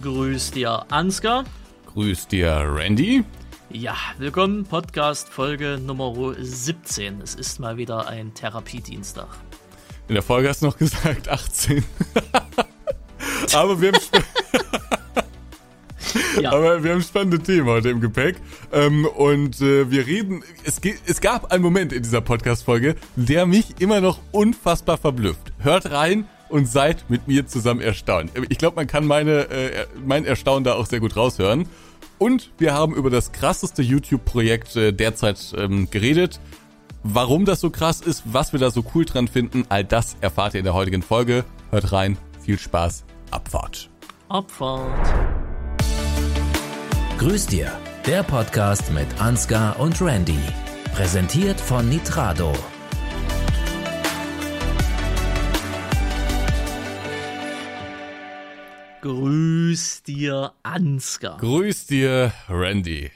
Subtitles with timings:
[0.00, 1.44] Grüß dir, Ansgar.
[1.94, 3.24] Grüß dir, Randy.
[3.70, 7.22] Ja, willkommen, Podcast Folge Nummer 17.
[7.22, 9.28] Es ist mal wieder ein Therapiedienstag.
[10.08, 11.82] In der Folge hast du noch gesagt 18.
[13.54, 14.00] Aber wir haben,
[16.42, 16.52] ja.
[16.52, 18.36] Aber wir haben spannende Themen heute im Gepäck.
[18.72, 23.80] Ähm, und äh, wir reden, es, es gab einen Moment in dieser Podcast-Folge, der mich
[23.80, 25.52] immer noch unfassbar verblüfft.
[25.58, 28.32] Hört rein, und seid mit mir zusammen erstaunt.
[28.48, 31.68] Ich glaube, man kann meine, äh, mein Erstaunen da auch sehr gut raushören.
[32.18, 36.40] Und wir haben über das krasseste YouTube-Projekt äh, derzeit ähm, geredet.
[37.02, 40.54] Warum das so krass ist, was wir da so cool dran finden, all das erfahrt
[40.54, 41.44] ihr in der heutigen Folge.
[41.70, 43.90] Hört rein, viel Spaß, Abfahrt.
[44.28, 44.90] Abfahrt.
[47.18, 47.70] Grüß dir,
[48.06, 50.38] der Podcast mit Ansgar und Randy.
[50.94, 52.52] Präsentiert von Nitrado.
[59.06, 61.36] Grüß dir, Ansgar.
[61.38, 63.12] Grüß dir, Randy.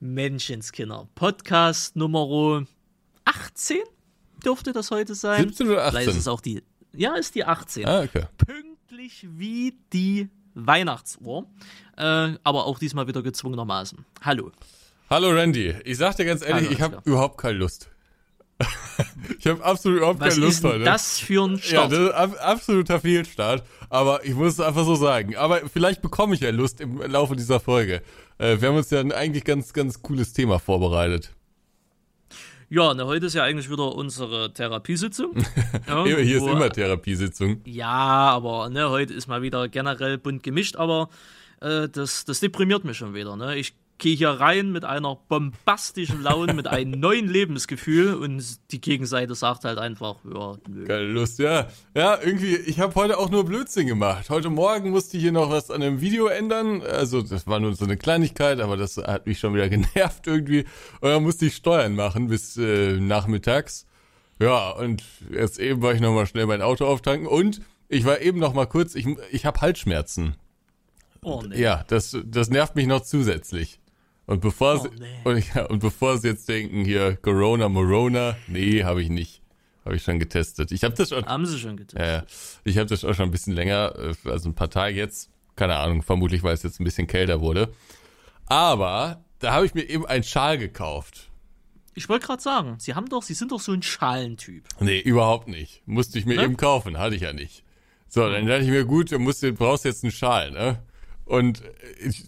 [0.00, 1.06] Menschenskinder.
[1.14, 2.64] Podcast Nummer
[3.26, 3.76] 18
[4.42, 5.42] dürfte das heute sein.
[5.42, 5.90] 17 oder 18?
[5.90, 6.62] Vielleicht ist es auch die.
[6.94, 7.86] Ja, ist die 18.
[7.86, 8.24] Ah, okay.
[8.38, 11.46] Pünktlich wie die Weihnachtsuhr.
[11.98, 12.02] Äh,
[12.42, 14.02] aber auch diesmal wieder gezwungenermaßen.
[14.22, 14.50] Hallo.
[15.10, 15.74] Hallo Randy.
[15.84, 17.90] Ich sag dir ganz ehrlich, Hallo, ich habe überhaupt keine Lust.
[19.38, 20.84] ich habe absolut überhaupt Was keine Lust heute.
[20.84, 21.92] Was ist das für ein Start?
[21.92, 23.64] Ja, das ist absoluter Fehlstart.
[23.90, 25.36] Aber ich muss es einfach so sagen.
[25.36, 28.02] Aber vielleicht bekomme ich ja Lust im Laufe dieser Folge.
[28.38, 31.32] Äh, wir haben uns ja ein eigentlich ganz, ganz cooles Thema vorbereitet.
[32.68, 35.34] Ja, ne, heute ist ja eigentlich wieder unsere Therapiesitzung.
[35.86, 37.60] Ja, Hier ist immer Therapiesitzung.
[37.64, 41.08] Ja, aber ne, heute ist mal wieder generell bunt gemischt, aber
[41.60, 43.36] äh, das, das deprimiert mich schon wieder.
[43.36, 43.56] Ne?
[43.56, 49.34] Ich gehe hier rein mit einer bombastischen Laune, mit einem neuen Lebensgefühl und die Gegenseite
[49.34, 50.84] sagt halt einfach, ja, nö.
[50.84, 51.68] Keine Lust, ja.
[51.94, 54.28] Ja, irgendwie, ich habe heute auch nur Blödsinn gemacht.
[54.30, 56.82] Heute Morgen musste ich hier noch was an dem Video ändern.
[56.82, 60.64] Also, das war nur so eine Kleinigkeit, aber das hat mich schon wieder genervt irgendwie.
[61.00, 63.86] Und dann musste ich Steuern machen bis äh, nachmittags.
[64.38, 68.38] Ja, und jetzt eben war ich nochmal schnell mein Auto auftanken und ich war eben
[68.38, 70.36] noch mal kurz, ich, ich habe Halsschmerzen.
[71.22, 71.60] Oh, nee.
[71.60, 73.80] Ja, das, das nervt mich noch zusätzlich.
[74.26, 75.20] Und bevor, oh, sie, nee.
[75.24, 79.40] und, ja, und bevor sie jetzt denken, hier Corona, Morona, nee, habe ich nicht.
[79.84, 80.72] Habe ich schon getestet.
[80.72, 81.24] Ich habe das schon.
[81.24, 82.00] Haben sie schon getestet?
[82.00, 82.24] Ja,
[82.64, 85.30] ich habe das auch schon ein bisschen länger, äh, also ein paar Tage jetzt.
[85.54, 87.72] Keine Ahnung, vermutlich, weil es jetzt ein bisschen kälter wurde.
[88.46, 91.30] Aber da habe ich mir eben einen Schal gekauft.
[91.94, 94.64] Ich wollte gerade sagen, Sie haben doch, Sie sind doch so ein Schalentyp.
[94.80, 95.82] Nee, überhaupt nicht.
[95.86, 96.44] Musste ich mir ne?
[96.44, 97.64] eben kaufen, hatte ich ja nicht.
[98.08, 100.82] So, dann dachte ich mir, gut, du musst, du brauchst jetzt einen Schal, ne?
[101.26, 101.60] Und
[102.02, 102.24] ich,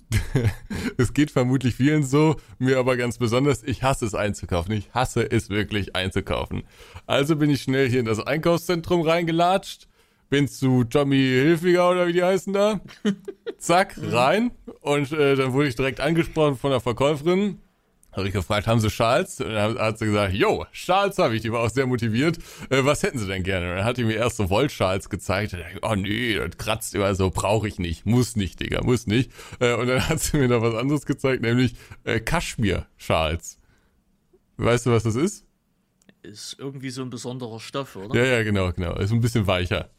[0.98, 4.72] es geht vermutlich vielen so, mir aber ganz besonders, ich hasse es einzukaufen.
[4.72, 6.64] Ich hasse es wirklich einzukaufen.
[7.06, 9.88] Also bin ich schnell hier in das Einkaufszentrum reingelatscht,
[10.30, 12.80] bin zu Tommy Hilfiger oder wie die heißen da.
[13.58, 14.50] Zack, rein.
[14.80, 17.60] Und äh, dann wurde ich direkt angesprochen von der Verkäuferin.
[18.12, 19.40] Habe ich gefragt, haben Sie Schals?
[19.40, 21.42] Und dann hat sie gesagt, jo, Schals habe ich.
[21.42, 22.38] Die war auch sehr motiviert.
[22.70, 23.70] Äh, was hätten Sie denn gerne?
[23.70, 25.52] Und dann hat die mir erst so Wollschals gezeigt.
[25.52, 28.06] Und ich, oh nee, das kratzt immer so, brauche ich nicht.
[28.06, 29.30] Muss nicht, Digga, muss nicht.
[29.60, 31.74] Äh, und dann hat sie mir noch was anderes gezeigt, nämlich
[32.04, 33.58] äh, Kaschmir-Schals.
[34.56, 35.44] Weißt du, was das ist?
[36.22, 38.18] Ist irgendwie so ein besonderer Stoff, oder?
[38.18, 38.96] Ja, ja, genau, genau.
[38.96, 39.90] Ist ein bisschen weicher.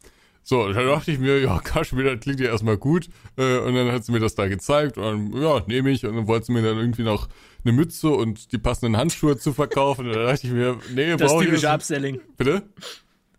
[0.42, 3.08] So, da dachte ich mir, ja, Kaschmir, das klingt ja erstmal gut.
[3.36, 6.04] Äh, und dann hat sie mir das da gezeigt und ja, nehme ich.
[6.04, 7.28] Und dann wollte sie mir dann irgendwie noch
[7.64, 10.06] eine Mütze und die passenden Handschuhe zu verkaufen.
[10.06, 12.20] Und da dachte ich mir, nee, brauche ich Das typische Upselling.
[12.36, 12.62] Bitte?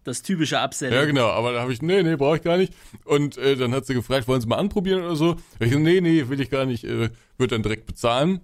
[0.03, 0.95] Das typische Upselling.
[0.95, 2.73] Ja, genau, aber da habe ich, nee, nee, brauche ich gar nicht.
[3.06, 5.35] Und äh, dann hat sie gefragt, wollen Sie mal anprobieren oder so?
[5.59, 8.41] Ich, nee, nee, will ich gar nicht, äh, wird dann direkt bezahlen.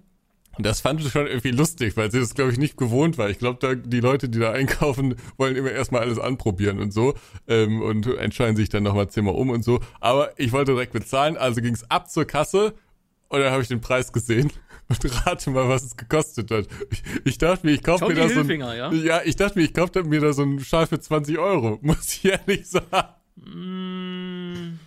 [0.58, 3.30] Und das fand ich schon irgendwie lustig, weil sie das, glaube ich, nicht gewohnt war.
[3.30, 7.14] Ich glaube, da die Leute, die da einkaufen, wollen immer erstmal alles anprobieren und so
[7.46, 9.78] ähm, und entscheiden sich dann nochmal zehnmal um und so.
[10.00, 12.74] Aber ich wollte direkt bezahlen, also ging es ab zur Kasse
[13.28, 14.52] und dann habe ich den Preis gesehen
[14.88, 16.66] und rate mal, was es gekostet hat.
[16.90, 18.92] Ich, ich dachte mir, ich kaufe mir da so ein, ja?
[18.92, 21.78] ja, ich dachte mir, ich kaufe mir da so einen Schal für 20 Euro.
[21.82, 23.14] Muss ich ehrlich sagen.
[23.36, 24.80] Mm,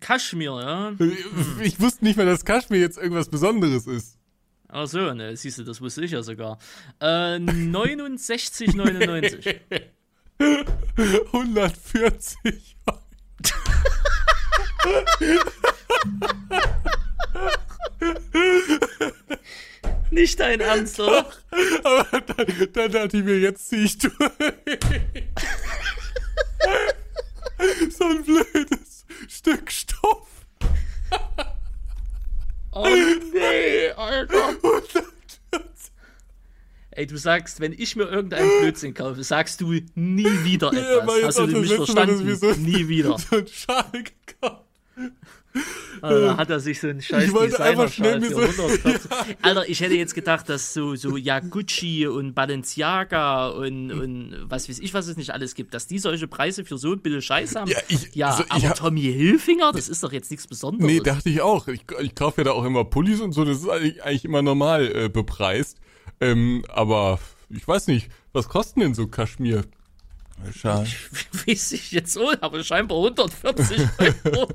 [0.00, 0.92] Kaschmir, ja.
[0.98, 4.17] Ich, ich wusste nicht mehr, dass Kaschmir jetzt irgendwas Besonderes ist.
[4.68, 6.58] Ach so, ne, siehst du, das wusste ich ja sogar.
[7.00, 9.60] Äh, 69,99.
[11.32, 12.76] 140
[20.10, 21.26] Nicht dein Ernst, oder?
[21.84, 24.14] Aber dann, dann dachte ich mir, jetzt zieh ich durch.
[27.90, 30.46] so ein blödes Stück Stoff.
[32.78, 32.86] Oh
[33.32, 34.54] nee, Alter.
[36.90, 41.20] Ey, du sagst, wenn ich mir irgendeinen Blödsinn kaufe, sagst du nie wieder etwas.
[41.20, 42.26] Ja, Hast du mich verstanden?
[42.26, 43.16] Mal, so, nie wieder.
[43.30, 44.64] So ein Schal gekauft.
[46.00, 49.10] Also, hat er sich so einen scheiß Ich wollte einfach schnell mir so- 140.
[49.42, 54.78] Alter, ich hätte jetzt gedacht, dass so, so Yaguchi und Balenciaga und, und was weiß
[54.78, 57.56] ich, was es nicht alles gibt, dass die solche Preise für so ein bisschen Scheiß
[57.56, 57.70] haben.
[57.70, 60.86] Ja, ich- ja also ich aber hab- Tommy Hilfinger, das ist doch jetzt nichts Besonderes.
[60.92, 61.66] Nee, dachte ich auch.
[61.68, 64.42] Ich, ich kaufe ja da auch immer Pullis und so, das ist eigentlich, eigentlich immer
[64.42, 65.78] normal äh, bepreist.
[66.20, 67.18] Ähm, aber
[67.50, 69.62] ich weiß nicht, was kosten denn so Kaschmir?
[70.54, 70.86] Schal.
[71.46, 73.80] Weiß ich jetzt so, aber scheinbar 140
[74.24, 74.48] Euro.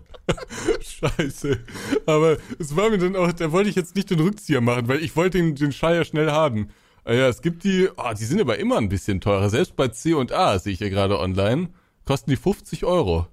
[0.81, 1.59] Scheiße.
[2.05, 5.03] Aber es war mir dann auch, da wollte ich jetzt nicht den Rückzieher machen, weil
[5.03, 6.69] ich wollte den, den ja schnell haben.
[7.05, 9.49] Ah ja, es gibt die, oh, die sind aber immer ein bisschen teurer.
[9.49, 11.69] Selbst bei C und A sehe ich ja gerade online,
[12.05, 13.27] kosten die 50 Euro.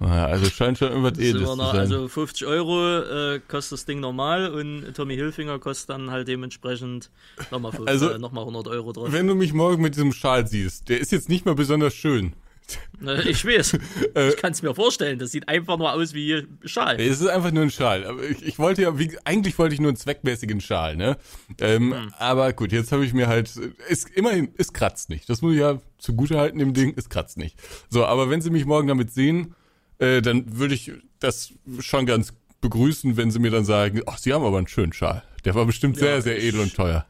[0.00, 1.76] Ja, also scheint schon irgendwas Edles zu sein.
[1.78, 7.10] also 50 Euro äh, kostet das Ding normal und Tommy Hilfinger kostet dann halt dementsprechend
[7.50, 9.12] nochmal Also, äh, noch mal 100 Euro drauf.
[9.12, 12.32] Wenn du mich morgen mit diesem Schal siehst, der ist jetzt nicht mal besonders schön.
[13.04, 13.74] Äh, Ich weiß.
[14.14, 15.18] Äh, ich kann es mir vorstellen.
[15.18, 17.00] Das sieht einfach nur aus wie Schal.
[17.00, 18.16] Es ist einfach nur ein Schal.
[18.30, 21.16] Ich, ich wollte ja, wie, eigentlich wollte ich nur einen zweckmäßigen Schal, ne?
[21.60, 22.14] Ähm, Hm.
[22.18, 23.50] Aber gut, jetzt habe ich mir halt,
[23.88, 25.28] es, immerhin, es kratzt nicht.
[25.28, 27.56] Das muss ich ja zugute halten dem Ding, es kratzt nicht.
[27.90, 29.54] So, aber wenn Sie mich morgen damit sehen,
[29.98, 34.32] äh, dann würde ich das schon ganz begrüßen, wenn Sie mir dann sagen, ach, Sie
[34.32, 35.24] haben aber einen schönen Schal.
[35.44, 37.04] Der war bestimmt Ja, sehr, sehr edel und teuer.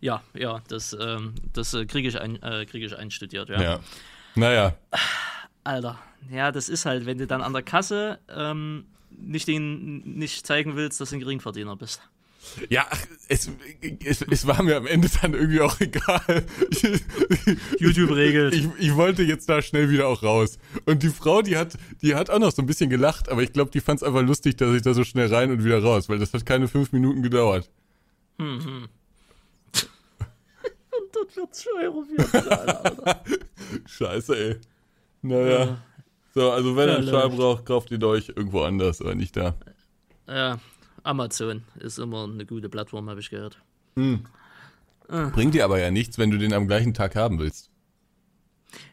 [0.00, 3.60] Ja, ja, das, ähm, das äh, kriege ich, ein, äh, krieg ich einstudiert, ja.
[3.60, 3.80] Ja.
[4.36, 4.76] Naja,
[5.64, 5.98] Alter,
[6.30, 10.76] ja, das ist halt, wenn du dann an der Kasse ähm, nicht, den, nicht zeigen
[10.76, 12.00] willst, dass du ein Geringverdiener bist.
[12.68, 12.86] ja,
[13.28, 13.50] es,
[14.04, 16.46] es, es war mir am Ende dann irgendwie auch egal.
[17.78, 18.54] YouTube regelt.
[18.54, 20.58] Ich, ich wollte jetzt da schnell wieder auch raus.
[20.84, 23.52] Und die Frau, die hat, die hat auch noch so ein bisschen gelacht, aber ich
[23.52, 26.08] glaube, die fand es einfach lustig, dass ich da so schnell rein und wieder raus,
[26.08, 27.68] weil das hat keine fünf Minuten gedauert.
[31.16, 33.22] 140 Euro für Alter.
[33.86, 34.56] Scheiße, ey.
[35.22, 35.78] Naja.
[36.34, 39.36] So, also wenn ihr einen Ja, Schal braucht, kauft ihn euch irgendwo anders, aber nicht
[39.36, 39.54] da.
[40.28, 40.58] Ja,
[41.02, 43.62] Amazon ist immer eine gute Plattform, habe ich gehört.
[43.94, 47.70] Bringt dir aber ja nichts, wenn du den am gleichen Tag haben willst.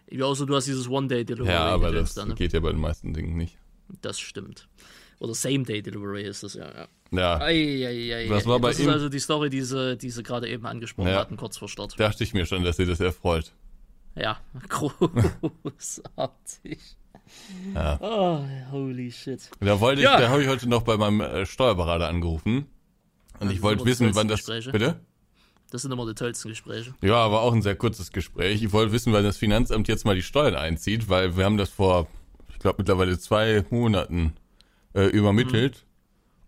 [0.10, 1.52] Ja, außer du hast dieses One-Day-Delivery.
[1.52, 2.36] Ja, aber das dann, ne?
[2.36, 3.58] geht ja bei den meisten Dingen nicht.
[4.02, 4.70] Das stimmt.
[5.24, 6.88] Oder Same-Day-Delivery ist das ja, ja.
[7.12, 8.46] Ja, Ei, ei, ei, ei.
[8.46, 8.90] war bei das ihm?
[8.90, 11.20] ist also die Story, die sie, die sie gerade eben angesprochen Ja.
[11.20, 11.98] hatten, kurz vor Start.
[11.98, 13.54] dachte ich mir schon, dass ihr das erfreut.
[14.16, 14.40] Ja,
[14.70, 16.80] großartig.
[17.74, 17.98] Ja.
[18.02, 19.50] Oh, holy shit.
[19.60, 20.20] Da wollte ich, Ja.
[20.20, 22.66] da habe ich heute noch bei meinem äh, Steuerberater angerufen.
[23.40, 24.42] Und das ich wollte wissen, wann das.
[24.42, 24.72] Gespräche.
[24.72, 25.00] Bitte?
[25.72, 26.94] Das sind immer die tollsten Gespräche.
[27.02, 28.62] Ja, aber auch ein sehr kurzes Gespräch.
[28.62, 31.70] Ich wollte wissen, wann das Finanzamt jetzt mal die Steuern einzieht, weil wir haben das
[31.70, 32.08] vor,
[32.52, 34.34] ich glaube mittlerweile zwei Monaten
[34.94, 35.86] äh, übermittelt.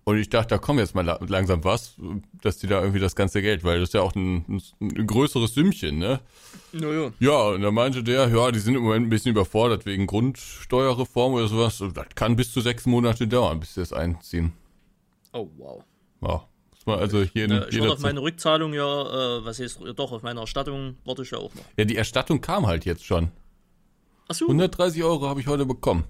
[0.04, 1.96] Und ich dachte, da kommt jetzt mal la langsam was,
[2.42, 5.56] dass die da irgendwie das ganze Geld, weil das ist ja auch ein, ein, größeres
[5.56, 6.20] Sümmchen, ne?
[6.74, 7.12] Naja.
[7.20, 11.34] Ja, und da meinte der, ja, die sind im Moment ein bisschen überfordert wegen Grundsteuerreform
[11.34, 11.84] oder sowas.
[11.96, 14.54] Das kann bis zu sechs Monate dauern, bis sie das einziehen.
[15.34, 15.84] Oh, wow.
[16.22, 16.48] Ja,
[16.86, 20.22] man also jeden, Äh, ich warte auf meine Rückzahlung ja, äh, was heißt, doch, auf
[20.24, 21.64] meine Erstattung warte ich ja auch noch.
[21.78, 23.32] Ja, die Erstattung kam halt jetzt schon.
[24.28, 26.04] Achso, 130 Euro habe ich heute bekommen.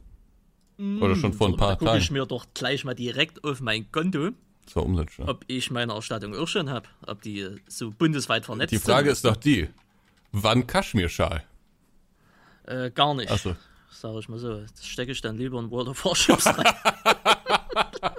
[0.78, 2.14] Oder schon vor ein da paar gucke ich Tagen.
[2.20, 4.32] mir doch gleich mal direkt auf mein Konto,
[4.74, 5.30] war Umsatzsteuer.
[5.30, 9.14] ob ich meine Erstattung auch schon habe, ob die so bundesweit vernetzt Die Frage sind.
[9.14, 9.70] ist doch die,
[10.32, 11.44] wann Kaschmirschal?
[12.66, 13.32] Äh, gar nicht.
[13.32, 13.56] Achso.
[13.92, 14.60] Sag ich mal so.
[14.62, 16.66] Das stecke ich dann lieber in World of Warships rein.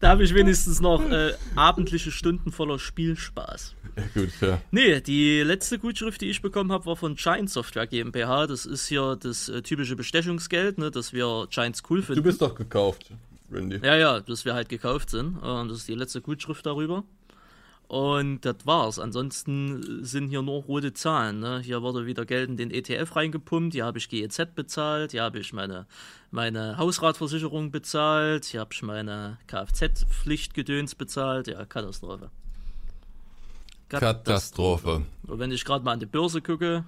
[0.00, 3.74] da habe ich wenigstens noch äh, abendliche Stunden voller Spielspaß.
[3.96, 4.60] Ja, gut, ja.
[4.70, 8.46] Nee, die letzte Gutschrift, die ich bekommen habe, war von Giant Software GmbH.
[8.46, 12.22] Das ist hier das äh, typische Bestechungsgeld, ne, dass wir Giants cool finden.
[12.22, 13.10] Du bist doch gekauft,
[13.50, 13.80] Randy.
[13.82, 15.36] Ja, ja, dass wir halt gekauft sind.
[15.38, 17.02] Und das ist die letzte Gutschrift darüber.
[17.88, 18.98] Und das war's.
[18.98, 21.40] Ansonsten sind hier nur rote Zahlen.
[21.40, 21.60] Ne?
[21.60, 23.72] Hier wurde wieder Geld in den ETF reingepumpt.
[23.72, 25.12] Hier habe ich GEZ bezahlt.
[25.12, 25.86] Hier habe ich meine,
[26.30, 28.44] meine Hausratversicherung bezahlt.
[28.44, 31.48] Hier habe ich meine Kfz-Pflichtgedöns bezahlt.
[31.48, 32.30] Ja, Katastrophe.
[33.88, 35.06] Katastrophe.
[35.26, 36.84] Und wenn ich gerade mal an die Börse gucke,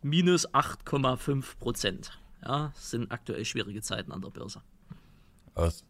[0.00, 2.18] minus 8,5 Prozent.
[2.42, 4.62] Ja, es sind aktuell schwierige Zeiten an der Börse.
[5.54, 5.84] Was?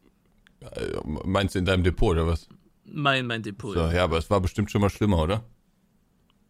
[0.58, 2.48] Äh, Meinst du in deinem Depot oder was?
[2.94, 3.74] Mein, mein Depot.
[3.74, 5.44] So, ja, aber es war bestimmt schon mal schlimmer, oder?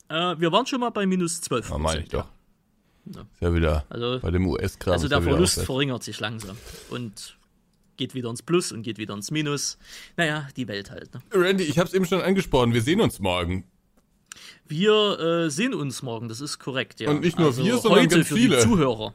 [0.08, 2.26] Äh, wir waren schon mal bei minus 12 Ja, meine ich doch.
[3.06, 3.20] Ja.
[3.22, 4.92] Ist ja wieder Also- bei dem US-Kram.
[4.92, 6.56] Also der ja Verlust verringert sich langsam
[6.90, 7.36] und
[7.96, 9.78] geht wieder ins Plus und geht wieder ins Minus.
[10.16, 11.12] Naja, die Welt halt.
[11.14, 11.20] Ne?
[11.32, 13.64] Randy, ich hab's eben schon angesprochen, wir sehen uns morgen.
[14.66, 17.10] Wir äh, sehen uns morgen, das ist korrekt, ja.
[17.10, 18.56] Und nicht nur also wir, sondern heute ganz für viele.
[18.56, 19.14] die Zuhörer.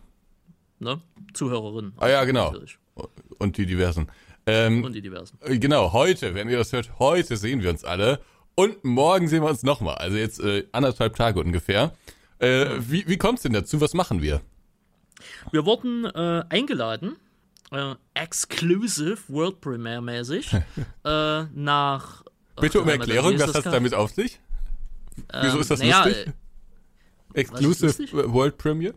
[0.80, 1.02] Ne?
[1.34, 1.94] Zuhörerinnen.
[1.98, 2.52] Ah ja, genau.
[2.52, 2.78] Natürlich.
[3.40, 4.08] Und die diversen.
[4.48, 5.38] Ähm, Und die diversen.
[5.42, 8.20] Äh, Genau, heute, wenn ihr das hört, heute sehen wir uns alle.
[8.56, 9.96] Und morgen sehen wir uns nochmal.
[9.96, 11.94] Also jetzt äh, anderthalb Tage ungefähr.
[12.40, 13.82] Äh, wie, wie kommt's denn dazu?
[13.82, 14.42] Was machen wir?
[15.52, 17.18] Wir wurden äh, eingeladen
[17.72, 20.54] äh, exclusive World Premiere mäßig
[21.04, 22.24] äh, nach.
[22.60, 24.40] Bitte um Erklärung, was hat es damit auf sich?
[25.42, 26.28] Wieso ist das ähm, naja, lustig?
[27.34, 28.14] äh, Exclusive lustig?
[28.14, 28.96] World Premiere?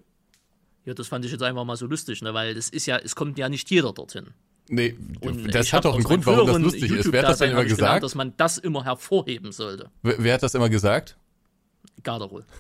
[0.85, 2.33] Ja, das fand ich jetzt einfach mal so lustig, ne?
[2.33, 4.29] weil das ist ja, es kommt ja nicht jeder dorthin.
[4.73, 7.13] Nee, Und das hat doch einen Grund, warum das lustig ist.
[7.13, 8.03] Wer hat das denn immer ich gelernt, gesagt?
[8.05, 9.91] dass man das immer hervorheben sollte.
[10.03, 11.19] Wer, wer hat das immer gesagt?
[12.03, 12.45] Garderol.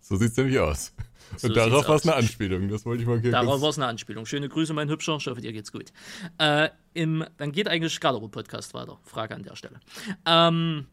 [0.00, 0.94] So sieht's nämlich aus.
[1.36, 2.70] So Und darauf war es eine Anspielung.
[2.70, 4.24] Das wollte ich mal hier Darauf war es eine Anspielung.
[4.24, 5.16] Schöne Grüße, mein Hübscher.
[5.16, 5.92] Ich hoffe, dir geht's gut.
[6.38, 8.98] Äh, im, dann geht eigentlich Garderol-Podcast weiter.
[9.04, 9.80] Frage an der Stelle.
[10.24, 10.86] Ähm,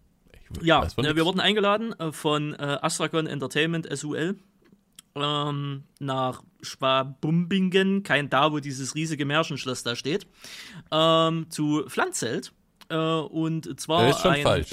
[0.62, 4.36] ja, äh, wir wurden eingeladen äh, von äh, Astragon Entertainment SUL
[5.16, 10.28] ähm, nach Schwabumbingen, kein da, wo dieses riesige Märchenschloss da steht,
[10.92, 12.54] ähm, zu Pflanzelt.
[12.90, 14.70] Äh, und zwar Das ist schon ein, falsch.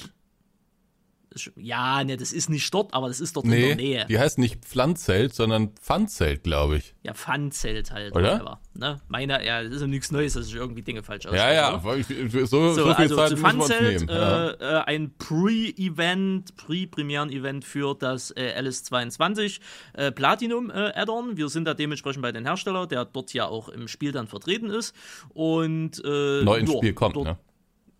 [1.56, 4.06] Ja, ne, das ist nicht dort, aber das ist dort in der Nee, Nähe.
[4.08, 6.94] die heißt nicht Pflanzzelt, sondern Pfandzelt, glaube ich.
[7.02, 8.14] Ja, Pfannzelt halt.
[8.14, 8.34] Oder?
[8.34, 9.00] whatever, Ne?
[9.08, 11.54] Meine, ja, das ist ja nichts Neues, dass ich irgendwie Dinge falsch Ja, ausspreche.
[11.54, 11.84] ja, oder?
[11.84, 14.08] weil ich, so, so, So, viel also Zeit zu Funzelt, nehmen.
[14.08, 14.48] ja.
[14.50, 19.60] äh, äh, ein Pre-Event, Pre-Premieren-Event für das äh, LS22
[19.94, 21.36] äh, Platinum äh, Add-on.
[21.36, 24.70] Wir sind da dementsprechend bei den Hersteller, der dort ja auch im Spiel dann vertreten
[24.70, 24.94] ist.
[25.34, 27.38] Und äh, Neu ins ja, Spiel kommt, dort, ne?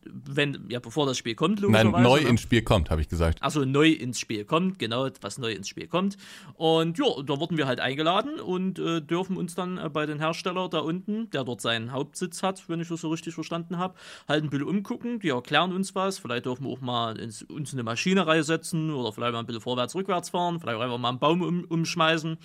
[0.05, 2.03] Wenn, ja, bevor das Spiel kommt, Nein, logischerweise.
[2.03, 2.29] neu ne?
[2.29, 3.43] ins Spiel kommt, habe ich gesagt.
[3.43, 6.17] Also neu ins Spiel kommt, genau, was neu ins Spiel kommt.
[6.55, 10.19] Und ja, da wurden wir halt eingeladen und äh, dürfen uns dann äh, bei den
[10.19, 13.95] Hersteller da unten, der dort seinen Hauptsitz hat, wenn ich das so richtig verstanden habe,
[14.29, 15.21] halt ein bisschen umgucken.
[15.21, 16.19] Die erklären uns was.
[16.19, 19.47] Vielleicht dürfen wir auch mal ins, uns in eine Maschinerei setzen oder vielleicht mal ein
[19.47, 20.61] bisschen vorwärts, rückwärts fahren.
[20.61, 22.39] Vielleicht auch einfach mal einen Baum um, umschmeißen.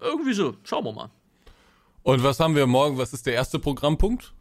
[0.00, 0.54] Irgendwie so.
[0.64, 1.10] Schauen wir mal.
[2.02, 2.98] Und was haben wir morgen?
[2.98, 4.32] Was ist der erste Programmpunkt?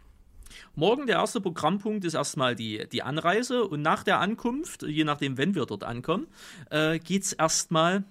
[0.76, 5.38] Morgen der erste Programmpunkt ist erstmal die, die Anreise und nach der Ankunft, je nachdem,
[5.38, 6.28] wenn wir dort ankommen,
[6.70, 8.04] äh, geht es erstmal.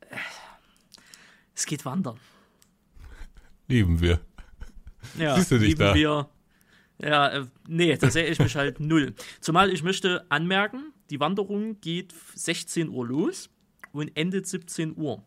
[0.00, 0.16] Äh,
[1.54, 2.18] es geht wandern.
[3.66, 4.20] Lieben wir.
[5.18, 5.94] Ja, Siehst du dich lieben da?
[5.94, 6.28] Wir,
[7.00, 9.14] ja, äh, nee, da sehe ich mich halt null.
[9.40, 13.50] Zumal ich möchte anmerken, die Wanderung geht 16 Uhr los
[13.92, 15.22] und endet 17 Uhr.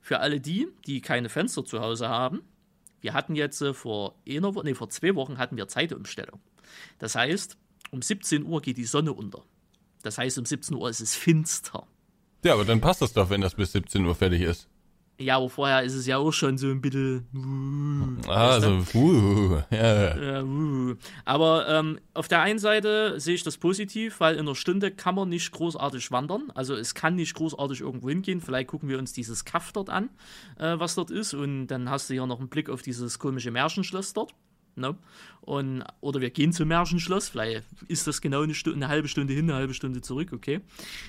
[0.00, 2.42] Für alle die, die keine Fenster zu Hause haben,
[3.04, 6.40] wir hatten jetzt äh, vor einer nee, vor zwei Wochen hatten wir Zeitumstellung.
[6.98, 7.58] Das heißt,
[7.90, 9.44] um 17 Uhr geht die Sonne unter.
[10.02, 11.86] Das heißt, um 17 Uhr ist es finster.
[12.44, 14.68] Ja, aber dann passt das doch, wenn das bis 17 Uhr fertig ist.
[15.18, 17.26] Ja, aber vorher ist es ja auch schon so ein bisschen.
[18.26, 20.16] Also, uh, ja.
[20.16, 20.96] Ja, uh.
[21.24, 25.14] Aber ähm, auf der einen Seite sehe ich das positiv, weil in einer Stunde kann
[25.14, 26.50] man nicht großartig wandern.
[26.54, 28.40] Also es kann nicht großartig irgendwo hingehen.
[28.40, 30.10] Vielleicht gucken wir uns dieses Kaff dort an,
[30.58, 31.32] äh, was dort ist.
[31.32, 34.34] Und dann hast du hier noch einen Blick auf dieses komische Märchenschloss dort.
[34.76, 34.96] Ne?
[35.40, 39.34] Und, oder wir gehen zum Märchenschloss, vielleicht ist das genau eine, Stunde, eine halbe Stunde
[39.34, 40.60] hin, eine halbe Stunde zurück, okay.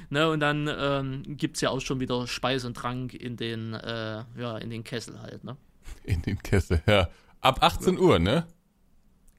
[0.10, 0.30] Ne?
[0.30, 4.24] Und dann ähm, gibt es ja auch schon wieder Speis und Trank in den, äh,
[4.38, 5.56] ja, in den Kessel halt, ne?
[6.04, 7.10] In den Kessel, ja.
[7.42, 8.46] Ab 18 Uhr, ne?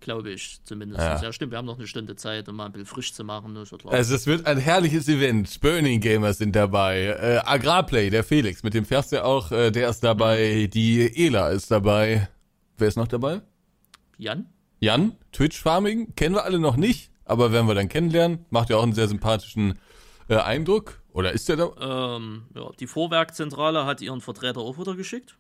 [0.01, 1.01] Glaube ich zumindest.
[1.01, 1.21] Ja.
[1.21, 1.33] Ja.
[1.33, 3.55] stimmt, wir haben noch eine Stunde Zeit, um mal ein bisschen frisch zu machen.
[3.55, 5.61] Das wird Also es wird ein herrliches Event.
[5.61, 7.07] Burning Gamers sind dabei.
[7.07, 10.69] Äh, Agrarplay, der Felix, mit dem fährst du auch, äh, der ist dabei.
[10.73, 12.29] Die Ela ist dabei.
[12.79, 13.41] Wer ist noch dabei?
[14.19, 14.47] Jan?
[14.81, 18.45] Jan, Twitch Farming, kennen wir alle noch nicht, aber werden wir dann kennenlernen.
[18.51, 19.79] Macht ja auch einen sehr sympathischen
[20.29, 21.01] äh, Eindruck.
[21.13, 22.17] Oder ist der da?
[22.17, 25.37] Ähm, ja, die Vorwerkzentrale hat ihren Vertreter auch wieder geschickt.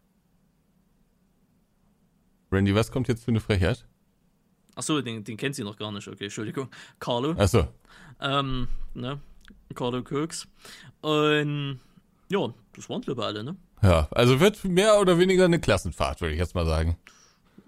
[2.51, 3.87] Randy, was kommt jetzt für eine Frechheit?
[4.75, 6.07] Achso, den, den kennt sie noch gar nicht.
[6.07, 6.69] Okay, Entschuldigung.
[6.99, 7.33] Carlo.
[7.33, 7.69] Achso.
[8.21, 9.21] Ähm, ne?
[9.75, 10.47] Carlo Kirks.
[11.01, 11.81] Und
[12.31, 13.57] ja, das waren glaube ich alle, ne?
[13.83, 16.97] Ja, also wird mehr oder weniger eine Klassenfahrt, würde ich jetzt mal sagen.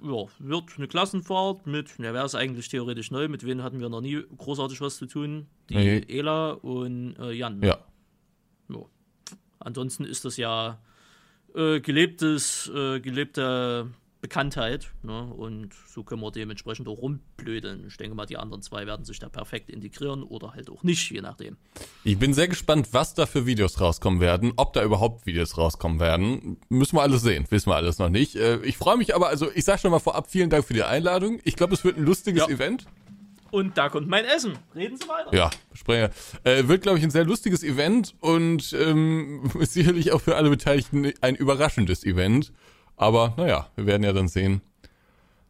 [0.02, 3.88] Ja, wird eine Klassenfahrt mit, ja, wäre es eigentlich theoretisch neu, mit wem hatten wir
[3.88, 5.46] noch nie großartig was zu tun?
[5.68, 6.04] Die Nee.
[6.08, 7.60] Ela und äh, Jan.
[7.62, 7.78] Ja.
[8.68, 8.84] Ja.
[9.58, 10.78] Ansonsten ist das ja
[11.54, 13.90] äh, gelebtes, äh, gelebte
[14.20, 14.90] Bekanntheit.
[15.02, 15.22] Ne?
[15.24, 17.84] Und so können wir dementsprechend auch rumblödeln.
[17.86, 21.10] Ich denke mal, die anderen zwei werden sich da perfekt integrieren oder halt auch nicht,
[21.10, 21.56] je nachdem.
[22.04, 26.00] Ich bin sehr gespannt, was da für Videos rauskommen werden, ob da überhaupt Videos rauskommen
[26.00, 26.56] werden.
[26.68, 28.34] Müssen wir alles sehen, wissen wir alles noch nicht.
[28.36, 30.82] Äh, Ich freue mich aber, also ich sag schon mal vorab, vielen Dank für die
[30.82, 31.40] Einladung.
[31.44, 32.48] Ich glaube, es wird ein lustiges Ja.
[32.48, 32.86] Event.
[33.50, 34.58] Und da kommt mein Essen.
[34.74, 35.34] Reden Sie weiter.
[35.34, 36.10] Ja, Sprecher.
[36.44, 41.12] Äh, wird, glaube ich, ein sehr lustiges Event und ähm, sicherlich auch für alle Beteiligten
[41.22, 42.52] ein überraschendes Event.
[42.98, 44.60] Aber naja, wir werden ja dann sehen,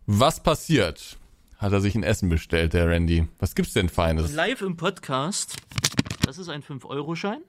[0.07, 1.19] was passiert.
[1.57, 3.27] Hat er sich ein Essen bestellt, der Randy.
[3.41, 4.33] Was gibt's denn Feines?
[4.33, 5.57] Live im Podcast.
[6.25, 7.41] Das ist ein 5-Euro-Schein.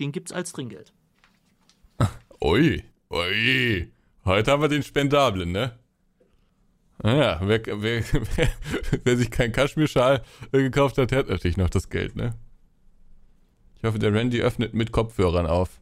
[0.00, 0.92] Den gibt's als Trinkgeld.
[2.42, 3.92] Ui, ui.
[4.24, 5.78] Heute haben wir den Spendablen, ne?
[7.02, 8.02] Naja, wer, wer,
[8.36, 8.48] wer,
[9.04, 12.34] wer sich keinen Kaschmirschal äh, gekauft hat, der hat natürlich noch das Geld, ne?
[13.76, 15.80] Ich hoffe, der Randy öffnet mit Kopfhörern auf.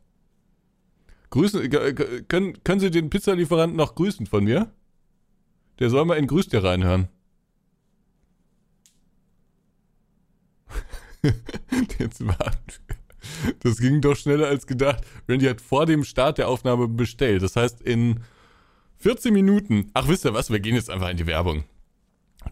[1.32, 4.70] Grüßen, äh, g- können, können Sie den Pizzalieferanten noch grüßen von mir?
[5.78, 7.08] Der soll mal in Grüß dir reinhören.
[11.98, 12.58] Jetzt warten
[13.60, 15.02] Das ging doch schneller als gedacht.
[15.28, 17.42] Randy hat vor dem Start der Aufnahme bestellt.
[17.42, 18.20] Das heißt, in
[18.98, 19.90] 14 Minuten.
[19.94, 20.50] Ach, wisst ihr was?
[20.50, 21.64] Wir gehen jetzt einfach in die Werbung.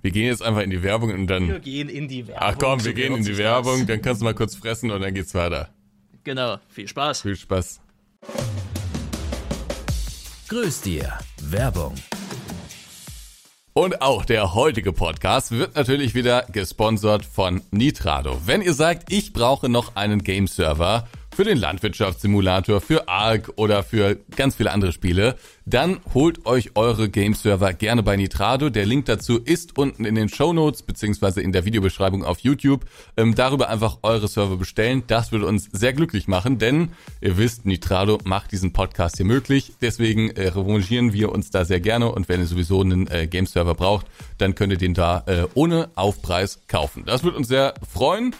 [0.02, 1.48] Wir gehen jetzt einfach in die Werbung und dann.
[1.48, 2.42] Wir gehen in die Werbung.
[2.48, 5.12] Ach komm, wir gehen in die Werbung, dann kannst du mal kurz fressen und dann
[5.12, 5.68] geht's weiter.
[6.24, 7.22] Genau, viel Spaß.
[7.22, 7.80] Viel Spaß.
[10.50, 11.94] Grüß dir, Werbung.
[13.72, 18.36] Und auch der heutige Podcast wird natürlich wieder gesponsert von Nitrado.
[18.46, 21.06] Wenn ihr sagt, ich brauche noch einen Game Server,
[21.40, 27.08] für den Landwirtschaftssimulator, für Ark oder für ganz viele andere Spiele, dann holt euch eure
[27.08, 28.68] Game-Server gerne bei Nitrado.
[28.68, 32.84] Der Link dazu ist unten in den Show Notes beziehungsweise in der Videobeschreibung auf YouTube.
[33.16, 35.04] Ähm, darüber einfach eure Server bestellen.
[35.06, 36.90] Das würde uns sehr glücklich machen, denn
[37.22, 39.72] ihr wisst, Nitrado macht diesen Podcast hier möglich.
[39.80, 43.74] Deswegen äh, revanchieren wir uns da sehr gerne und wenn ihr sowieso einen äh, Game-Server
[43.74, 44.04] braucht,
[44.36, 47.04] dann könnt ihr den da äh, ohne Aufpreis kaufen.
[47.06, 48.34] Das würde uns sehr freuen.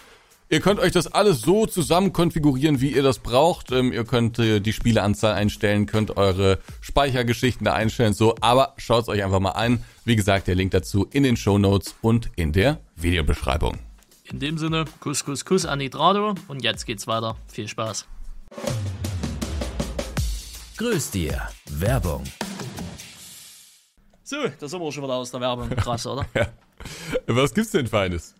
[0.51, 3.71] Ihr könnt euch das alles so zusammen konfigurieren, wie ihr das braucht.
[3.71, 8.35] Ähm, ihr könnt äh, die Spieleanzahl einstellen, könnt eure Speichergeschichten da einstellen, so.
[8.41, 9.81] Aber schaut es euch einfach mal an.
[10.03, 13.77] Wie gesagt, der Link dazu in den Show Notes und in der Videobeschreibung.
[14.25, 17.37] In dem Sinne, Kuss, Kuss, Kuss an Nitrado und jetzt geht's weiter.
[17.47, 18.05] Viel Spaß.
[20.75, 22.25] Grüß dir, Werbung.
[24.25, 25.69] So, da sind wir schon wieder aus der Werbung.
[25.69, 26.25] Krass, oder?
[26.35, 26.47] ja.
[27.27, 28.35] Was gibt's denn Feines?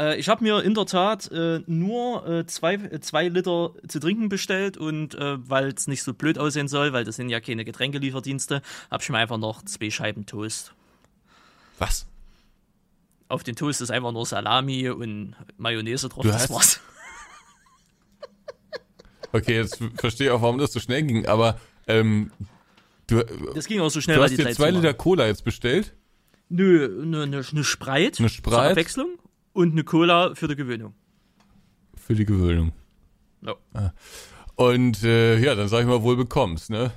[0.00, 4.28] Äh, ich habe mir in der Tat äh, nur äh, zwei, zwei Liter zu trinken
[4.28, 7.64] bestellt und äh, weil es nicht so blöd aussehen soll, weil das sind ja keine
[7.64, 10.72] Getränkelieferdienste, habe ich mir einfach noch zwei Scheiben Toast.
[11.78, 12.06] Was?
[13.28, 16.22] Auf den Toast ist einfach nur Salami und Mayonnaise drauf.
[16.22, 16.80] Du das war's.
[19.32, 22.32] Okay, jetzt verstehe ich auch, warum das so schnell ging, aber ähm,
[23.06, 23.22] du,
[23.54, 24.16] das ging auch so schnell.
[24.16, 25.94] Du hast dir zwei Liter Cola jetzt bestellt?
[26.48, 28.18] Nö, eine ne, ne Spreit.
[28.18, 28.54] Eine Spreit.
[28.54, 29.20] Zur Abwechslung
[29.60, 30.94] und eine Cola für die Gewöhnung.
[31.94, 32.72] Für die Gewöhnung.
[33.42, 33.54] Ja.
[33.74, 33.90] Ah.
[34.56, 36.92] Und äh, ja, dann sag ich mal, wohl bekommst, ne?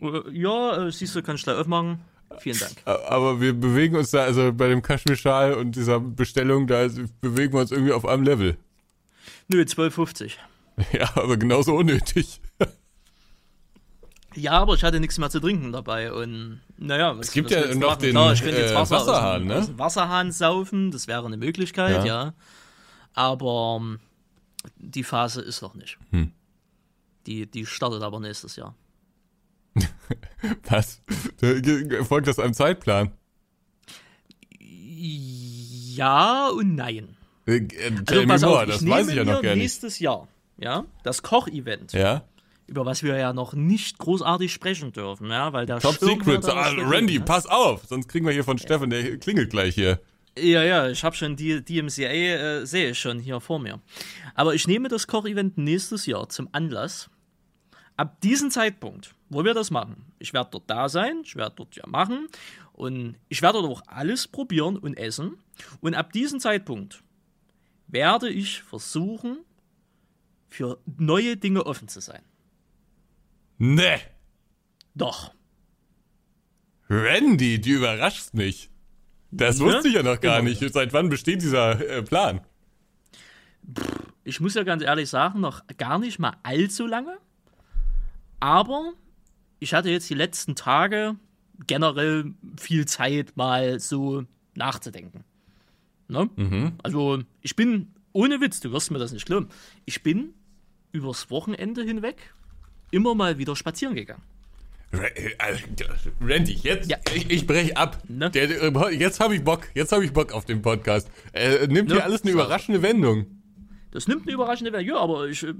[0.00, 2.00] Äh, ja, äh, siehst du, kannst du gleich aufmachen.
[2.38, 2.74] Vielen Dank.
[2.84, 6.88] Aber wir bewegen uns da, also bei dem Kaschmirschal und dieser Bestellung, da
[7.20, 8.56] bewegen wir uns irgendwie auf einem Level.
[9.48, 10.32] Nö, 12,50.
[10.92, 12.40] Ja, aber genauso unnötig.
[14.36, 17.66] Ja, aber ich hatte nichts mehr zu trinken dabei und naja, was, es gibt ja
[17.74, 18.02] noch machen?
[18.02, 19.56] den Klar, ich könnte jetzt äh, Wasser Wasserhahn, aus, ne?
[19.56, 22.24] aus Wasserhahn saufen, das wäre eine Möglichkeit, ja.
[22.24, 22.34] ja.
[23.14, 24.00] Aber ähm,
[24.76, 25.98] die Phase ist noch nicht.
[26.10, 26.32] Hm.
[27.26, 28.74] Die, die startet aber nächstes Jahr.
[30.68, 31.02] was?
[32.08, 33.12] Folgt das einem Zeitplan?
[34.58, 37.16] Ja und nein.
[37.46, 37.68] Äh,
[38.06, 39.62] also, pass auf, das weiß ich ja noch gar nicht.
[39.62, 41.92] Nächstes Jahr, ja, das Kochevent.
[41.92, 42.24] Ja
[42.66, 46.70] über was wir ja noch nicht großartig sprechen dürfen, ja, weil der Top Secret, ah,
[46.76, 47.24] Randy, ne?
[47.24, 48.62] pass auf, sonst kriegen wir hier von ja.
[48.62, 50.00] Steffen, der klingelt gleich hier.
[50.36, 53.80] Ja, ja, ich habe schon die DMCA, äh, sehe ich schon hier vor mir.
[54.34, 57.08] Aber ich nehme das Kochevent nächstes Jahr zum Anlass.
[57.96, 61.76] Ab diesem Zeitpunkt, wo wir das machen, ich werde dort da sein, ich werde dort
[61.76, 62.26] ja machen
[62.72, 65.38] und ich werde dort auch alles probieren und essen.
[65.80, 67.04] Und ab diesem Zeitpunkt
[67.86, 69.38] werde ich versuchen,
[70.48, 72.22] für neue Dinge offen zu sein.
[73.64, 73.98] Nee.
[74.94, 75.32] Doch.
[76.90, 78.68] Randy, du überraschst mich.
[79.30, 79.64] Das ne?
[79.64, 80.50] wusste ich ja noch gar Immer.
[80.50, 80.72] nicht.
[80.72, 82.42] Seit wann besteht dieser äh, Plan?
[84.22, 87.16] Ich muss ja ganz ehrlich sagen, noch gar nicht mal allzu lange.
[88.38, 88.92] Aber
[89.60, 91.16] ich hatte jetzt die letzten Tage
[91.66, 94.24] generell viel Zeit, mal so
[94.54, 95.24] nachzudenken.
[96.08, 96.28] Ne?
[96.36, 96.72] Mhm.
[96.82, 99.48] Also, ich bin, ohne Witz, du wirst mir das nicht glauben,
[99.86, 100.34] ich bin
[100.92, 102.33] übers Wochenende hinweg
[102.94, 104.22] immer mal wieder spazieren gegangen.
[106.20, 106.98] Randy, jetzt, ja.
[107.14, 108.00] ich, ich breche ab.
[108.08, 108.30] Ne?
[108.30, 108.48] Der,
[108.92, 111.10] jetzt habe ich Bock, jetzt habe ich Bock auf den Podcast.
[111.32, 111.96] Äh, nimmt ne?
[111.96, 113.26] hier alles eine überraschende Wendung.
[113.90, 115.52] Das nimmt eine überraschende Wendung, ja, aber ich äh,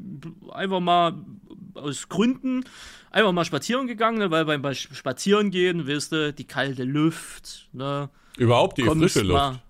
[0.52, 1.14] einfach mal
[1.74, 2.64] aus Gründen
[3.10, 8.10] einfach mal spazieren gegangen, ne, weil beim Spazierengehen, weißt du, die kalte Luft, ne?
[8.36, 9.40] Überhaupt die frische Luft.
[9.40, 9.62] Mal,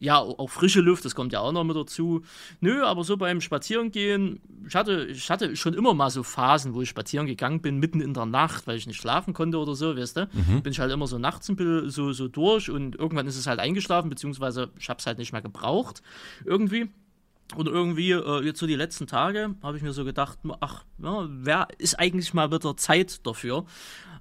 [0.00, 2.22] ja, auch frische Luft, das kommt ja auch noch mit dazu.
[2.60, 6.80] Nö, aber so beim Spazierengehen, ich hatte, ich hatte schon immer mal so Phasen, wo
[6.80, 9.96] ich spazieren gegangen bin, mitten in der Nacht, weil ich nicht schlafen konnte oder so,
[9.96, 10.28] weißt du.
[10.32, 10.62] Mhm.
[10.62, 13.46] Bin ich halt immer so nachts ein bisschen so, so durch und irgendwann ist es
[13.46, 16.02] halt eingeschlafen, beziehungsweise ich habe es halt nicht mehr gebraucht,
[16.44, 16.88] irgendwie.
[17.56, 21.26] Und irgendwie, äh, jetzt so die letzten Tage, habe ich mir so gedacht, ach, ja,
[21.28, 23.66] wer ist eigentlich mal wieder Zeit dafür?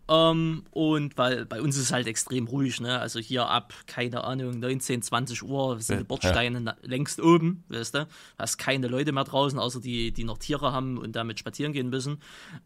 [0.09, 2.99] Ähm, und weil bei uns ist es halt extrem ruhig, ne?
[2.99, 6.75] Also hier ab, keine Ahnung, 19, 20 Uhr sind die Bordsteine ja.
[6.81, 8.07] längst oben, weißt du?
[8.37, 11.89] Hast keine Leute mehr draußen, außer die, die noch Tiere haben und damit spazieren gehen
[11.89, 12.17] müssen.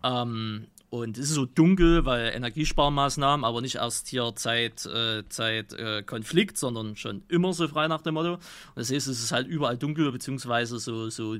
[0.04, 5.74] Ähm, und es ist so dunkel, weil Energiesparmaßnahmen, aber nicht erst hier Zeit, äh, Zeit
[5.74, 8.36] äh, Konflikt, sondern schon immer so frei nach dem Motto.
[8.36, 8.42] Und
[8.76, 11.36] das heißt, es ist halt überall dunkel, beziehungsweise so, so,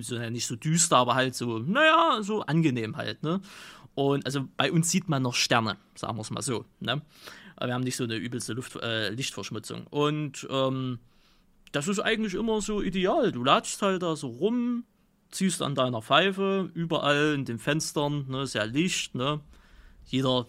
[0.00, 3.22] so nicht so düster, aber halt so, naja, so angenehm halt.
[3.22, 3.40] Ne?
[3.94, 6.64] Und also bei uns sieht man noch Sterne, sagen wir es mal so.
[6.80, 7.02] Ne?
[7.60, 9.86] Wir haben nicht so eine übelste Luft, äh, Lichtverschmutzung.
[9.88, 10.98] Und ähm,
[11.72, 13.32] das ist eigentlich immer so ideal.
[13.32, 14.84] Du latschst halt da so rum,
[15.30, 19.40] ziehst an deiner Pfeife, überall in den Fenstern, ne, sehr Licht, ne?
[20.04, 20.46] Jeder,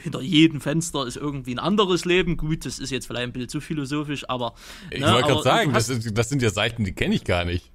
[0.00, 2.36] hinter jedem Fenster ist irgendwie ein anderes Leben.
[2.36, 4.54] Gut, das ist jetzt vielleicht ein bisschen zu philosophisch, aber.
[4.90, 7.24] Ich ne, wollte gerade sagen, hast, das, ist, das, sind ja Seiten, die kenne ich
[7.24, 7.70] gar nicht.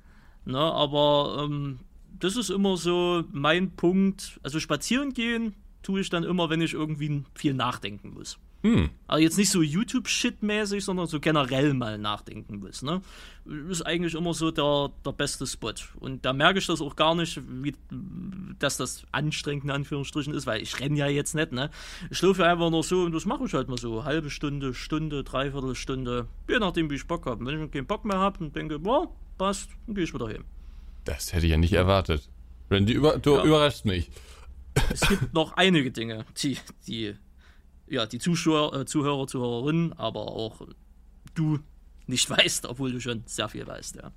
[0.45, 1.79] Ne, aber ähm,
[2.21, 4.39] das ist immer so mein Punkt.
[4.43, 8.37] Also spazieren gehen tue ich dann immer, wenn ich irgendwie viel nachdenken muss.
[8.63, 8.91] Hm.
[9.07, 12.83] Aber jetzt nicht so YouTube-Shit-mäßig, sondern so generell mal nachdenken muss.
[12.83, 13.01] Ne?
[13.69, 15.73] Ist eigentlich immer so der, der beste Spot.
[15.99, 17.73] Und da merke ich das auch gar nicht, wie,
[18.59, 21.51] dass das anstrengend in Anführungsstrichen ist, weil ich renne ja jetzt nicht.
[21.51, 21.71] Ne?
[22.11, 24.03] Ich laufe einfach nur so und das mache ich halt mal so.
[24.03, 27.43] Halbe Stunde, Stunde, Dreiviertel Stunde, je nachdem, wie ich Bock habe.
[27.43, 30.43] Wenn ich keinen Bock mehr habe und denke, boah, passt, dann gehe ich wieder hin.
[31.05, 32.29] Das hätte ich ja nicht erwartet.
[32.69, 33.43] Randy, über, du ja.
[33.43, 34.09] überraschst mich.
[34.91, 37.15] Es gibt noch einige Dinge, die, die
[37.87, 40.61] ja, die Zuschauer, äh, Zuhörer, Zuhörerinnen, aber auch
[41.35, 41.59] du
[42.07, 44.11] nicht weißt, obwohl du schon sehr viel weißt, ja.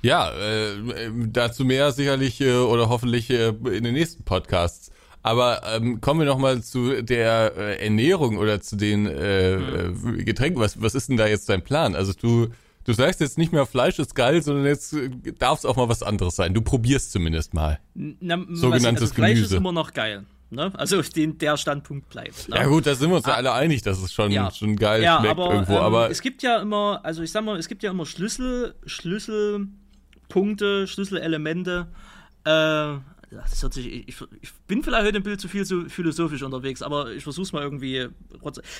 [0.00, 4.92] Ja, äh, dazu mehr sicherlich äh, oder hoffentlich äh, in den nächsten Podcasts.
[5.22, 10.24] Aber ähm, kommen wir noch mal zu der äh, Ernährung oder zu den äh, mhm.
[10.24, 10.60] Getränken.
[10.60, 11.96] Was, was ist denn da jetzt dein Plan?
[11.96, 12.48] Also du,
[12.88, 14.96] du sagst jetzt nicht mehr Fleisch ist geil, sondern jetzt
[15.38, 16.54] darf es auch mal was anderes sein.
[16.54, 17.78] Du probierst zumindest mal.
[17.94, 19.54] Na, Sogenanntes also Fleisch Gemüse.
[19.54, 20.24] ist immer noch geil.
[20.48, 20.72] Ne?
[20.74, 22.48] Also den, der Standpunkt bleibt.
[22.48, 22.56] Ne?
[22.56, 24.50] Ja gut, da sind wir uns ja ah, alle einig, dass es schon, ja.
[24.50, 25.74] schon geil ja, schmeckt aber, irgendwo.
[25.74, 28.74] Ähm, aber es gibt ja immer, also ich sag mal, es gibt ja immer Schlüssel,
[28.86, 31.88] Schlüsselpunkte, Schlüsselelemente.
[32.44, 32.94] Äh,
[33.30, 36.80] das hört sich, ich, ich, bin vielleicht heute ein bisschen zu viel so philosophisch unterwegs,
[36.80, 38.08] aber ich versuche es mal irgendwie.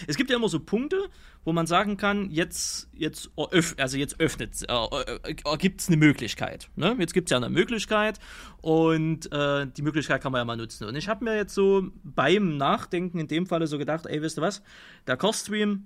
[0.06, 1.08] Es gibt ja immer so Punkte,
[1.44, 3.30] wo man sagen kann, jetzt, jetzt,
[3.76, 6.70] also jetzt öffnet, äh, äh, äh gibt es eine Möglichkeit.
[6.76, 6.96] Ne?
[6.98, 8.18] Jetzt gibt es ja eine Möglichkeit
[8.62, 10.86] und äh, die Möglichkeit kann man ja mal nutzen.
[10.86, 14.38] Und ich habe mir jetzt so beim Nachdenken in dem Falle so gedacht, ey, wisst
[14.38, 14.62] ihr was,
[15.06, 15.84] der Kochstream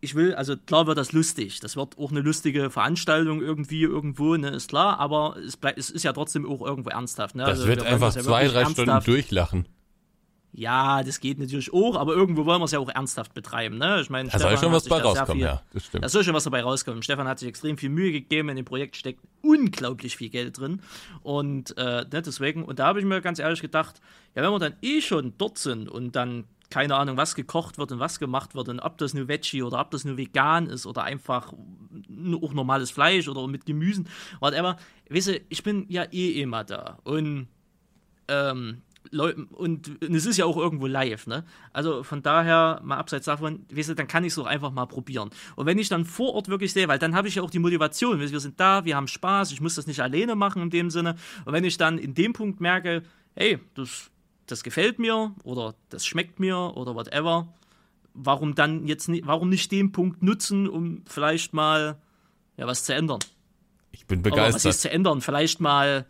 [0.00, 1.60] ich will, also klar wird das lustig.
[1.60, 5.90] Das wird auch eine lustige Veranstaltung irgendwie irgendwo, ne, ist klar, aber es, bleibt, es
[5.90, 7.34] ist ja trotzdem auch irgendwo ernsthaft.
[7.34, 7.42] Ne?
[7.42, 9.02] Das also, wird einfach ja zwei, drei ernsthaft.
[9.02, 9.68] Stunden durchlachen.
[10.52, 13.76] Ja, das geht natürlich auch, aber irgendwo wollen wir es ja auch ernsthaft betreiben.
[13.76, 14.00] Ne?
[14.00, 16.04] Ich meine, da soll schon was dabei rauskommen, viel, ja, das stimmt.
[16.04, 17.02] Da soll schon was dabei rauskommen.
[17.02, 20.80] Stefan hat sich extrem viel Mühe gegeben, in dem Projekt steckt unglaublich viel Geld drin.
[21.22, 24.00] Und äh, ne, deswegen, und da habe ich mir ganz ehrlich gedacht,
[24.34, 27.92] ja, wenn wir dann eh schon dort sind und dann keine Ahnung, was gekocht wird
[27.92, 30.86] und was gemacht wird und ob das nur Veggie oder ob das nur vegan ist
[30.86, 34.08] oder einfach auch normales Fleisch oder mit Gemüsen,
[34.40, 34.76] whatever.
[35.08, 37.48] Weißt du, ich bin ja eh immer da und
[38.28, 41.44] ähm, und es ist ja auch irgendwo live, ne?
[41.72, 44.86] Also von daher, mal abseits davon, weißt du, dann kann ich es auch einfach mal
[44.86, 45.30] probieren.
[45.56, 47.58] Und wenn ich dann vor Ort wirklich sehe, weil dann habe ich ja auch die
[47.58, 50.70] Motivation, weißt, wir sind da, wir haben Spaß, ich muss das nicht alleine machen in
[50.70, 51.14] dem Sinne.
[51.46, 53.02] Und wenn ich dann in dem Punkt merke,
[53.34, 54.10] hey, das
[54.50, 57.48] das gefällt mir oder das schmeckt mir oder whatever,
[58.14, 61.98] warum dann jetzt nicht, warum nicht den Punkt nutzen, um vielleicht mal
[62.56, 63.20] ja was zu ändern?
[63.92, 64.48] Ich bin begeistert.
[64.48, 65.20] Oder was ist zu ändern?
[65.20, 66.06] Vielleicht mal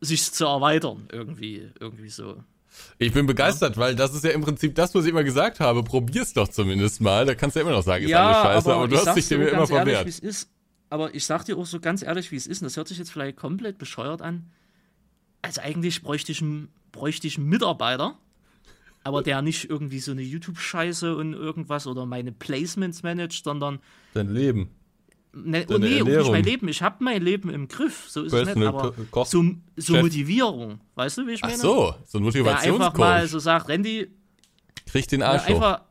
[0.00, 2.42] sich zu erweitern, irgendwie, irgendwie so.
[2.98, 3.82] Ich bin begeistert, ja.
[3.82, 5.82] weil das ist ja im Prinzip das, was ich immer gesagt habe.
[5.82, 7.26] Probier's doch zumindest mal.
[7.26, 9.16] Da kannst du ja immer noch sagen, ist ja, alles scheiße, aber, aber du hast
[9.16, 10.06] dich dem immer verwehrt.
[10.06, 10.50] Ehrlich, ist,
[10.90, 12.98] aber ich sag dir auch so ganz ehrlich, wie es ist, und das hört sich
[12.98, 14.50] jetzt vielleicht komplett bescheuert an.
[15.42, 18.18] Also eigentlich bräuchte ich einen bräuchte ich einen Mitarbeiter,
[19.04, 23.80] aber der nicht irgendwie so eine YouTube-Scheiße und irgendwas oder meine Placements managt, sondern.
[24.14, 24.70] Dein Leben.
[25.32, 26.68] Ne, oh nee, nicht mein Leben.
[26.68, 28.06] Ich habe mein Leben im Griff.
[28.08, 28.66] So ist es nicht.
[28.66, 29.44] Aber so,
[29.76, 30.80] so Motivierung.
[30.94, 31.54] Weißt du, wie ich meine?
[31.54, 32.86] Ach so, so ein Motivationscoach.
[32.86, 34.10] Einfach mal so sagt, Randy.
[34.86, 35.82] Krieg den Arsch einfach,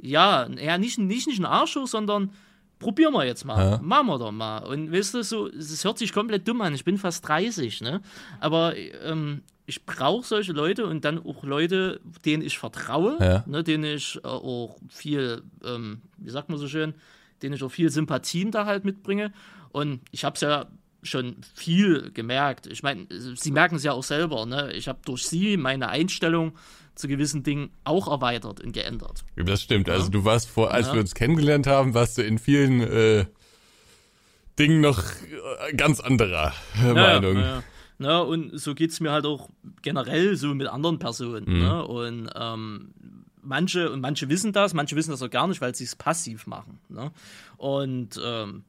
[0.00, 2.30] Ja, ja nicht, nicht, nicht einen Arsch hoch, sondern
[2.78, 3.72] probieren wir jetzt mal.
[3.72, 3.80] Ja.
[3.82, 4.58] Machen wir doch mal.
[4.58, 6.74] Und weißt du, so, es hört sich komplett dumm an.
[6.74, 8.00] Ich bin fast 30, ne?
[8.40, 13.44] Aber ähm, ich brauche solche Leute und dann auch Leute, denen ich vertraue, ja.
[13.46, 16.94] ne, denen ich äh, auch viel, ähm, wie sagt man so schön,
[17.42, 19.32] denen ich auch viel Sympathien da halt mitbringe.
[19.70, 20.66] Und ich habe es ja
[21.02, 22.66] schon viel gemerkt.
[22.66, 24.46] Ich meine, Sie merken es ja auch selber.
[24.46, 24.72] Ne?
[24.72, 26.54] Ich habe durch Sie meine Einstellung
[26.98, 29.24] zu gewissen Dingen auch erweitert und geändert.
[29.36, 29.88] Das stimmt.
[29.88, 29.94] Ja?
[29.94, 30.94] Also du warst vor, als ja.
[30.94, 33.26] wir uns kennengelernt haben, warst du in vielen äh,
[34.58, 37.36] Dingen noch äh, ganz anderer äh, Meinung.
[37.36, 37.62] Ja,
[37.98, 38.22] Ne?
[38.22, 39.50] Und so geht es mir halt auch
[39.82, 41.44] generell so mit anderen Personen.
[41.46, 41.58] Mhm.
[41.58, 41.84] Ne?
[41.84, 42.94] Und ähm,
[43.42, 46.46] manche, und manche wissen das, manche wissen das auch gar nicht, weil sie es passiv
[46.46, 46.78] machen.
[46.88, 47.10] Ne?
[47.56, 48.64] Und ähm,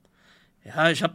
[0.66, 1.14] ja, ich habe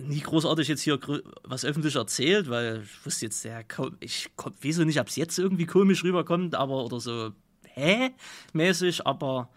[0.00, 0.98] nie großartig jetzt hier
[1.44, 3.60] was öffentlich erzählt, weil ich wusste jetzt, ja,
[4.00, 7.32] ich weiß nicht, ob es jetzt irgendwie komisch rüberkommt, aber oder so,
[7.64, 8.10] hä?
[8.52, 9.48] mäßig, aber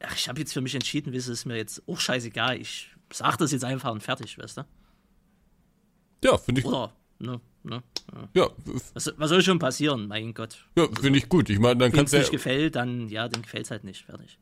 [0.00, 2.60] ach, ich habe jetzt für mich entschieden, wie es ist mir jetzt auch scheißegal.
[2.60, 4.62] Ich sag das jetzt einfach und fertig, weißt du?
[6.24, 6.66] Ja, finde ich.
[6.66, 8.28] Oder, ne, ne, ja.
[8.42, 8.50] ja.
[8.94, 10.66] Was, was, soll schon passieren, mein Gott?
[10.76, 11.50] Ja, finde ich gut.
[11.50, 12.16] Ich meine, dann kannst du.
[12.16, 14.38] Wenn es nicht gefällt, dann, ja, dann gefällt es halt nicht, fertig.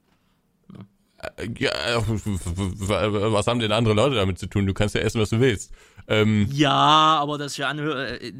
[1.59, 1.71] Ja,
[2.07, 4.67] was haben denn andere Leute damit zu tun?
[4.67, 5.73] Du kannst ja essen, was du willst.
[6.09, 8.33] Ähm, ja, aber das ja äh,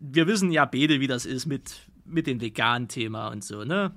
[0.00, 3.92] wir wissen ja beide, wie das ist mit, mit dem veganen Thema und so, ne?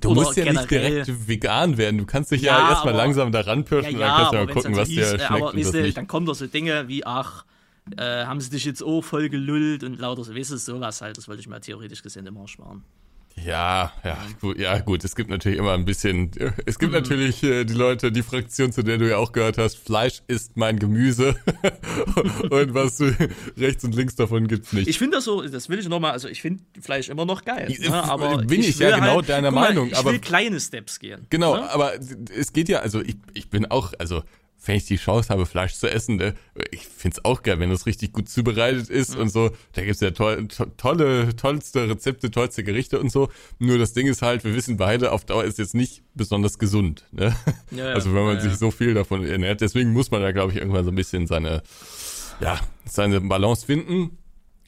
[0.00, 1.98] Du Oder musst ja nicht direkt vegan werden.
[1.98, 4.70] Du kannst dich ja, ja erstmal langsam daran pirschen ja, ja, und dann kannst du
[4.70, 5.30] mal gucken, was dir schmeckt.
[5.30, 7.44] Aber weißt du, dann kommen doch so Dinge wie, ach,
[7.96, 11.18] äh, haben sie dich jetzt auch voll gelullt und lauter so, weißt du, sowas halt.
[11.18, 12.84] Das wollte ich mir theoretisch gesehen immer sparen.
[13.36, 15.02] Ja, ja, gut, ja, gut.
[15.04, 16.30] Es gibt natürlich immer ein bisschen.
[16.66, 16.98] Es gibt mhm.
[16.98, 19.78] natürlich äh, die Leute, die Fraktion, zu der du ja auch gehört hast.
[19.78, 21.36] Fleisch ist mein Gemüse
[22.50, 23.02] und was
[23.56, 24.88] rechts und links davon gibt's nicht.
[24.88, 25.42] Ich finde das so.
[25.42, 26.12] Das will ich nochmal.
[26.12, 27.74] Also ich finde Fleisch immer noch geil.
[27.78, 28.04] Ne?
[28.04, 29.86] Aber bin ich, ich ja genau halt, deiner Meinung.
[29.86, 31.26] Mal, ich aber will kleine Steps gehen.
[31.30, 31.70] Genau, ne?
[31.70, 31.92] aber
[32.36, 32.80] es geht ja.
[32.80, 33.92] Also ich, ich bin auch.
[33.98, 34.22] Also
[34.64, 36.34] wenn ich die Chance habe, Fleisch zu essen, ne,
[36.70, 39.22] ich find's auch geil, wenn es richtig gut zubereitet ist mhm.
[39.22, 39.50] und so.
[39.72, 43.28] Da gibt's ja to to tolle, tollste Rezepte, tollste Gerichte und so.
[43.58, 47.06] Nur das Ding ist halt, wir wissen beide, auf Dauer ist jetzt nicht besonders gesund.
[47.12, 47.34] Ne?
[47.70, 47.94] Ja, ja.
[47.94, 49.60] Also wenn man ja, sich so viel davon ernährt.
[49.60, 51.62] Deswegen muss man da, glaube ich, irgendwann so ein bisschen seine,
[52.40, 54.18] ja, seine Balance finden.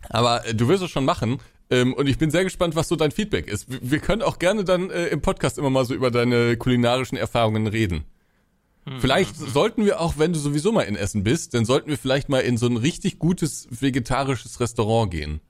[0.09, 1.39] Aber äh, du wirst es schon machen.
[1.71, 3.67] Ähm, und ich bin sehr gespannt, was so dein Feedback ist.
[3.69, 7.67] Wir können auch gerne dann äh, im Podcast immer mal so über deine kulinarischen Erfahrungen
[7.67, 8.05] reden.
[8.99, 12.29] Vielleicht sollten wir auch, wenn du sowieso mal in Essen bist, dann sollten wir vielleicht
[12.29, 15.41] mal in so ein richtig gutes vegetarisches Restaurant gehen.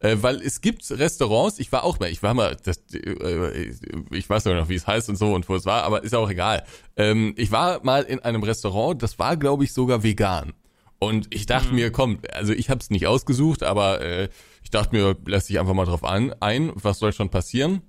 [0.00, 3.72] Äh, weil es gibt Restaurants, ich war auch mal, ich war mal, das, äh,
[4.10, 6.30] ich weiß noch, wie es heißt und so und wo es war, aber ist auch
[6.30, 6.64] egal.
[6.96, 10.52] Ähm, ich war mal in einem Restaurant, das war, glaube ich, sogar vegan.
[11.00, 11.76] Und ich dachte mhm.
[11.76, 14.28] mir, komm, also ich habe es nicht ausgesucht, aber äh,
[14.62, 17.82] ich dachte mir, lass dich einfach mal drauf an, ein, was soll schon passieren?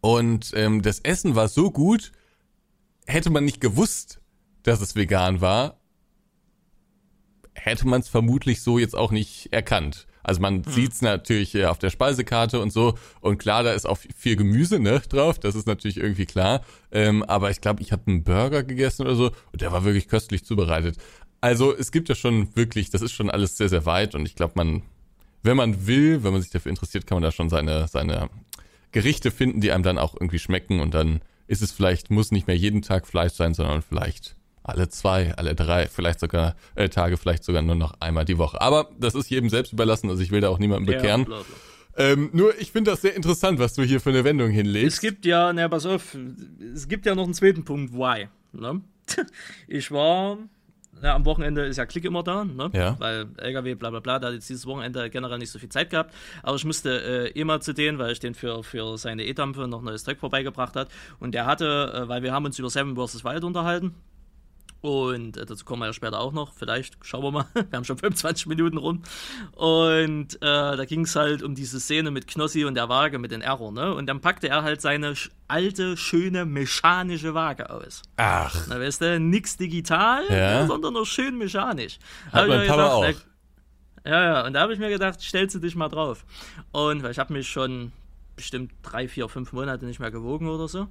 [0.00, 2.12] Und ähm, das Essen war so gut,
[3.06, 4.20] hätte man nicht gewusst,
[4.62, 5.80] dass es vegan war,
[7.54, 10.06] hätte man es vermutlich so jetzt auch nicht erkannt.
[10.22, 10.72] Also man hm.
[10.72, 15.00] sieht's natürlich auf der Speisekarte und so und klar, da ist auch viel Gemüse ne,
[15.08, 16.62] drauf, das ist natürlich irgendwie klar.
[16.92, 20.08] Ähm, aber ich glaube, ich habe einen Burger gegessen oder so und der war wirklich
[20.08, 20.98] köstlich zubereitet.
[21.40, 24.34] Also es gibt ja schon wirklich, das ist schon alles sehr, sehr weit und ich
[24.34, 24.82] glaube, man,
[25.42, 28.28] wenn man will, wenn man sich dafür interessiert, kann man da schon seine, seine
[28.92, 32.46] Gerichte finden, die einem dann auch irgendwie schmecken und dann ist es vielleicht, muss nicht
[32.46, 37.16] mehr jeden Tag Fleisch sein, sondern vielleicht alle zwei, alle drei, vielleicht sogar äh, Tage,
[37.16, 38.60] vielleicht sogar nur noch einmal die Woche.
[38.60, 41.26] Aber das ist jedem selbst überlassen, also ich will da auch niemanden bekehren.
[41.28, 44.94] Ja, ähm, nur ich finde das sehr interessant, was du hier für eine Wendung hinlegst.
[44.94, 46.16] Es gibt ja, na pass auf,
[46.72, 48.28] es gibt ja noch einen zweiten Punkt, why.
[48.52, 48.80] Ne?
[49.66, 50.38] Ich war
[51.02, 52.70] ja, am Wochenende ist ja Klick immer da, ne?
[52.72, 52.96] Ja.
[52.98, 55.90] Weil LKW, bla bla bla, da hat jetzt dieses Wochenende generell nicht so viel Zeit
[55.90, 56.14] gehabt.
[56.42, 59.80] Aber ich musste äh, immer zu denen, weil ich den für, für seine E-Dampfe noch
[59.80, 60.88] ein neues Dreck vorbeigebracht hat.
[61.18, 63.24] Und der hatte, äh, weil wir haben uns über Seven vs.
[63.24, 63.94] Wild unterhalten.
[64.80, 66.54] Und äh, dazu kommen wir ja später auch noch.
[66.54, 67.46] Vielleicht schauen wir mal.
[67.54, 69.02] wir haben schon 25 Minuten rum.
[69.52, 73.30] Und äh, da ging es halt um diese Szene mit Knossi und der Waage mit
[73.30, 73.94] den Error, ne?
[73.94, 75.14] Und dann packte er halt seine
[75.48, 78.02] alte, schöne, mechanische Waage aus.
[78.16, 78.66] Ach.
[78.68, 80.66] Na, weißt du, nix digital, ja.
[80.66, 81.98] sondern nur schön mechanisch.
[82.32, 83.30] Hat mein Papa gedacht, auch.
[84.06, 86.24] Ja, ja, und da habe ich mir gedacht, stellst du dich mal drauf.
[86.72, 87.92] Und weil ich habe mich schon
[88.40, 90.88] bestimmt drei, vier, fünf Monate nicht mehr gewogen oder so.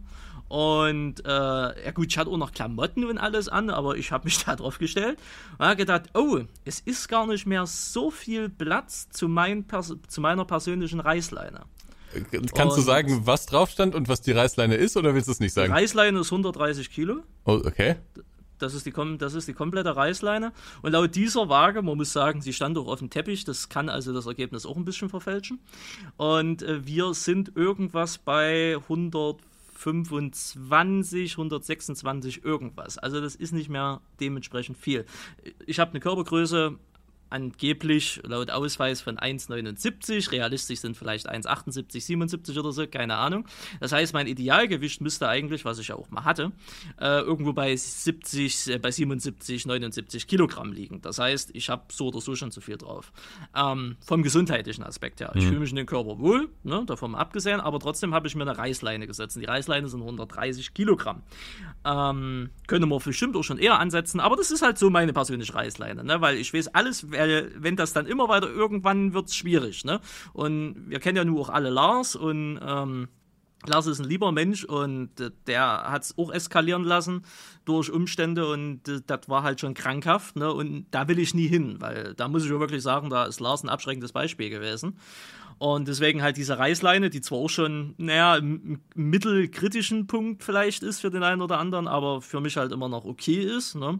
[0.47, 4.25] Und äh, ja gut, ich hatte auch noch Klamotten und alles an, aber ich habe
[4.25, 5.19] mich da drauf gestellt
[5.57, 9.65] und habe gedacht, oh, es ist gar nicht mehr so viel Platz zu, mein
[10.07, 11.61] zu meiner persönlichen Reißleine.
[12.31, 15.31] Kannst und du sagen, was drauf stand und was die Reißleine ist, oder willst du
[15.31, 15.71] es nicht sagen?
[15.71, 17.21] Die Reißleine ist 130 Kilo.
[17.45, 17.97] Oh, okay.
[18.59, 20.51] Das ist, die, das ist die komplette Reißleine.
[20.81, 23.89] Und laut dieser Waage, man muss sagen, sie stand auch auf dem Teppich, das kann
[23.89, 25.59] also das Ergebnis auch ein bisschen verfälschen.
[26.17, 32.97] Und äh, wir sind irgendwas bei 125, 126 irgendwas.
[32.97, 35.05] Also das ist nicht mehr dementsprechend viel.
[35.65, 36.77] Ich habe eine Körpergröße
[37.29, 43.45] angeblich laut Ausweis von 1,79, realistisch sind vielleicht 1,78, 77 oder so, keine Ahnung.
[43.79, 46.51] Das heißt, mein Idealgewicht müsste eigentlich, was ich ja auch mal hatte,
[46.99, 51.01] äh, irgendwo bei 70, äh, bei 77, 79 Kilogramm liegen.
[51.01, 53.11] Das heißt, ich habe so oder so schon zu viel drauf.
[53.55, 55.31] Ähm, vom gesundheitlichen Aspekt her.
[55.35, 55.47] Ich mhm.
[55.47, 58.57] fühle mich in den Körper wohl, ne, davon abgesehen, aber trotzdem habe ich mir eine
[58.57, 59.35] Reißleine gesetzt.
[59.35, 61.23] Und die Reißleine sind 130 Kilogramm.
[61.85, 65.53] Ähm, könnte man bestimmt auch schon eher ansetzen, aber das ist halt so meine persönliche
[65.53, 69.35] Reißleine, ne, weil ich weiß alles, weil wenn das dann immer weiter, irgendwann wird es
[69.35, 69.85] schwierig.
[69.85, 69.99] Ne?
[70.33, 73.09] Und wir kennen ja nur auch alle Lars und ähm,
[73.65, 75.09] Lars ist ein lieber Mensch und
[75.45, 77.25] der hat es auch eskalieren lassen
[77.65, 80.37] durch Umstände und das war halt schon krankhaft.
[80.37, 80.51] Ne?
[80.51, 83.63] Und da will ich nie hin, weil da muss ich wirklich sagen, da ist Lars
[83.63, 84.97] ein abschreckendes Beispiel gewesen.
[85.57, 91.01] Und deswegen halt diese Reißleine, die zwar auch schon, naja, im mittelkritischen Punkt vielleicht ist
[91.01, 93.75] für den einen oder anderen, aber für mich halt immer noch okay ist.
[93.75, 93.99] Ne?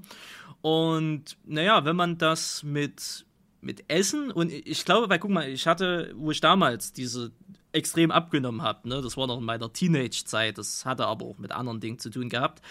[0.62, 3.26] Und naja, wenn man das mit,
[3.62, 7.32] mit Essen und ich glaube, weil guck mal, ich hatte, wo ich damals diese
[7.72, 11.52] extrem abgenommen habe, ne, das war noch in meiner Teenage-Zeit, das hatte aber auch mit
[11.52, 12.62] anderen Dingen zu tun gehabt,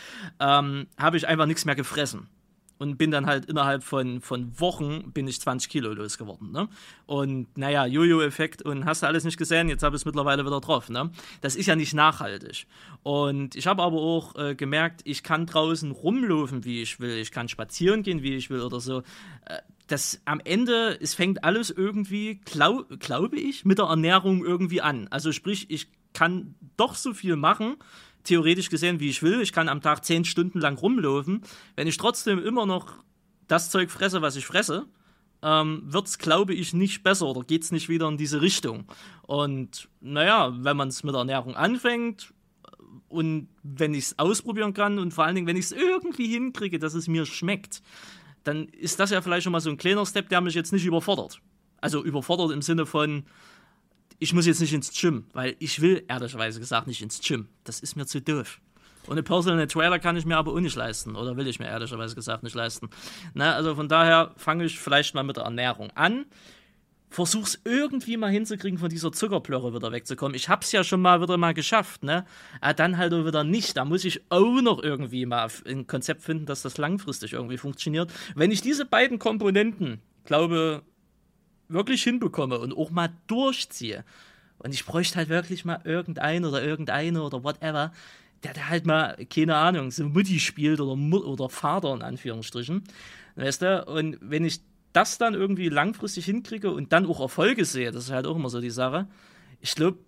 [0.41, 2.29] ähm, habe ich einfach nichts mehr gefressen
[2.79, 6.53] und bin dann halt innerhalb von, von Wochen bin ich 20 Kilo losgeworden.
[6.53, 6.69] Ne?
[7.07, 10.61] Und naja, Jojo-Effekt und hast du alles nicht gesehen, jetzt habe ich es mittlerweile wieder
[10.61, 10.89] drauf.
[10.89, 11.11] Ne?
[11.41, 12.67] Das ist ja nicht nachhaltig.
[13.03, 17.33] Und ich habe aber auch äh, gemerkt, ich kann draußen rumlaufen, wie ich will, ich
[17.33, 19.01] kann spazieren gehen, wie ich will oder so.
[19.45, 24.83] Äh, das am Ende, es fängt alles irgendwie, glaub, glaube ich, mit der Ernährung irgendwie
[24.83, 25.09] an.
[25.09, 27.77] Also sprich, ich kann doch so viel machen,
[28.29, 29.41] theoretisch gesehen, wie ich will.
[29.41, 31.43] Ich kann am Tag zehn Stunden lang rumlaufen.
[31.77, 32.93] Wenn ich trotzdem immer noch
[33.47, 34.87] das Zeug fresse, was ich fresse,
[35.43, 38.85] ähm, wird es, glaube ich, nicht besser oder geht es nicht wieder in diese Richtung.
[39.23, 42.33] Und naja, wenn man es mit Ernährung anfängt
[43.09, 46.79] und wenn ich es ausprobieren kann und vor allen Dingen, wenn ich es irgendwie hinkriege,
[46.79, 47.83] dass es mir schmeckt,
[48.45, 50.85] dann ist das ja vielleicht schon mal so ein kleiner Step, der mich jetzt nicht
[50.85, 51.41] überfordert.
[51.81, 53.25] Also überfordert im Sinne von,
[54.19, 57.49] ich muss jetzt nicht ins Gym, weil ich will ehrlicherweise gesagt nicht ins Gym.
[57.65, 58.61] Das ist mir zu doof.
[59.07, 61.17] Und eine Personal Trailer kann ich mir aber auch nicht leisten.
[61.17, 62.91] Oder will ich mir ehrlicherweise gesagt nicht leisten.
[63.33, 66.27] Na, also von daher fange ich vielleicht mal mit der Ernährung an.
[67.09, 70.35] Versuch's irgendwie mal hinzukriegen, von dieser Zuckerplörre wieder wegzukommen.
[70.35, 72.27] Ich hab's ja schon mal wieder mal geschafft, ne?
[72.61, 73.79] Aber dann halt auch wieder nicht.
[73.79, 78.13] Da muss ich auch noch irgendwie mal ein Konzept finden, dass das langfristig irgendwie funktioniert.
[78.35, 80.83] Wenn ich diese beiden Komponenten, glaube,
[81.69, 84.05] wirklich hinbekomme und auch mal durchziehe.
[84.59, 87.93] Und ich bräuchte halt wirklich mal irgendeinen oder irgendeine oder whatever,
[88.43, 90.93] der da halt mal, keine Ahnung, so Mutti spielt oder,
[91.27, 92.85] oder Vater in Anführungsstrichen.
[93.37, 93.85] Weißt du?
[93.85, 94.61] Und wenn ich
[94.93, 98.51] das dann irgendwie langfristig hinkriege und dann auch Erfolge sehe, das ist halt auch immer
[98.51, 99.07] so die Sache,
[99.61, 99.99] ich glaube,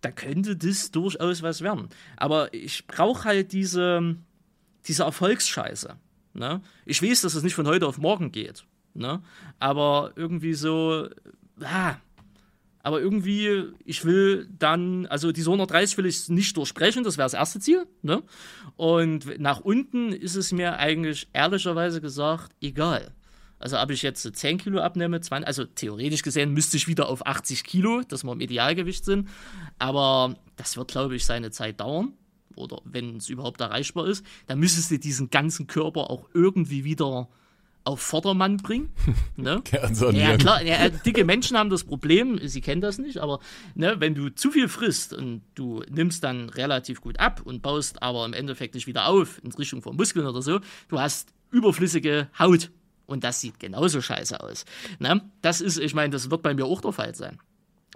[0.00, 1.88] da könnte das durchaus was werden.
[2.16, 4.16] Aber ich brauche halt diese,
[4.86, 5.96] diese Erfolgsscheiße.
[6.34, 6.62] Ne?
[6.86, 8.64] Ich weiß, dass es nicht von heute auf morgen geht.
[8.94, 9.22] Ne?
[9.58, 11.08] Aber irgendwie so,
[11.62, 11.96] ah,
[12.82, 17.34] aber irgendwie, ich will dann, also diese 130 will ich nicht durchbrechen, das wäre das
[17.34, 17.86] erste Ziel.
[18.02, 18.22] Ne?
[18.76, 23.12] Und nach unten ist es mir eigentlich ehrlicherweise gesagt egal.
[23.58, 27.26] Also ob ich jetzt 10 Kilo abnehme, 20, also theoretisch gesehen müsste ich wieder auf
[27.26, 29.28] 80 Kilo, dass wir im Idealgewicht sind.
[29.78, 32.14] Aber das wird, glaube ich, seine Zeit dauern.
[32.56, 37.28] Oder wenn es überhaupt erreichbar ist, dann müsstest du diesen ganzen Körper auch irgendwie wieder
[37.84, 38.90] auf Vordermann bringen.
[39.36, 39.62] Ne?
[40.12, 43.40] ja, klar, ja, dicke Menschen haben das Problem, sie kennen das nicht, aber
[43.74, 48.02] ne, wenn du zu viel frisst und du nimmst dann relativ gut ab und baust
[48.02, 52.28] aber im Endeffekt nicht wieder auf in Richtung von Muskeln oder so, du hast überflüssige
[52.38, 52.70] Haut
[53.06, 54.66] und das sieht genauso scheiße aus.
[54.98, 55.22] Ne?
[55.40, 57.38] Das ist, ich meine, das wird bei mir auch der Fall sein.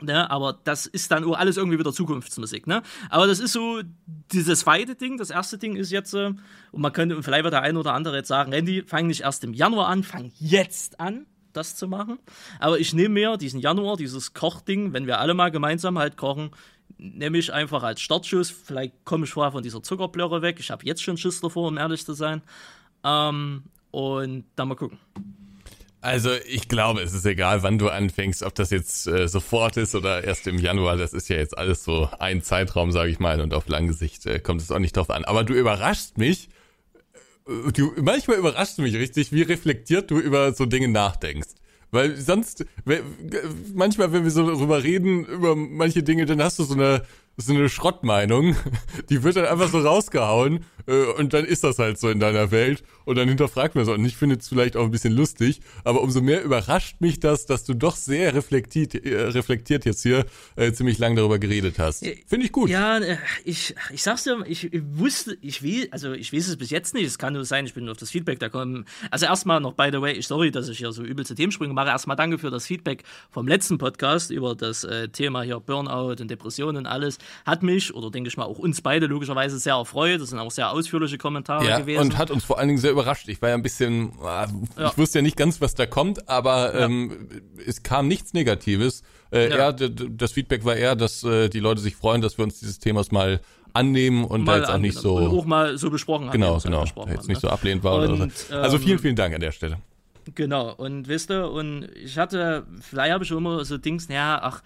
[0.04, 2.66] Ne, aber das ist dann alles irgendwie wieder Zukunftsmusik.
[2.66, 2.82] Ne?
[3.08, 3.80] Aber das ist so
[4.32, 5.16] dieses zweite Ding.
[5.16, 6.26] Das erste Ding ist jetzt, äh,
[6.72, 9.44] und man könnte, vielleicht wird der eine oder andere jetzt sagen, Randy, fang nicht erst
[9.44, 12.18] im Januar an, fang jetzt an, das zu machen.
[12.58, 16.50] Aber ich nehme mir diesen Januar, dieses Kochding, wenn wir alle mal gemeinsam halt kochen,
[16.98, 18.50] nehme ich einfach als Startschuss.
[18.50, 20.56] Vielleicht komme ich vorher von dieser Zuckerblöre weg.
[20.60, 22.42] Ich habe jetzt schon Schiss davor, um ehrlich zu sein.
[23.04, 24.98] Ähm, und dann mal gucken.
[26.04, 29.94] Also ich glaube, es ist egal, wann du anfängst, ob das jetzt äh, sofort ist
[29.94, 30.98] oder erst im Januar.
[30.98, 34.26] Das ist ja jetzt alles so ein Zeitraum, sage ich mal, und auf lange Sicht
[34.26, 35.24] äh, kommt es auch nicht drauf an.
[35.24, 36.50] Aber du überraschst mich.
[37.48, 41.48] Äh, du, manchmal überraschst du mich richtig, wie reflektiert du über so Dinge nachdenkst.
[41.90, 42.66] Weil sonst,
[43.72, 47.02] manchmal, wenn wir so darüber reden, über manche Dinge, dann hast du so eine,
[47.36, 48.56] so eine Schrottmeinung,
[49.10, 52.50] die wird dann einfach so rausgehauen äh, und dann ist das halt so in deiner
[52.50, 53.92] Welt und dann hinterfragt man so.
[53.92, 57.46] Und ich finde es vielleicht auch ein bisschen lustig, aber umso mehr überrascht mich das,
[57.46, 62.06] dass du doch sehr reflektiert, äh, reflektiert jetzt hier äh, ziemlich lang darüber geredet hast.
[62.26, 62.70] Finde ich gut.
[62.70, 66.56] Ja, äh, ich, ich sag's dir, ich, ich wusste, ich will, also ich weiß es
[66.56, 68.84] bis jetzt nicht, es kann nur sein, ich bin auf das Feedback da kommen.
[69.10, 71.74] Also erstmal noch, by the way, ich sorry, dass ich hier so übel zu Themensprünge
[71.74, 71.88] mache.
[71.88, 76.30] Erstmal danke für das Feedback vom letzten Podcast über das äh, Thema hier Burnout und
[76.30, 77.18] Depressionen und alles.
[77.44, 80.20] Hat mich, oder denke ich mal auch uns beide logischerweise sehr erfreut.
[80.20, 82.00] Das sind auch sehr ausführliche Kommentare ja, gewesen.
[82.00, 83.28] Und hat uns vor allen Dingen sehr überrascht.
[83.28, 84.90] Ich war ja ein bisschen, äh, ja.
[84.90, 86.86] ich wusste ja nicht ganz, was da kommt, aber ja.
[86.86, 87.28] ähm,
[87.66, 89.02] es kam nichts Negatives.
[89.32, 89.56] Äh, ja.
[89.56, 92.78] eher, das Feedback war eher, dass äh, die Leute sich freuen, dass wir uns dieses
[92.78, 93.40] Themas mal
[93.72, 96.32] annehmen und mal da jetzt auch nicht so auch mal so besprochen haben.
[96.32, 96.84] Genau, genau.
[96.84, 97.36] Jetzt haben, nicht ne?
[97.36, 98.54] so ablehnt war und, oder so.
[98.54, 99.78] Also vielen, ähm, vielen Dank an der Stelle.
[100.34, 104.40] Genau, und wisst ihr, und ich hatte, vielleicht habe ich schon immer so Dings, naja,
[104.42, 104.62] ach,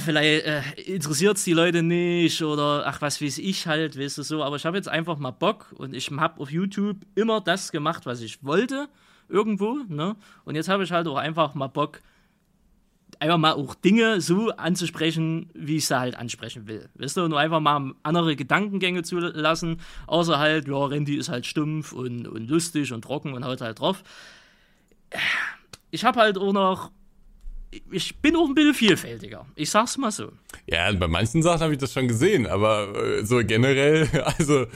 [0.00, 4.22] vielleicht äh, interessiert es die Leute nicht oder ach, was weiß ich halt, weißt du
[4.22, 4.44] so.
[4.44, 8.04] Aber ich habe jetzt einfach mal Bock und ich habe auf YouTube immer das gemacht,
[8.04, 8.88] was ich wollte,
[9.28, 9.78] irgendwo.
[9.88, 10.16] Ne?
[10.44, 12.00] Und jetzt habe ich halt auch einfach mal Bock,
[13.20, 16.90] einfach mal auch Dinge so anzusprechen, wie ich sie halt ansprechen will.
[16.96, 21.46] Weißt du, nur einfach mal andere Gedankengänge zu lassen, außer halt, ja, Randy ist halt
[21.46, 24.02] stumpf und, und lustig und trocken und haut halt drauf.
[25.90, 26.90] Ich habe halt auch noch
[27.90, 29.46] ich bin auch ein bisschen vielfältiger.
[29.54, 30.32] Ich sag's mal so.
[30.66, 34.08] Ja, bei manchen Sachen habe ich das schon gesehen, aber äh, so generell,
[34.38, 34.66] also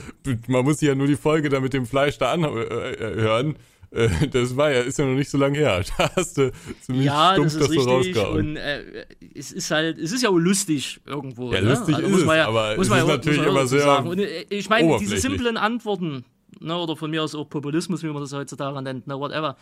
[0.47, 3.55] man muss ja nur die Folge da mit dem Fleisch da anhören.
[3.91, 5.83] Äh, äh, das war ja, ist ja noch nicht so lange her.
[5.97, 9.71] Da hast du ziemlich ja, stumpf das, ist das so richtig Und äh, es ist
[9.71, 11.51] halt, es ist ja auch lustig irgendwo.
[11.53, 11.69] Ja, ne?
[11.69, 14.05] lustig also ist es, ja, aber es ist ja, natürlich immer sehr.
[14.05, 16.25] Und ich meine, diese simplen Antworten,
[16.59, 19.57] ne, oder von mir aus auch Populismus, wie man das heutzutage nennt, ne, whatever.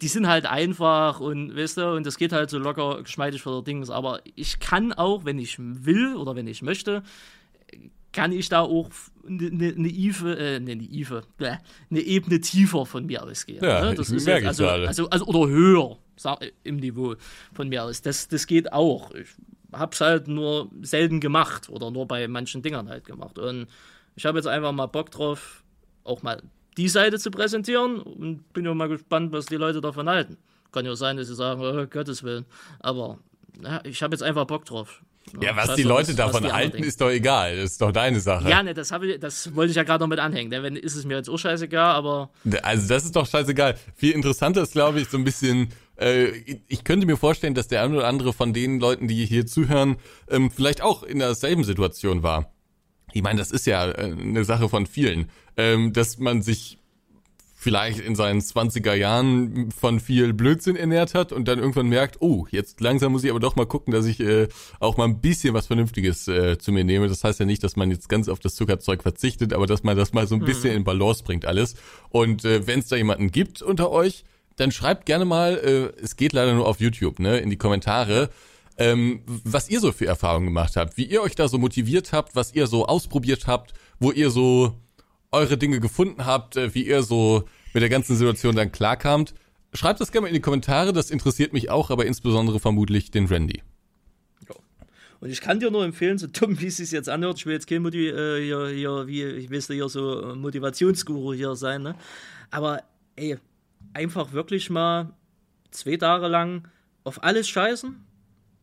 [0.00, 3.52] Die sind halt einfach und weißt du, und das geht halt so locker, geschmeidig vor
[3.54, 3.90] der Dings.
[3.90, 7.02] Aber ich kann auch, wenn ich will oder wenn ich möchte,
[8.12, 8.90] kann ich da auch
[9.26, 13.64] eine ne, ne Ive, äh, ne, ne Ive, eine Ebene tiefer von mir ausgehen.
[13.64, 13.94] Ja, ne?
[13.94, 17.16] das ist jetzt, also, also, also, oder höher sag, im Niveau
[17.52, 18.02] von mir aus.
[18.02, 19.12] Das, das geht auch.
[19.12, 19.28] Ich
[19.72, 23.38] hab's halt nur selten gemacht oder nur bei manchen Dingern halt gemacht.
[23.38, 23.66] Und
[24.16, 25.62] ich habe jetzt einfach mal Bock drauf,
[26.04, 26.42] auch mal
[26.76, 30.36] die Seite zu präsentieren und bin ja mal gespannt, was die Leute davon halten.
[30.72, 32.46] Kann ja sein, dass sie sagen, oh, Gottes Willen.
[32.78, 33.18] Aber
[33.62, 35.02] ja, ich habe jetzt einfach Bock drauf.
[35.40, 37.56] Ja, was die Leute was, davon was die halten, ist doch egal.
[37.56, 38.48] Das ist doch deine Sache.
[38.48, 40.50] Ja, ne, das, ich, das wollte ich ja gerade noch mit anhängen.
[40.50, 42.30] Denn ist es mir jetzt auch scheißegal, aber.
[42.62, 43.76] Also, das ist doch scheißegal.
[43.94, 45.68] Viel interessanter ist, glaube ich, so ein bisschen.
[45.96, 49.46] Äh, ich könnte mir vorstellen, dass der eine oder andere von den Leuten, die hier
[49.46, 49.96] zuhören,
[50.28, 52.50] ähm, vielleicht auch in derselben Situation war.
[53.12, 56.78] Ich meine, das ist ja äh, eine Sache von vielen, ähm, dass man sich
[57.60, 62.46] vielleicht in seinen 20er Jahren von viel Blödsinn ernährt hat und dann irgendwann merkt, oh,
[62.50, 64.48] jetzt langsam muss ich aber doch mal gucken, dass ich äh,
[64.78, 67.06] auch mal ein bisschen was Vernünftiges äh, zu mir nehme.
[67.06, 69.94] Das heißt ja nicht, dass man jetzt ganz auf das Zuckerzeug verzichtet, aber dass man
[69.94, 70.76] das mal so ein bisschen mhm.
[70.78, 71.74] in Balance bringt alles.
[72.08, 74.24] Und äh, wenn es da jemanden gibt unter euch,
[74.56, 78.30] dann schreibt gerne mal, äh, es geht leider nur auf YouTube, ne, in die Kommentare,
[78.80, 82.34] ähm, was ihr so für Erfahrungen gemacht habt, wie ihr euch da so motiviert habt,
[82.34, 84.74] was ihr so ausprobiert habt, wo ihr so
[85.30, 89.34] eure Dinge gefunden habt, äh, wie ihr so mit der ganzen Situation dann klarkamt.
[89.74, 93.26] Schreibt das gerne mal in die Kommentare, das interessiert mich auch, aber insbesondere vermutlich den
[93.26, 93.62] Randy.
[95.20, 97.52] Und ich kann dir nur empfehlen, so dumm wie es sich jetzt anhört, ich will
[97.52, 101.94] jetzt kein Modi äh, hier, hier, wie, ich weiß hier so Motivationsguru hier sein, ne?
[102.50, 102.82] Aber
[103.16, 103.36] ey,
[103.92, 105.12] einfach wirklich mal
[105.70, 106.66] zwei Tage lang
[107.04, 108.06] auf alles scheißen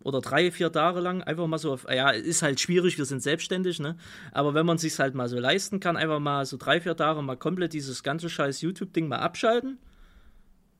[0.03, 3.21] oder drei, vier Tage lang einfach mal so auf, ja, ist halt schwierig, wir sind
[3.21, 3.97] selbstständig, ne?
[4.31, 7.21] Aber wenn man sich halt mal so leisten kann, einfach mal so drei, vier Tage
[7.21, 9.79] mal komplett dieses ganze scheiß YouTube-Ding mal abschalten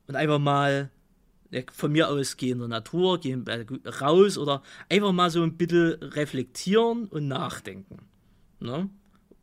[0.07, 0.89] und einfach mal
[1.49, 3.45] ja, von mir aus gehen in der Natur, gehen
[4.01, 8.07] raus oder einfach mal so ein bisschen reflektieren und nachdenken.
[8.59, 8.89] Ne?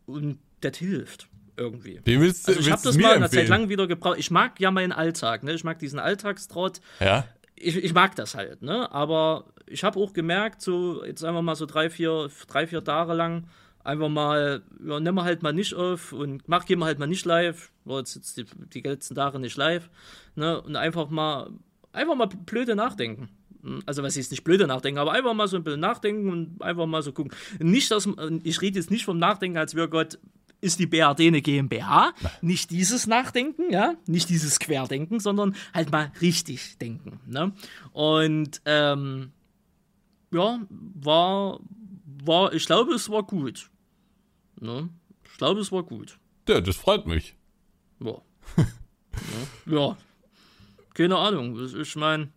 [0.07, 2.01] Und das hilft irgendwie.
[2.05, 4.19] Wie willst, also ich habe das mal eine Zeit lang wieder gebraucht.
[4.19, 5.53] Ich mag ja meinen Alltag, ne?
[5.53, 6.81] Ich mag diesen Alltagstrott.
[7.01, 7.27] Ja.
[7.55, 8.91] Ich, ich mag das halt, ne?
[8.93, 13.15] Aber ich habe auch gemerkt, so jetzt einfach mal so drei, vier, drei, vier Tage
[13.15, 13.47] lang,
[13.83, 17.07] einfach mal, ja, nehmen wir halt mal nicht auf und mach gehen wir halt mal
[17.07, 19.91] nicht live, war jetzt, jetzt die, die letzten Tage nicht live,
[20.35, 20.61] ne?
[20.61, 21.51] Und einfach mal,
[21.93, 23.29] einfach mal blöde nachdenken.
[23.87, 26.87] Also was ist nicht blöde nachdenken, aber einfach mal so ein bisschen nachdenken und einfach
[26.87, 27.33] mal so gucken.
[27.59, 28.07] Nicht, dass
[28.43, 30.19] ich rede jetzt nicht vom Nachdenken, als wir Gott
[30.61, 32.13] ist die BRD eine GmbH.
[32.41, 37.21] Nicht dieses Nachdenken, ja, nicht dieses Querdenken, sondern halt mal richtig denken.
[37.27, 37.53] Ne?
[37.93, 39.33] Und ähm,
[40.35, 41.61] ja, war,
[42.25, 43.71] war, ich glaube, es war gut.
[44.61, 44.91] Ne?
[45.25, 46.19] Ich glaube, es war gut.
[46.49, 47.37] Ja, das freut mich.
[48.01, 48.21] Ja.
[49.67, 49.77] ja.
[49.77, 49.97] ja.
[50.93, 51.59] Keine Ahnung.
[51.81, 52.29] Ich meine,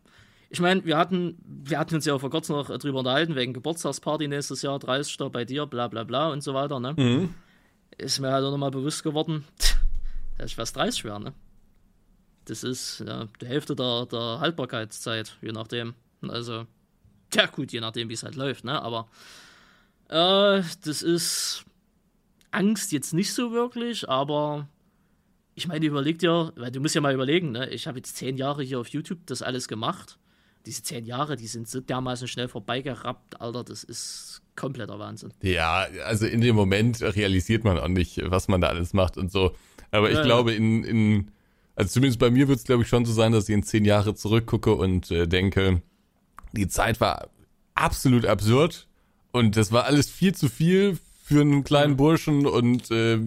[0.49, 4.27] ich meine, wir hatten, wir hatten uns ja vor kurzem noch drüber unterhalten, wegen Geburtstagsparty
[4.27, 5.17] nächstes Jahr, 30.
[5.31, 6.93] bei dir, bla bla bla und so weiter, ne?
[6.97, 7.33] Mhm.
[7.97, 9.43] Ist mir halt auch nochmal bewusst geworden,
[10.37, 11.33] dass ich fast 30 wäre, ne?
[12.45, 15.95] Das ist ja, die Hälfte der, der Haltbarkeitszeit, je nachdem.
[16.21, 16.65] Also,
[17.33, 18.81] ja, gut, je nachdem, wie es halt läuft, ne?
[18.81, 19.07] Aber
[20.09, 21.65] äh, das ist
[22.51, 24.67] Angst jetzt nicht so wirklich, aber
[25.55, 27.69] ich meine, überleg dir, weil du musst ja mal überlegen, ne?
[27.69, 30.17] Ich habe jetzt zehn Jahre hier auf YouTube das alles gemacht.
[30.65, 35.33] Diese zehn Jahre, die sind so dermaßen schnell vorbeigerappt, Alter, das ist kompletter Wahnsinn.
[35.41, 39.31] Ja, also in dem Moment realisiert man auch nicht, was man da alles macht und
[39.31, 39.55] so.
[39.91, 41.31] Aber ich ja, glaube, in, in,
[41.75, 43.85] also zumindest bei mir wird es, glaube ich, schon so sein, dass ich in zehn
[43.85, 45.81] Jahre zurückgucke und äh, denke,
[46.51, 47.29] die Zeit war
[47.75, 48.87] absolut absurd
[49.31, 51.97] und das war alles viel zu viel für einen kleinen.
[51.97, 53.19] Burschen und äh,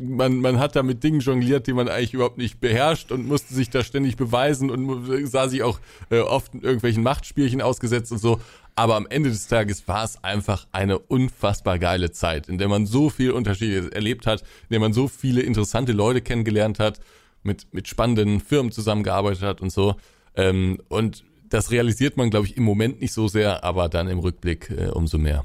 [0.00, 3.54] man, man hat da mit Dingen jongliert, die man eigentlich überhaupt nicht beherrscht und musste
[3.54, 5.78] sich da ständig beweisen und sah sich auch
[6.10, 8.40] äh, oft in irgendwelchen Machtspielchen ausgesetzt und so.
[8.74, 12.84] Aber am Ende des Tages war es einfach eine unfassbar geile Zeit, in der man
[12.84, 16.98] so viel Unterschiede erlebt hat, in der man so viele interessante Leute kennengelernt hat,
[17.44, 19.94] mit, mit spannenden Firmen zusammengearbeitet hat und so.
[20.34, 24.18] Ähm, und das realisiert man, glaube ich, im Moment nicht so sehr, aber dann im
[24.18, 25.44] Rückblick äh, umso mehr.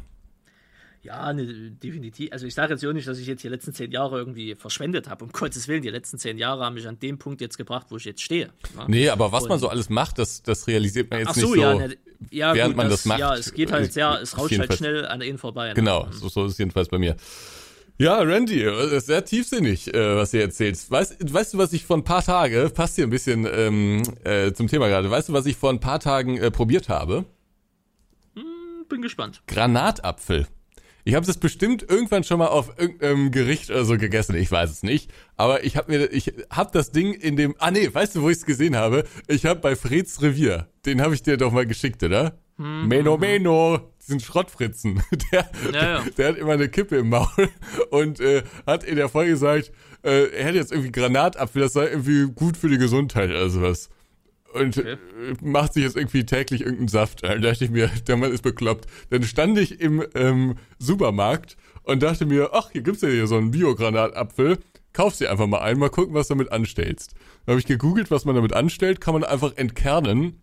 [1.03, 2.31] Ja, ne, definitiv.
[2.31, 5.09] Also ich sage jetzt auch nicht, dass ich jetzt die letzten zehn Jahre irgendwie verschwendet
[5.09, 5.25] habe.
[5.25, 7.97] Um Gottes Willen, die letzten zehn Jahre haben mich an dem Punkt jetzt gebracht, wo
[7.97, 8.49] ich jetzt stehe.
[8.75, 8.85] Ne?
[8.87, 11.55] Nee, aber was Und, man so alles macht, das, das realisiert man jetzt so, nicht
[11.55, 11.97] so, ja, ne,
[12.29, 13.19] ja, während gut, man das, das, macht.
[13.19, 15.69] Ja, es geht halt sehr, es rauscht halt schnell an ihnen vorbei.
[15.69, 15.73] Ne?
[15.73, 17.15] Genau, so, so ist es jedenfalls bei mir.
[18.01, 18.67] Ja, Randy,
[18.99, 20.89] sehr tiefsinnig, äh, was du erzählst.
[20.89, 24.51] Weißt, weißt du, was ich vor ein paar Tagen, passt hier ein bisschen ähm, äh,
[24.53, 27.25] zum Thema gerade, weißt du, was ich vor ein paar Tagen äh, probiert habe?
[28.33, 29.43] Hm, bin gespannt.
[29.45, 30.47] Granatapfel.
[31.03, 34.71] Ich habe das bestimmt irgendwann schon mal auf irgendeinem Gericht oder so gegessen, ich weiß
[34.71, 35.11] es nicht.
[35.37, 38.31] Aber ich habe mir, ich habe das Ding in dem, ah nee, weißt du, wo
[38.31, 39.03] ich es gesehen habe?
[39.27, 42.40] Ich habe bei Freds Revier, den habe ich dir doch mal geschickt, oder?
[42.61, 45.01] Hm, Meno, Meno, diesen Schrottfritzen.
[45.31, 46.05] Der, ja, ja.
[46.17, 47.49] der hat immer eine Kippe im Maul
[47.89, 49.71] und äh, hat in der Folge gesagt,
[50.03, 53.89] äh, er hätte jetzt irgendwie Granatapfel, das sei irgendwie gut für die Gesundheit oder sowas
[54.53, 54.97] und okay.
[55.41, 57.23] macht sich jetzt irgendwie täglich irgendeinen Saft.
[57.23, 58.87] Da dachte ich mir, der Mann ist bekloppt.
[59.09, 63.37] Dann stand ich im ähm, Supermarkt und dachte mir, ach, hier gibt's ja hier so
[63.37, 64.59] einen Biogranatapfel.
[64.93, 67.13] Kauf sie einfach mal ein, mal gucken, was du damit anstellst.
[67.45, 70.40] Dann habe ich gegoogelt, was man damit anstellt, kann man einfach entkernen.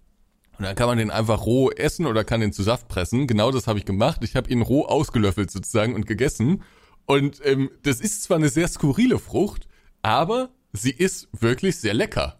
[0.58, 3.26] Und dann kann man den einfach roh essen oder kann den zu Saft pressen.
[3.28, 4.20] Genau das habe ich gemacht.
[4.24, 6.64] Ich habe ihn roh ausgelöffelt sozusagen und gegessen.
[7.06, 9.68] Und ähm, das ist zwar eine sehr skurrile Frucht,
[10.02, 12.38] aber sie ist wirklich sehr lecker.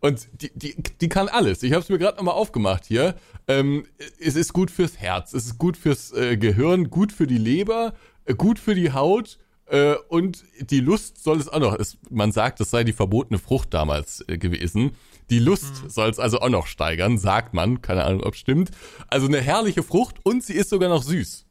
[0.00, 1.62] Und die, die, die kann alles.
[1.62, 3.14] Ich habe es mir gerade nochmal aufgemacht hier.
[3.48, 3.86] Ähm,
[4.20, 7.94] es ist gut fürs Herz, es ist gut fürs äh, Gehirn, gut für die Leber,
[8.26, 9.38] äh, gut für die Haut.
[9.66, 11.78] Äh, und die Lust soll es auch noch.
[11.78, 14.92] Es, man sagt, es sei die verbotene Frucht damals äh, gewesen.
[15.30, 15.88] Die Lust mhm.
[15.88, 17.80] soll es also auch noch steigern, sagt man.
[17.80, 18.70] Keine Ahnung, ob stimmt.
[19.08, 21.46] Also eine herrliche Frucht und sie ist sogar noch süß.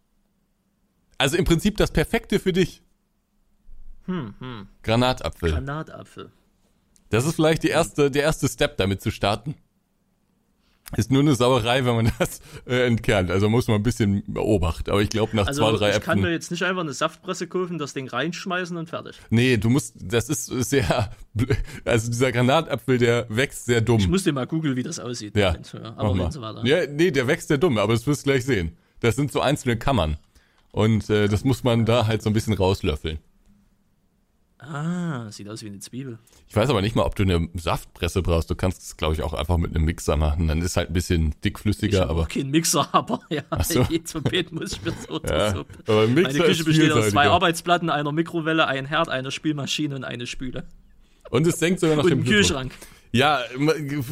[1.18, 2.84] Also im Prinzip das Perfekte für dich.
[4.06, 4.68] Hm, hm.
[4.84, 5.52] Granatapfel.
[5.52, 6.32] Granatapfel.
[7.10, 9.56] Das ist vielleicht die erste, der erste Step, damit zu starten.
[10.98, 13.32] Ist nur eine Sauerei, wenn man das äh, entkernt.
[13.32, 14.90] Also muss man ein bisschen beobachten.
[14.92, 17.48] Aber ich glaube, nach also zwei, drei Ich kann mir jetzt nicht einfach eine Saftpresse
[17.48, 19.18] kaufen, das Ding reinschmeißen und fertig.
[19.30, 21.12] Nee, du musst, das ist sehr,
[21.86, 24.00] also dieser Granatapfel, der wächst sehr dumm.
[24.00, 25.36] Ich muss dir mal googeln, wie das aussieht.
[25.36, 25.56] Ja,
[25.96, 26.32] aber mal.
[26.32, 26.66] so weiter.
[26.66, 28.78] Ja, nee, der wächst sehr dumm, aber das wirst du gleich sehen.
[29.00, 30.18] Das sind so einzelne Kammern.
[30.72, 33.20] Und äh, das muss man da halt so ein bisschen rauslöffeln.
[34.64, 36.20] Ah, sieht aus wie eine Zwiebel.
[36.48, 38.50] Ich weiß aber nicht mal, ob du eine Saftpresse brauchst.
[38.50, 40.48] Du kannst es, glaube ich, auch einfach mit einem Mixer machen.
[40.48, 42.04] Dann ist halt ein bisschen dickflüssiger.
[42.04, 43.84] Ich aber kein Mixer, aber ja, Ach so.
[44.06, 45.66] zum Bett muss ich mir so ja, so.
[45.88, 50.04] Aber Mixer Meine Küche besteht aus zwei Arbeitsplatten, einer Mikrowelle, einem Herd, einer Spülmaschine und
[50.04, 50.66] eine Spüle.
[51.30, 52.74] Und es senkt sogar noch und dem Kühlschrank.
[53.12, 53.42] Ja,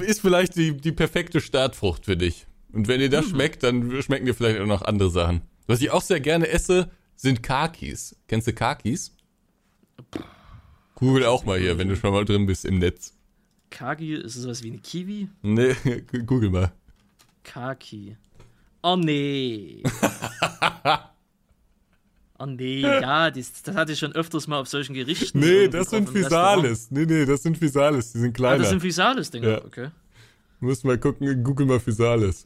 [0.02, 2.46] ist vielleicht die, die perfekte Startfrucht für dich.
[2.72, 3.32] Und wenn dir das mhm.
[3.32, 5.42] schmeckt, dann schmecken dir vielleicht auch noch andere Sachen.
[5.68, 8.16] Was ich auch sehr gerne esse, sind Kakis.
[8.28, 9.16] Kennst du Kakis?
[11.02, 13.18] Google auch mal hier, wenn du schon mal drin bist im Netz.
[13.72, 15.30] Kagi, ist das sowas wie eine Kiwi?
[15.42, 15.76] Nee,
[16.28, 16.72] google mal.
[17.44, 18.16] Kaki.
[18.84, 19.82] Oh nee.
[22.38, 25.40] oh nee, ja, das, das hatte ich schon öfters mal auf solchen Gerichten.
[25.40, 26.92] Nee, das sind Physalis.
[26.92, 28.56] Nee, nee, das sind Physalis, die sind kleiner.
[28.56, 29.66] Ah, das sind Physalis, Dinger, ja.
[29.66, 29.90] okay.
[30.60, 32.46] Du musst mal gucken, google mal Physalis.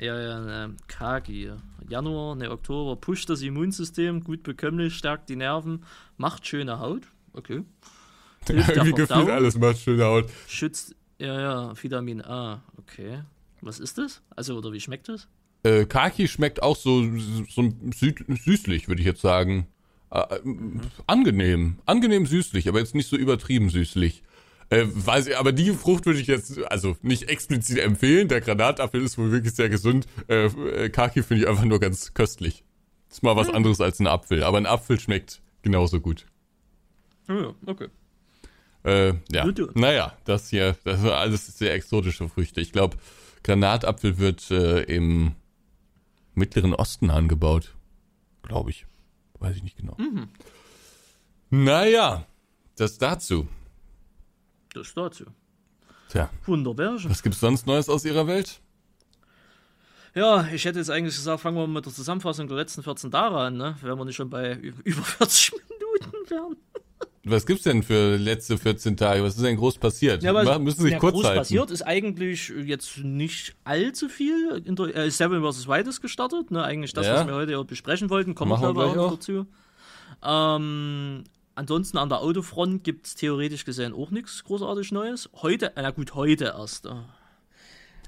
[0.00, 1.52] Ja, ja, ne, Kagi.
[1.88, 5.84] Januar, ne, Oktober, pusht das Immunsystem, gut bekömmlich, stärkt die Nerven,
[6.16, 7.62] macht schöne Haut okay.
[8.48, 10.30] Irgendwie gefühlt alles macht schöne Haut.
[10.48, 13.22] Schützt, ja, ja, Vitamin A, okay.
[13.60, 14.22] Was ist das?
[14.34, 15.28] Also, oder wie schmeckt das?
[15.62, 17.02] Äh, Kaki schmeckt auch so,
[17.48, 17.72] so
[18.44, 19.66] süßlich, würde ich jetzt sagen.
[20.10, 20.80] Äh, mhm.
[21.06, 21.78] Angenehm.
[21.84, 24.22] Angenehm süßlich, aber jetzt nicht so übertrieben süßlich.
[24.70, 28.28] Äh, weiß ich, aber die Frucht würde ich jetzt also nicht explizit empfehlen.
[28.28, 30.06] Der Granatapfel ist wohl wirklich sehr gesund.
[30.28, 32.64] Äh, äh Kaki finde ich einfach nur ganz köstlich.
[33.10, 33.56] Ist mal was hm.
[33.56, 36.26] anderes als ein Apfel, aber ein Apfel schmeckt genauso gut.
[37.28, 37.88] Ja, okay.
[38.82, 39.46] Äh, ja.
[39.74, 42.60] Naja, das hier, das sind alles sehr exotische Früchte.
[42.60, 42.96] Ich glaube,
[43.42, 45.34] Granatapfel wird äh, im
[46.34, 47.74] Mittleren Osten angebaut.
[48.42, 48.86] Glaube ich.
[49.38, 49.96] Weiß ich nicht genau.
[49.98, 50.28] Mhm.
[51.50, 52.26] Naja,
[52.76, 53.48] das dazu.
[54.72, 55.24] Das dazu.
[56.10, 56.30] Tja.
[56.46, 56.96] Wunderbar.
[57.04, 58.60] Was gibt's sonst Neues aus Ihrer Welt?
[60.14, 63.36] Ja, ich hätte jetzt eigentlich gesagt, fangen wir mit der Zusammenfassung der letzten 14 Tage
[63.36, 63.76] an, ne?
[63.80, 66.56] Wenn wir nicht schon bei über 40 Minuten wären.
[67.24, 69.22] Was gibt's denn für letzte 14 Tage?
[69.22, 70.22] Was ist denn groß passiert?
[70.22, 71.38] Ja, was, müssen sich ja, kurz groß halten.
[71.38, 74.62] passiert ist eigentlich jetzt nicht allzu viel.
[74.64, 75.68] Inter äh, Seven vs.
[75.68, 76.62] Wild ist gestartet, ne?
[76.64, 77.16] Eigentlich das, Ja.
[77.16, 79.46] was wir heute besprechen wollten, kommen Machen wir gleich auch dazu.
[80.22, 85.28] Ähm, ansonsten an der Autofront gibt es theoretisch gesehen auch nichts großartig Neues.
[85.42, 86.86] Heute, na gut, heute erst.
[86.86, 86.92] äh.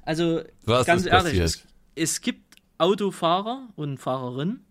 [0.04, 4.64] Also Was ganz ehrlich, es, es gibt Autofahrer und Fahrerinnen,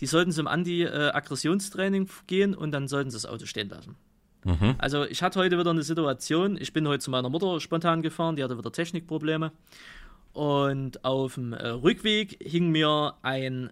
[0.00, 3.96] die sollten zum Anti-Aggressionstraining gehen und dann sollten sie das Auto stehen lassen.
[4.44, 4.76] Mhm.
[4.78, 8.36] Also ich hatte heute wieder eine Situation, ich bin heute zu meiner Mutter spontan gefahren,
[8.36, 9.52] die hatte wieder Technikprobleme.
[10.32, 13.70] Und auf dem äh, Rückweg hing mir ein,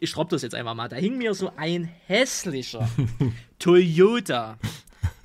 [0.00, 2.88] ich schraub das jetzt einfach mal, da hing mir so ein hässlicher
[3.58, 4.58] Toyota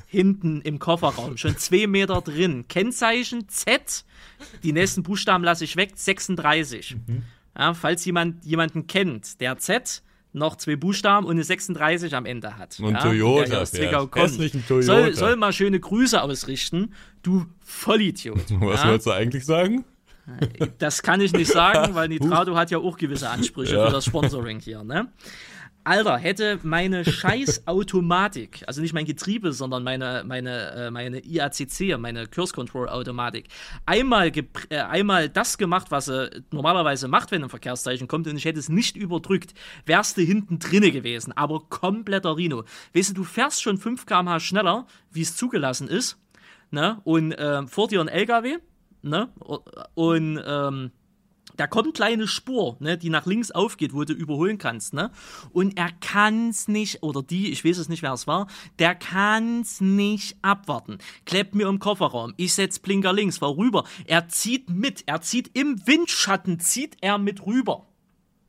[0.06, 2.68] hinten im Kofferraum, schon zwei Meter drin.
[2.68, 4.06] Kennzeichen Z,
[4.64, 6.98] die nächsten Buchstaben lasse ich weg, 36.
[7.58, 10.04] Ja, falls jemand jemanden kennt, der Z
[10.34, 12.80] noch zwei Buchstaben und eine 36 am Ende hat.
[12.80, 13.92] Und ja, Toyota der
[14.68, 14.82] Toyota.
[14.82, 16.94] Soll, soll mal schöne Grüße ausrichten,
[17.24, 18.38] du Vollidiot.
[18.60, 18.90] Was ja?
[18.90, 19.86] wolltest du eigentlich sagen?
[20.78, 23.88] Das kann ich nicht sagen, weil Nitrado hat ja auch gewisse Ansprüche Ja.
[23.88, 25.08] für das Sponsoring hier, ne?
[25.88, 31.98] Alter, hätte meine scheiß Automatik, also nicht mein Getriebe, sondern meine, meine, äh, meine IACC,
[31.98, 33.48] meine Curse Control Automatik,
[33.86, 34.30] einmal,
[34.70, 38.60] äh, einmal das gemacht, was sie normalerweise macht, wenn ein Verkehrszeichen kommt und ich hätte
[38.60, 39.54] es nicht überdrückt,
[39.86, 42.66] wärst du hinten drinne gewesen, aber kompletter Rino.
[42.94, 46.18] Weißt du, du fährst schon 5 km/h schneller, wie es zugelassen ist,
[46.70, 47.00] ne?
[47.06, 48.58] Und äh, vor dir ein LKW,
[49.04, 49.30] ne?
[49.96, 50.92] Und ähm,
[51.58, 55.12] da kommt eine kleine Spur, ne, die nach links aufgeht, wo du überholen kannst, ne?
[55.52, 58.48] Und er kann's nicht, oder die, ich weiß es nicht, wer es war,
[58.80, 61.00] der kann's nicht abwarten.
[61.26, 63.84] Klebt mir im Kofferraum, ich setz Blinker links, fahr rüber.
[64.06, 67.87] Er zieht mit, er zieht im Windschatten, zieht er mit rüber.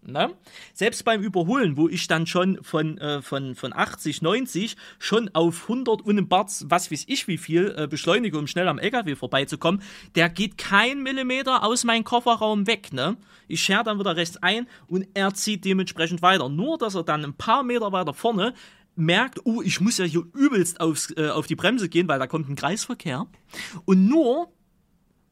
[0.09, 0.33] Ne?
[0.73, 5.65] Selbst beim Überholen, wo ich dann schon von, äh, von, von 80, 90 schon auf
[5.65, 9.17] 100 und im Bart, was weiß ich wie viel, äh, beschleunige, um schnell am LKW
[9.17, 9.83] vorbeizukommen,
[10.15, 12.93] der geht kein Millimeter aus meinem Kofferraum weg.
[12.93, 13.19] Ne?
[13.49, 16.49] Ich scher dann wieder rechts ein und er zieht dementsprechend weiter.
[16.49, 18.55] Nur, dass er dann ein paar Meter weiter vorne
[18.97, 22.27] merkt, oh, ich muss ja hier übelst aufs, äh, auf die Bremse gehen, weil da
[22.27, 23.27] kommt ein Kreisverkehr.
[23.85, 24.51] Und nur,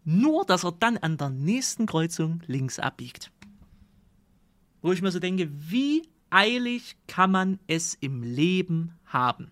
[0.05, 3.33] nur, dass er dann an der nächsten Kreuzung links abbiegt
[4.87, 9.51] wo ich mir so denke, wie eilig kann man es im Leben haben?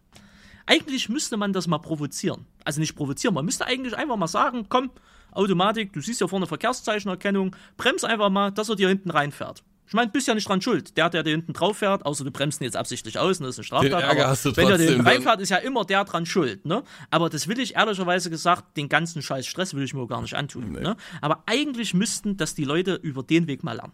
[0.67, 2.47] Eigentlich müsste man das mal provozieren.
[2.65, 4.91] Also nicht provozieren, man müsste eigentlich einfach mal sagen, komm,
[5.33, 9.65] Automatik, du siehst ja vorne Verkehrszeichenerkennung, brems einfach mal, dass er dir hinten reinfährt.
[9.87, 10.97] Ich meine, du bist ja nicht dran schuld.
[10.97, 13.57] Der, der dir hinten drauf fährt, außer du bremst ihn jetzt absichtlich aus, ne, das
[13.57, 13.93] ist eine Straftat.
[13.93, 16.25] Den Ärger aber hast du wenn der dir hinten reinfährt, ist ja immer der dran
[16.25, 16.85] schuld, ne?
[17.11, 20.35] Aber das will ich ehrlicherweise gesagt, den ganzen scheiß Stress will ich mir gar nicht
[20.35, 20.97] antun, ne?
[21.21, 23.93] Aber eigentlich müssten das die Leute über den Weg mal lernen.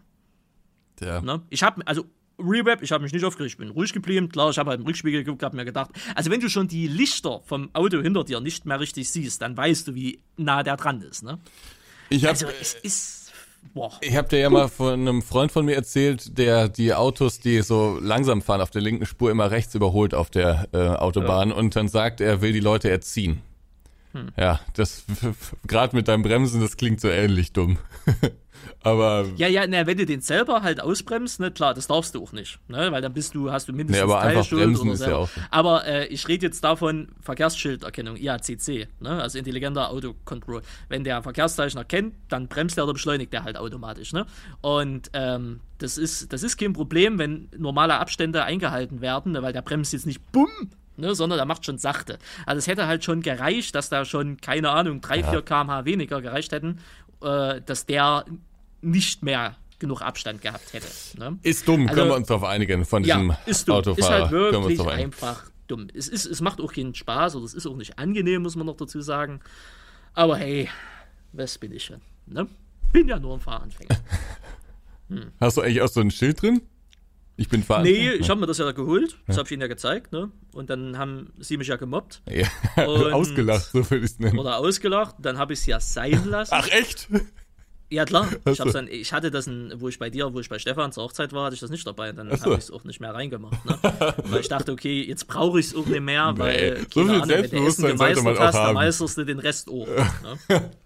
[1.01, 1.21] Ja.
[1.21, 1.41] Ne?
[1.49, 2.05] Ich habe, also
[2.41, 4.29] Reweb, ich habe mich nicht aufgeregt, ich bin ruhig geblieben.
[4.29, 6.87] Klar, ich habe halt im Rückspiegel geguckt, habe mir gedacht, also wenn du schon die
[6.87, 10.77] Lichter vom Auto hinter dir nicht mehr richtig siehst, dann weißt du, wie nah der
[10.77, 11.23] dran ist.
[11.23, 11.39] Ne?
[12.09, 13.33] Ich habe Also es ist,
[13.73, 17.39] boah, ich hab dir ja mal von einem Freund von mir erzählt, der die Autos,
[17.39, 21.51] die so langsam fahren auf der linken Spur, immer rechts überholt auf der äh, Autobahn
[21.51, 23.41] und dann sagt, er will die Leute erziehen.
[24.13, 24.29] Hm.
[24.37, 25.05] Ja, das
[25.67, 27.77] gerade mit deinem Bremsen, das klingt so ähnlich dumm.
[28.83, 32.23] Aber ja, ja, na, wenn du den selber halt ausbremst, ne, klar, das darfst du
[32.23, 34.93] auch nicht, ne, weil dann bist du, hast du mindestens Nee, aber einfach bremsen oder
[34.93, 35.29] ist ja auch.
[35.51, 40.63] Aber äh, ich rede jetzt davon Verkehrsschilderkennung, IACC, ne, also intelligenter Autocontrol.
[40.89, 44.25] Wenn der Verkehrszeichen erkennt, dann bremst er oder beschleunigt er halt automatisch, ne.
[44.61, 49.53] Und ähm, das ist, das ist kein Problem, wenn normale Abstände eingehalten werden, ne, weil
[49.53, 52.17] der bremst jetzt nicht bumm, ne, sondern er macht schon sachte.
[52.47, 56.21] Also es hätte halt schon gereicht, dass da schon, keine Ahnung, 3, 4 kmh weniger
[56.21, 56.79] gereicht hätten,
[57.21, 58.25] äh, dass der
[58.81, 60.87] nicht mehr genug Abstand gehabt hätte.
[61.17, 61.39] Ne?
[61.43, 63.75] ist dumm, Also- können wir uns darauf einigen von diesem Ja, ist dumm.
[63.77, 63.99] Autofahrer.
[63.99, 64.91] Ist halt wir wirklich einigen.
[65.05, 65.87] einfach dumm.
[65.93, 68.65] Es, ist, es macht auch keinen Spaß oder es ist auch nicht angenehm, muss man
[68.67, 69.39] noch dazu sagen.
[70.13, 70.69] Aber hey,
[71.33, 72.01] was bin ich schon?
[72.27, 72.47] Ne?
[72.91, 73.97] Bin ja nur ein Fahranfänger.
[75.39, 76.61] Hast du eigentlich auch so ein Schild drin?
[77.37, 77.83] Ich bin Fahrer.
[77.83, 79.17] Nee, ich habe mir das ja geholt.
[79.25, 80.11] Das habe ich ihnen ja gezeigt.
[80.11, 80.29] Ne?
[80.53, 82.47] Und dann haben sie mich ja gemobbt Ja,
[82.85, 84.37] Und- ausgelacht, so würde ich es nennen.
[84.37, 85.15] oder ausgelacht.
[85.19, 86.53] Dann habe ich es ja sein lassen.
[86.53, 87.09] Ach echt?
[87.91, 90.47] Ja klar, Ach ich, dann, ich hatte das, in, wo ich bei dir, wo ich
[90.47, 92.13] bei Stefan zur Hochzeit war, hatte ich das nicht dabei.
[92.13, 93.65] Dann Ach habe ich es auch nicht mehr reingemacht.
[93.65, 93.77] Ne?
[94.23, 97.09] weil ich dachte, okay, jetzt brauche ich es auch nicht mehr, weil Nee, so viel
[97.11, 99.87] Ahnung, wenn du Essen Selbstbewusstsein gemeistert hast, dann meisterst du den Rest auch.
[99.87, 100.71] Ne?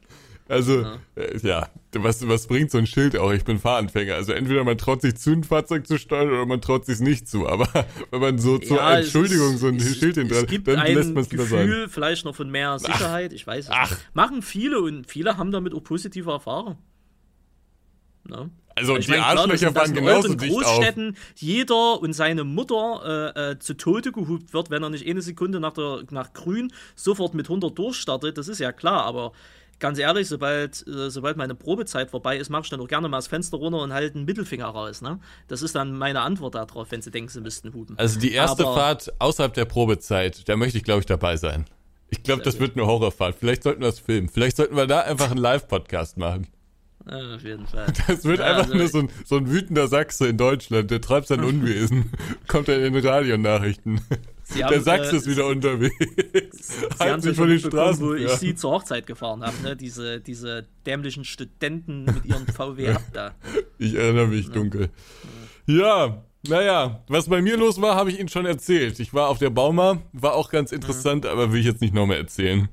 [0.48, 0.86] Also,
[1.16, 3.32] äh, ja, was, was bringt so ein Schild auch?
[3.34, 4.14] Ich bin Fahranfänger.
[4.14, 7.28] Also entweder man traut sich zu, ein Fahrzeug zu steuern oder man traut sich nicht
[7.28, 7.48] zu.
[7.48, 7.68] Aber
[8.12, 10.94] wenn man so zur Ja, Entschuldigung ist- so ein es, Schild hinter, gibt dann ein
[10.94, 11.66] lässt man es lieber sein.
[11.66, 13.90] Gefühl, vielleicht noch von mehr Sicherheit, ich weiß es Ach.
[13.90, 14.02] nicht.
[14.14, 16.78] Machen viele und viele haben damit auch positive Erfahrungen.
[18.28, 18.50] Ne?
[18.76, 21.18] Also ich die meine, Arschlöcher klar, fahren genauso in Großstädten auf.
[21.36, 25.62] jeder und seine Mutter äh, äh, zu Tode gehupt wird, wenn er nicht eine Sekunde
[25.62, 29.32] nach, der, nach Grün sofort mit 100 durchstartet, das ist ja klar, aber
[29.80, 33.18] ganz ehrlich, sobald, äh, sobald meine Probezeit vorbei ist, mache ich dann auch gerne mal
[33.18, 35.02] das Fenster runter und halte einen Mittelfinger raus.
[35.02, 35.20] Ne?
[35.48, 37.98] Das ist dann meine Antwort darauf, wenn sie denken, sie müssten hupen.
[37.98, 41.66] Also die erste aber, Fahrt außerhalb der Probezeit, da möchte ich, glaube ich, dabei sein.
[42.10, 42.62] Ich glaube, das gut.
[42.62, 43.36] wird eine Horrorfahrt.
[43.40, 44.30] Vielleicht sollten wir das filmen.
[44.30, 46.48] Vielleicht sollten wir da einfach einen Live-Podcast machen.
[47.10, 47.88] Ja, auf jeden Fall.
[48.08, 51.02] Das wird ja, einfach also nur so ein, so ein wütender Sachse in Deutschland, der
[51.02, 52.12] treibt sein Unwesen.
[52.48, 54.02] Kommt dann in den Radionachrichten.
[54.44, 56.80] Sie der haben, Sachse äh, ist wieder unterwegs.
[56.98, 58.06] Sie haben sich von den Straßen.
[58.06, 59.76] Wo ich sie zur Hochzeit gefahren habe, ne?
[59.76, 63.36] diese, diese dämlichen Studenten mit ihren VW ab da.
[63.80, 64.90] Ich erinnere mich dunkel.
[65.66, 69.00] Ja, naja, was bei mir los war, habe ich Ihnen schon erzählt.
[69.00, 71.30] Ich war auf der Bauma, war auch ganz interessant, mhm.
[71.32, 72.70] aber will ich jetzt nicht nochmal erzählen.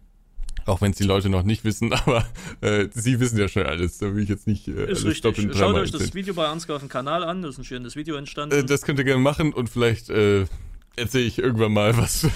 [0.66, 2.26] Auch wenn es die Leute noch nicht wissen, aber
[2.60, 3.98] äh, sie wissen ja schon alles.
[3.98, 5.56] Da will ich jetzt nicht äh, ist richtig.
[5.56, 7.42] Schaut euch das Video bei Ansgar auf dem Kanal an.
[7.42, 8.56] Das ist ein schönes Video entstanden.
[8.56, 10.46] Äh, das könnt ihr gerne machen und vielleicht äh,
[10.96, 12.26] erzähle ich irgendwann mal, was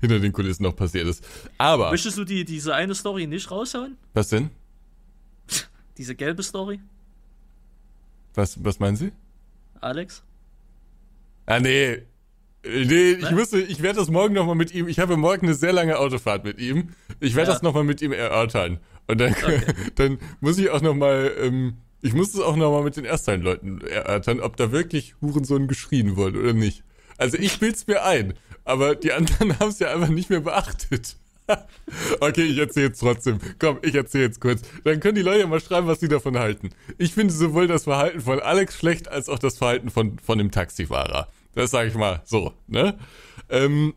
[0.00, 1.24] hinter den Kulissen noch passiert ist.
[1.58, 1.90] Aber.
[1.90, 3.96] Möchtest du die, diese eine Story nicht raushauen?
[4.14, 4.50] Was denn?
[5.98, 6.80] diese gelbe Story?
[8.34, 9.12] Was, was meinen Sie?
[9.80, 10.22] Alex?
[11.46, 12.02] Ah, nee.
[12.64, 15.72] Nee, ich müsste, ich werde das morgen nochmal mit ihm, ich habe morgen eine sehr
[15.72, 16.88] lange Autofahrt mit ihm.
[17.20, 17.54] Ich werde ja.
[17.54, 18.78] das nochmal mit ihm erörtern.
[19.06, 19.60] Und dann, okay.
[19.94, 24.40] dann muss ich auch nochmal, ähm, ich muss es auch nochmal mit den Erstheim-Leuten erörtern,
[24.40, 26.82] ob da wirklich Hurensohn geschrien wurde oder nicht.
[27.16, 28.34] Also ich bild's mir ein,
[28.64, 31.16] aber die anderen haben es ja einfach nicht mehr beachtet.
[32.20, 33.38] okay, ich erzähle jetzt trotzdem.
[33.58, 34.62] Komm, ich erzähle jetzt kurz.
[34.84, 36.70] Dann können die Leute mal schreiben, was sie davon halten.
[36.98, 40.50] Ich finde sowohl das Verhalten von Alex schlecht, als auch das Verhalten von, von dem
[40.50, 41.28] Taxifahrer.
[41.54, 42.98] Das sage ich mal so, ne?
[43.48, 43.94] Ähm,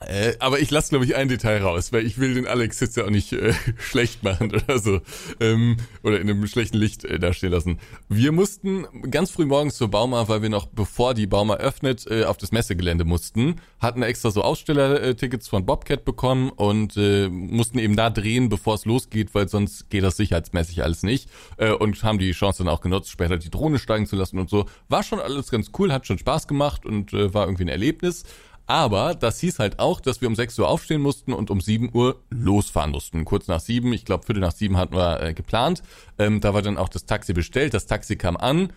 [0.00, 2.96] äh, aber ich lasse, glaube ich, ein Detail raus, weil ich will den Alex jetzt
[2.96, 5.00] ja auch nicht äh, schlecht machen oder so.
[5.40, 7.78] Ähm, oder in einem schlechten Licht äh, dastehen lassen.
[8.08, 12.24] Wir mussten ganz früh morgens zur Bauma, weil wir noch, bevor die Bauma öffnet, äh,
[12.24, 13.56] auf das Messegelände mussten.
[13.78, 18.84] Hatten extra so Ausstellertickets von Bobcat bekommen und äh, mussten eben da drehen, bevor es
[18.84, 21.30] losgeht, weil sonst geht das sicherheitsmäßig alles nicht.
[21.56, 24.50] Äh, und haben die Chance dann auch genutzt, später die Drohne steigen zu lassen und
[24.50, 24.66] so.
[24.88, 28.24] War schon alles ganz cool, hat schon Spaß gemacht und äh, war irgendwie ein Erlebnis.
[28.66, 31.90] Aber das hieß halt auch, dass wir um 6 Uhr aufstehen mussten und um 7
[31.92, 33.24] Uhr losfahren mussten.
[33.24, 35.82] Kurz nach 7, ich glaube Viertel nach 7 hatten wir äh, geplant.
[36.18, 37.74] Ähm, da war dann auch das Taxi bestellt.
[37.74, 38.72] Das Taxi kam an.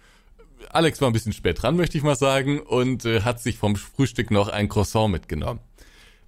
[0.70, 3.76] Alex war ein bisschen spät dran, möchte ich mal sagen, und äh, hat sich vom
[3.76, 5.60] Frühstück noch ein Croissant mitgenommen.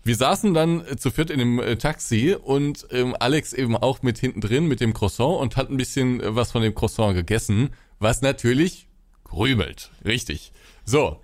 [0.04, 4.02] Wir saßen dann äh, zu viert in dem äh, Taxi und ähm, Alex eben auch
[4.02, 7.16] mit hinten drin mit dem Croissant und hat ein bisschen äh, was von dem Croissant
[7.16, 8.88] gegessen, was natürlich
[9.26, 9.92] krümelt.
[10.06, 10.54] Richtig.
[10.86, 11.20] So,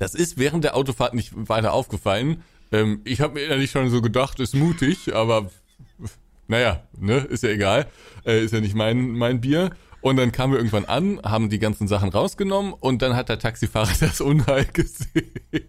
[0.00, 2.42] das ist während der Autofahrt nicht weiter aufgefallen.
[2.72, 5.50] Ähm, ich habe mir innerlich schon so gedacht, ist mutig, aber
[6.48, 7.86] naja, ne, ist ja egal.
[8.24, 9.70] Äh, ist ja nicht mein, mein Bier.
[10.00, 13.38] Und dann kamen wir irgendwann an, haben die ganzen Sachen rausgenommen und dann hat der
[13.38, 15.68] Taxifahrer das Unheil gesehen.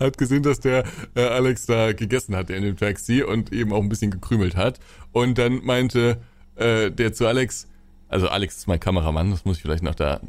[0.00, 3.82] hat gesehen, dass der äh, Alex da gegessen hatte in dem Taxi und eben auch
[3.82, 4.80] ein bisschen gekrümelt hat.
[5.12, 6.22] Und dann meinte
[6.56, 7.68] äh, der zu Alex,
[8.12, 10.20] also Alex ist mein Kameramann, das muss ich vielleicht noch da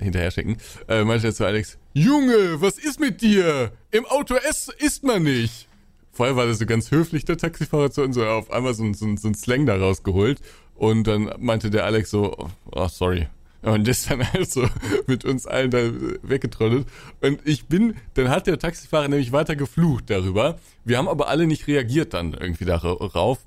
[0.00, 0.56] hinterher schicken,
[0.88, 3.72] äh, meinte er zu Alex, Junge, was ist mit dir?
[3.90, 5.68] Im Auto ess, isst man nicht.
[6.12, 9.16] Vorher war das so ganz höflich, der Taxifahrer zu uns, so auf einmal so, so,
[9.16, 10.40] so ein Slang da rausgeholt.
[10.74, 13.28] Und dann meinte der Alex so, oh, sorry.
[13.60, 14.66] Und das dann halt so
[15.06, 15.90] mit uns allen da
[16.22, 16.86] weggetrollt.
[17.20, 20.58] Und ich bin, dann hat der Taxifahrer nämlich weiter geflucht darüber.
[20.84, 23.40] Wir haben aber alle nicht reagiert dann irgendwie darauf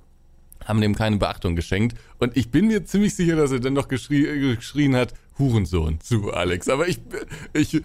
[0.70, 1.98] haben dem keine Beachtung geschenkt.
[2.20, 6.32] Und ich bin mir ziemlich sicher, dass er dann noch geschrie, geschrien hat, Hurensohn zu
[6.32, 6.70] Alex.
[6.70, 7.00] Aber ich,
[7.54, 7.82] ich,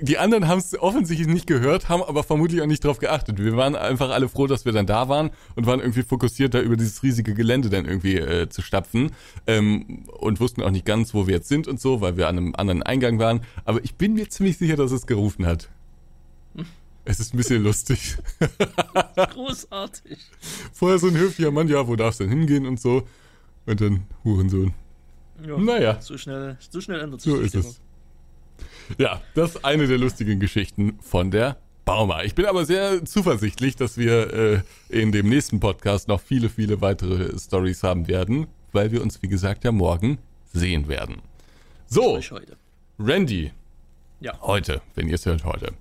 [0.00, 3.42] die anderen haben es offensichtlich nicht gehört, haben aber vermutlich auch nicht drauf geachtet.
[3.42, 6.60] Wir waren einfach alle froh, dass wir dann da waren und waren irgendwie fokussiert, da
[6.60, 9.12] über dieses riesige Gelände dann irgendwie äh, zu stapfen
[9.46, 12.36] ähm, und wussten auch nicht ganz, wo wir jetzt sind und so, weil wir an
[12.36, 13.40] einem anderen Eingang waren.
[13.64, 15.70] Aber ich bin mir ziemlich sicher, dass es gerufen hat.
[17.08, 18.18] Es ist ein bisschen lustig.
[19.32, 20.18] Großartig.
[20.74, 23.08] Vorher so ein höflicher Mann, ja, wo darfst du denn hingehen und so.
[23.64, 24.74] Und dann Hurensohn.
[25.42, 26.02] Ja, naja.
[26.02, 27.80] So schnell, so schnell ändert sich So ist es.
[28.98, 31.56] Ja, das ist eine der lustigen Geschichten von der
[31.86, 32.24] Bauma.
[32.24, 36.82] Ich bin aber sehr zuversichtlich, dass wir äh, in dem nächsten Podcast noch viele, viele
[36.82, 40.18] weitere Stories haben werden, weil wir uns, wie gesagt, ja morgen
[40.52, 41.22] sehen werden.
[41.86, 42.20] So,
[42.98, 43.50] Randy.
[44.20, 44.38] Ja.
[44.42, 45.72] Heute, wenn ihr es hört, heute.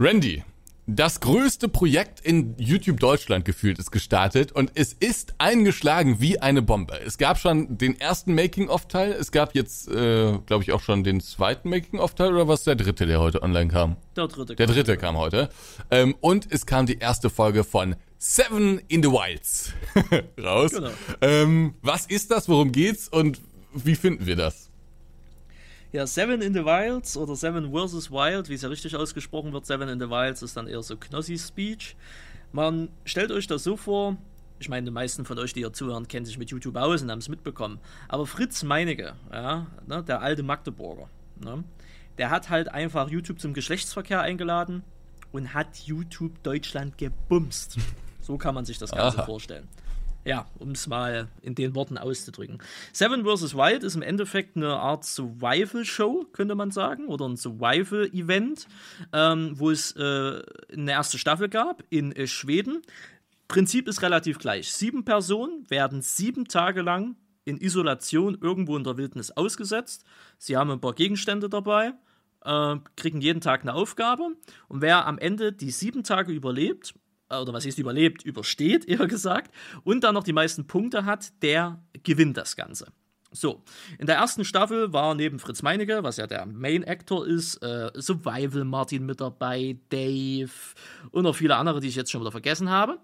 [0.00, 0.42] Randy,
[0.86, 6.62] das größte Projekt in YouTube Deutschland gefühlt ist gestartet und es ist eingeschlagen wie eine
[6.62, 7.00] Bombe.
[7.04, 11.20] Es gab schon den ersten Making-of-Teil, es gab jetzt, äh, glaube ich, auch schon den
[11.20, 13.96] zweiten Making-of-Teil oder was der dritte, der heute online kam?
[14.16, 14.54] Der dritte.
[14.54, 15.48] Der dritte kam heute.
[15.90, 19.72] Ähm, und es kam die erste Folge von Seven in the Wilds
[20.42, 20.70] raus.
[20.70, 20.90] Genau.
[21.20, 22.48] Ähm, was ist das?
[22.48, 23.08] Worum geht's?
[23.08, 23.40] Und
[23.74, 24.70] wie finden wir das?
[25.96, 28.10] Ja, Seven in the Wilds oder Seven vs.
[28.10, 30.94] Wild, wie es ja richtig ausgesprochen wird, Seven in the Wilds ist dann eher so
[30.94, 31.96] Knossi-Speech.
[32.52, 34.18] Man stellt euch das so vor,
[34.58, 37.10] ich meine, die meisten von euch, die hier zuhören, kennen sich mit YouTube aus und
[37.10, 37.78] haben es mitbekommen.
[38.08, 41.08] Aber Fritz Meinecke, ja, ne, der alte Magdeburger,
[41.42, 41.64] ne,
[42.18, 44.82] der hat halt einfach YouTube zum Geschlechtsverkehr eingeladen
[45.32, 47.78] und hat YouTube Deutschland gebumst.
[48.20, 49.24] So kann man sich das Ganze Aha.
[49.24, 49.66] vorstellen.
[50.26, 52.58] Ja, um es mal in den Worten auszudrücken.
[52.92, 53.54] Seven vs.
[53.54, 58.66] Wild ist im Endeffekt eine Art Survival-Show, könnte man sagen, oder ein Survival-Event,
[59.12, 62.82] ähm, wo es äh, eine erste Staffel gab in äh, Schweden.
[63.46, 64.72] Prinzip ist relativ gleich.
[64.72, 67.14] Sieben Personen werden sieben Tage lang
[67.44, 70.04] in Isolation irgendwo in der Wildnis ausgesetzt.
[70.38, 71.92] Sie haben ein paar Gegenstände dabei,
[72.44, 74.30] äh, kriegen jeden Tag eine Aufgabe
[74.66, 76.94] und wer am Ende die sieben Tage überlebt,
[77.30, 79.54] oder was ist überlebt, übersteht, eher gesagt,
[79.84, 82.92] und dann noch die meisten Punkte hat, der gewinnt das Ganze.
[83.32, 83.62] So,
[83.98, 87.90] in der ersten Staffel war neben Fritz Meinecke, was ja der Main Actor ist, äh,
[87.94, 90.50] Survival Martin mit dabei, Dave
[91.10, 92.98] und noch viele andere, die ich jetzt schon wieder vergessen habe.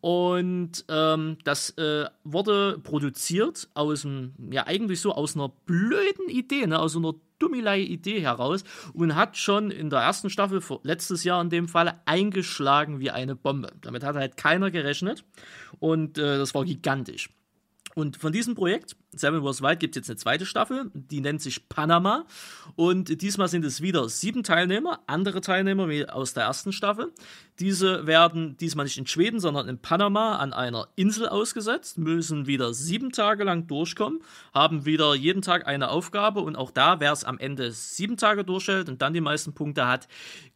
[0.00, 4.06] Und ähm, das äh, wurde produziert aus
[4.50, 6.80] ja eigentlich so aus einer blöden Idee, ne?
[6.80, 11.50] aus einer dummelei Idee heraus und hat schon in der ersten Staffel, letztes Jahr in
[11.50, 13.72] dem Fall, eingeschlagen wie eine Bombe.
[13.80, 15.24] Damit hat halt keiner gerechnet
[15.78, 17.30] und äh, das war gigantisch.
[17.94, 21.42] Und von diesem Projekt, Seven Wars Wild, gibt es jetzt eine zweite Staffel, die nennt
[21.42, 22.24] sich Panama.
[22.74, 27.12] Und diesmal sind es wieder sieben Teilnehmer, andere Teilnehmer wie aus der ersten Staffel.
[27.58, 32.74] Diese werden diesmal nicht in Schweden, sondern in Panama an einer Insel ausgesetzt, müssen wieder
[32.74, 34.20] sieben Tage lang durchkommen,
[34.52, 38.44] haben wieder jeden Tag eine Aufgabe und auch da, wer es am Ende sieben Tage
[38.44, 40.06] durchhält und dann die meisten Punkte hat,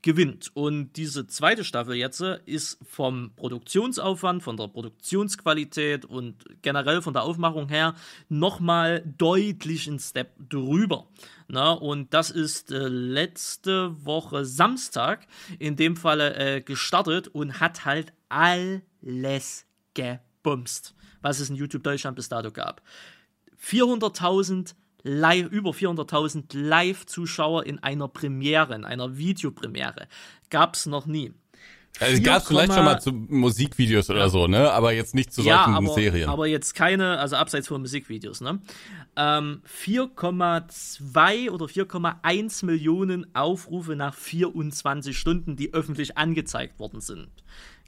[0.02, 0.50] gewinnt.
[0.54, 7.22] Und diese zweite Staffel jetzt ist vom Produktionsaufwand, von der Produktionsqualität und generell von der
[7.22, 7.94] Aufmachung her
[8.50, 11.06] nochmal deutlich ein Step drüber.
[11.46, 15.28] Na, und das ist äh, letzte Woche Samstag
[15.60, 22.16] in dem Falle äh, gestartet und hat halt alles gebumst, was es in YouTube Deutschland
[22.16, 22.82] bis dato gab.
[23.64, 24.74] 400.000
[25.04, 30.08] live, über 400.000 Live-Zuschauer in einer Premiere, in einer Videopremiere.
[30.50, 31.32] Gab es noch nie.
[31.98, 34.70] Also gab es vielleicht schon mal zu Musikvideos oder so, ne?
[34.70, 36.30] Aber jetzt nicht zu solchen ja, aber, Serien.
[36.30, 38.60] Aber jetzt keine, also abseits von Musikvideos, ne?
[39.16, 47.28] Ähm, 4,2 oder 4,1 Millionen Aufrufe nach 24 Stunden, die öffentlich angezeigt worden sind.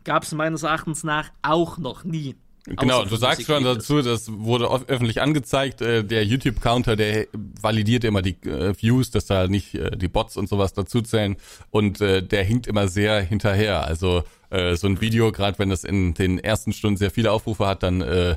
[0.05, 2.37] Gab es meines Erachtens nach auch noch nie.
[2.65, 5.81] Genau, du sagst schon dazu, das wurde öffentlich angezeigt.
[5.81, 10.37] Äh, der YouTube-Counter, der validiert immer die äh, Views, dass da nicht äh, die Bots
[10.37, 11.37] und sowas dazu zählen.
[11.71, 13.85] Und der hinkt immer sehr hinterher.
[13.85, 17.83] Also so ein Video, gerade wenn das in den ersten Stunden sehr viele Aufrufe hat,
[17.83, 18.37] dann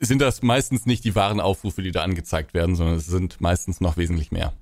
[0.00, 3.80] sind das meistens nicht die wahren Aufrufe, die da angezeigt werden, sondern es sind meistens
[3.80, 4.52] noch wesentlich mehr.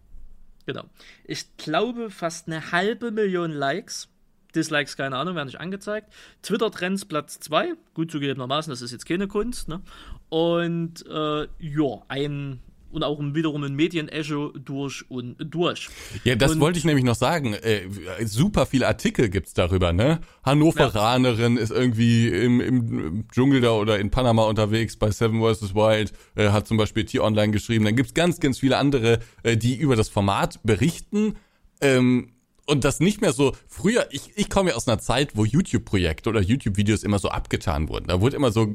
[0.66, 0.84] Genau.
[1.24, 4.08] Ich glaube fast eine halbe Million Likes
[4.54, 6.12] Dislikes, keine Ahnung, werden nicht angezeigt.
[6.42, 9.68] Twitter-Trends Platz 2, gut zugegebenermaßen, das ist jetzt keine Kunst.
[9.68, 9.80] Ne?
[10.28, 12.60] Und äh, ja, ein
[12.94, 15.88] und auch wiederum ein Medienecho durch und durch.
[16.22, 17.54] Ja, das und, wollte ich nämlich noch sagen.
[17.54, 17.88] Äh,
[18.24, 20.20] super viele Artikel gibt's darüber, ne?
[20.44, 21.62] Hannoveranerin ja.
[21.62, 25.74] ist irgendwie im, im Dschungel da oder in Panama unterwegs bei Seven vs.
[25.74, 27.84] Wild, äh, hat zum Beispiel T-Online geschrieben.
[27.84, 31.34] Dann gibt's ganz, ganz viele andere, äh, die über das Format berichten.
[31.80, 32.33] Ähm,
[32.66, 35.84] und das nicht mehr so früher ich ich komme ja aus einer Zeit wo YouTube
[35.84, 38.06] Projekte oder YouTube Videos immer so abgetan wurden.
[38.06, 38.74] Da wurde immer so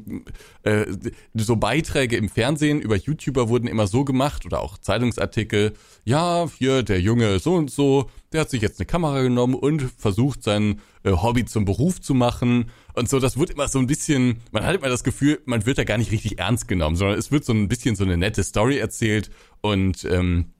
[0.62, 0.86] äh,
[1.34, 5.72] so Beiträge im Fernsehen über YouTuber wurden immer so gemacht oder auch Zeitungsartikel.
[6.04, 9.82] Ja hier der Junge so und so der hat sich jetzt eine Kamera genommen und
[9.82, 12.70] versucht sein äh, Hobby zum Beruf zu machen.
[12.94, 15.78] Und so das wird immer so ein bisschen man hat immer das Gefühl man wird
[15.78, 18.44] da gar nicht richtig ernst genommen sondern es wird so ein bisschen so eine nette
[18.44, 19.30] Story erzählt.
[19.62, 20.52] Und ähm,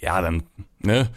[0.00, 0.44] ja dann
[0.78, 1.10] ne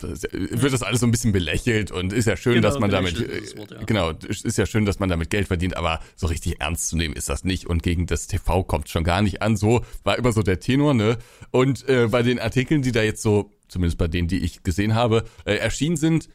[0.00, 3.18] wird das alles so ein bisschen belächelt und ist ja schön, genau, dass man damit
[3.56, 3.82] Wort, ja.
[3.84, 7.14] genau ist ja schön, dass man damit Geld verdient, aber so richtig ernst zu nehmen
[7.14, 9.56] ist das nicht und gegen das TV kommt schon gar nicht an.
[9.56, 11.18] So war immer so der Tenor ne
[11.50, 14.94] und äh, bei den Artikeln, die da jetzt so zumindest bei denen, die ich gesehen
[14.94, 16.28] habe, äh, erschienen sind,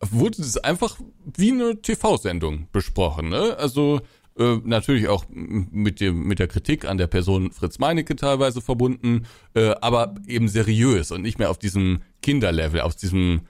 [0.00, 3.28] wurde es einfach wie eine TV-Sendung besprochen.
[3.28, 3.56] Ne?
[3.58, 4.00] Also
[4.38, 9.26] äh, natürlich auch mit dem mit der Kritik an der Person Fritz Meinecke teilweise verbunden,
[9.54, 13.42] äh, aber eben seriös und nicht mehr auf diesem Kinderlevel, auf diesem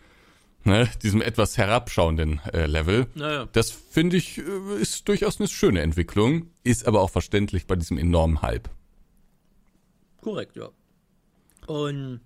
[0.64, 3.06] ne, diesem etwas herabschauenden äh, Level.
[3.14, 3.48] Naja.
[3.52, 4.42] Das finde ich äh,
[4.80, 8.68] ist durchaus eine schöne Entwicklung, ist aber auch verständlich bei diesem enormen Hype.
[10.20, 10.68] Korrekt, ja.
[11.66, 12.20] Und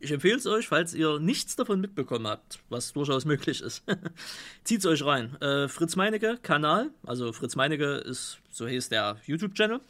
[0.00, 3.84] ich empfehle es euch, falls ihr nichts davon mitbekommen habt, was durchaus möglich ist.
[4.64, 5.36] Zieht es euch rein.
[5.40, 9.80] Äh, Fritz Meinecke, Kanal, also Fritz Meinecke ist, so hieß der YouTube-Channel.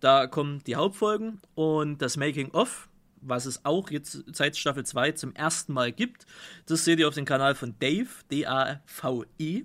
[0.00, 2.88] Da kommen die Hauptfolgen und das Making-of,
[3.22, 6.26] was es auch jetzt seit Staffel 2 zum ersten Mal gibt.
[6.66, 9.64] Das seht ihr auf dem Kanal von Dave, D-A-V-E.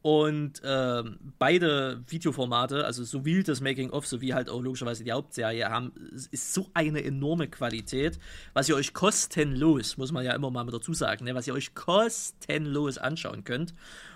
[0.00, 1.02] Und äh,
[1.38, 5.92] beide Videoformate, also sowie das Making-of, sowie halt auch logischerweise die Hauptserie, haben,
[6.30, 8.18] ist so eine enorme Qualität,
[8.52, 11.54] was ihr euch kostenlos, muss man ja immer mal mit dazu sagen, ne, was ihr
[11.54, 13.74] euch kostenlos anschauen könnt.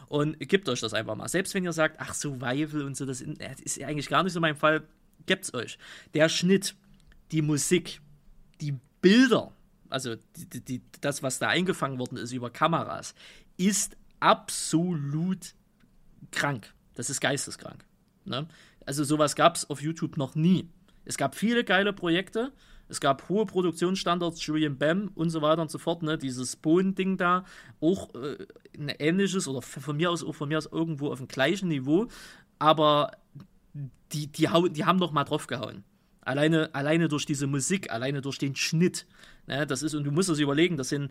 [0.09, 1.29] Und gebt euch das einfach mal.
[1.29, 4.57] Selbst wenn ihr sagt, ach, Survival und so, das ist eigentlich gar nicht so mein
[4.57, 4.83] Fall,
[5.27, 5.79] gebt's euch.
[6.15, 6.75] Der Schnitt,
[7.33, 8.01] die Musik,
[8.61, 9.53] die Bilder,
[9.89, 13.15] also die, die, das, was da eingefangen worden ist über Kameras,
[13.57, 15.55] ist absolut
[16.31, 16.73] krank.
[16.95, 17.85] Das ist geisteskrank.
[18.25, 18.47] Ne?
[18.87, 20.69] Also sowas gab es auf YouTube noch nie.
[21.05, 22.53] Es gab viele geile Projekte.
[22.89, 26.03] Es gab hohe Produktionsstandards, Julian Bam und so weiter und so fort.
[26.03, 26.19] Ne?
[26.19, 27.45] Dieses Bohnen-Ding da,
[27.81, 28.37] auch äh,
[28.77, 32.09] ein ähnliches oder von mir aus auch von mir aus irgendwo auf dem gleichen Niveau.
[32.59, 33.13] Aber
[34.13, 35.85] die, die, die haben noch mal drauf gehauen.
[36.21, 39.07] Alleine, alleine durch diese Musik, alleine durch den Schnitt.
[39.47, 39.67] Ne?
[39.67, 41.11] Das ist, und du musst das überlegen, das sind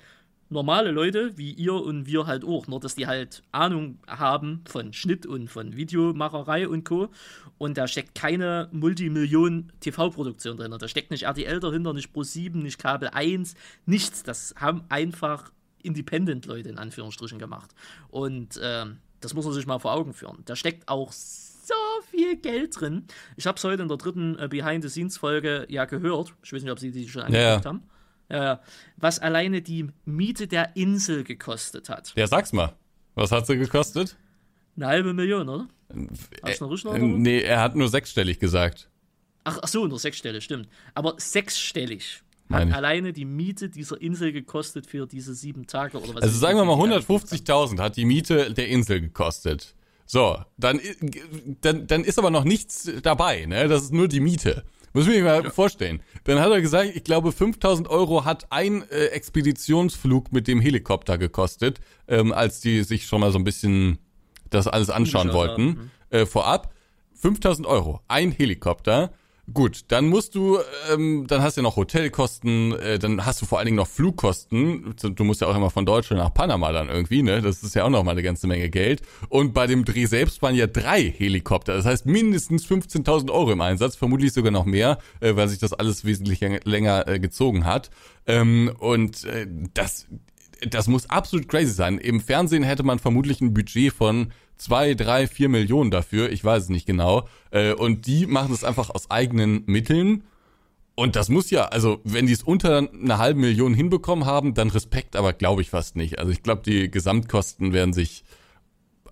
[0.52, 4.94] normale Leute, wie ihr und wir halt auch, nur dass die halt Ahnung haben von
[4.94, 7.10] Schnitt und von Videomacherei und Co.
[7.58, 10.76] Und da steckt keine Multimillionen TV-Produktion drin.
[10.78, 14.24] Da steckt nicht RTL dahinter, nicht Pro7, nicht Kabel 1, nichts.
[14.24, 15.52] Das haben einfach
[15.84, 17.74] Independent-Leute in Anführungsstrichen gemacht.
[18.10, 18.86] Und äh,
[19.22, 20.40] das muss man sich mal vor Augen führen.
[20.46, 21.74] Da steckt auch so
[22.10, 23.06] viel Geld drin.
[23.38, 26.34] Ich habe es heute in der dritten äh, Behind-the-Scenes-Folge ja gehört.
[26.44, 27.70] Ich weiß nicht, ob Sie die schon angeguckt ja.
[27.70, 27.84] haben
[28.32, 28.58] äh,
[28.98, 32.14] was alleine die Miete der Insel gekostet hat.
[32.16, 32.74] Ja, sag's mal.
[33.16, 34.16] Was hat sie gekostet?
[34.76, 35.68] Eine halbe Million, oder?
[36.44, 38.90] Hast du äh, nee, er hat nur sechsstellig gesagt.
[39.44, 40.70] Ach, ach so, nur sechsstellig, stimmt.
[40.94, 46.16] Aber sechsstellig hat Meine alleine die Miete dieser Insel gekostet für diese sieben Tage oder
[46.16, 46.24] was?
[46.24, 49.76] Also sagen wir mal 150.000 hat die Miete der Insel gekostet.
[50.06, 50.80] So, dann,
[51.62, 53.68] dann, dann ist aber noch nichts dabei, ne?
[53.68, 54.64] Das ist nur die Miete.
[54.94, 55.50] Muss ich mir mal ja.
[55.50, 56.02] vorstellen.
[56.26, 61.18] Dann hat er gesagt, ich glaube 5000 Euro hat ein äh, Expeditionsflug mit dem Helikopter
[61.18, 64.00] gekostet, ähm, als die sich schon mal so ein bisschen
[64.50, 65.66] das alles anschauen wollten.
[65.66, 65.92] Mhm.
[66.10, 66.74] Äh, vorab
[67.16, 69.12] 5000 Euro, ein Helikopter.
[69.52, 70.60] Gut, dann musst du,
[70.92, 73.88] ähm, dann hast du ja noch Hotelkosten, äh, dann hast du vor allen Dingen noch
[73.88, 74.96] Flugkosten.
[75.02, 77.42] Du musst ja auch immer von Deutschland nach Panama dann irgendwie, ne?
[77.42, 79.02] Das ist ja auch noch mal eine ganze Menge Geld.
[79.30, 81.74] Und bei dem Dreh selbst waren ja drei Helikopter.
[81.74, 85.74] Das heißt mindestens 15.000 Euro im Einsatz, vermutlich sogar noch mehr, äh, weil sich das
[85.74, 87.90] alles wesentlich länger äh, gezogen hat.
[88.28, 90.06] Ähm, und äh, das,
[90.70, 91.98] das muss absolut crazy sein.
[91.98, 94.32] Im Fernsehen hätte man vermutlich ein Budget von
[94.62, 97.28] zwei, drei, vier Millionen dafür, ich weiß es nicht genau.
[97.50, 100.24] Äh, und die machen es einfach aus eigenen Mitteln.
[100.94, 104.70] Und das muss ja, also wenn die es unter einer halben Million hinbekommen haben, dann
[104.70, 106.20] Respekt, aber glaube ich fast nicht.
[106.20, 108.24] Also ich glaube, die Gesamtkosten werden sich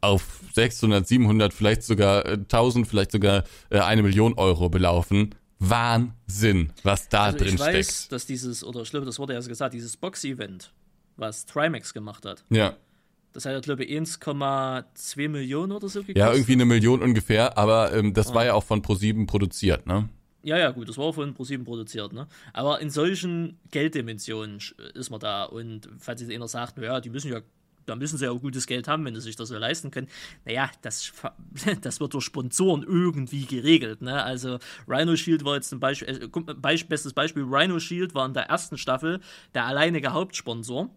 [0.01, 5.33] auf 600, 700, vielleicht sogar 1000, äh, vielleicht sogar äh, eine Million Euro belaufen.
[5.57, 8.11] Wahnsinn, was da also drin ich weiß, steckt.
[8.11, 10.71] dass dieses, oder glaube, das wurde ja gesagt, dieses Box-Event,
[11.17, 12.45] was Trimax gemacht hat.
[12.49, 12.75] Ja.
[13.33, 16.17] Das hat ja, glaube ich, 1,2 Millionen oder so gekostet.
[16.17, 18.35] Ja, irgendwie eine Million ungefähr, aber ähm, das ah.
[18.35, 20.09] war ja auch von ProSieben produziert, ne?
[20.41, 22.27] Ja, ja, gut, das war auch von ProSieben produziert, ne?
[22.53, 24.59] Aber in solchen Gelddimensionen
[24.93, 25.43] ist man da.
[25.43, 27.41] Und falls jetzt einer sagt, naja, die müssen ja,
[27.85, 30.07] da müssen sie ja auch gutes Geld haben, wenn sie sich das so leisten können.
[30.45, 31.11] Naja, das,
[31.81, 34.23] das wird durch Sponsoren irgendwie geregelt, ne?
[34.23, 38.43] Also Rhino Shield war jetzt ein Beispiel, äh, bestes Beispiel, Rhino Shield war in der
[38.43, 39.19] ersten Staffel
[39.53, 40.89] der alleinige Hauptsponsor.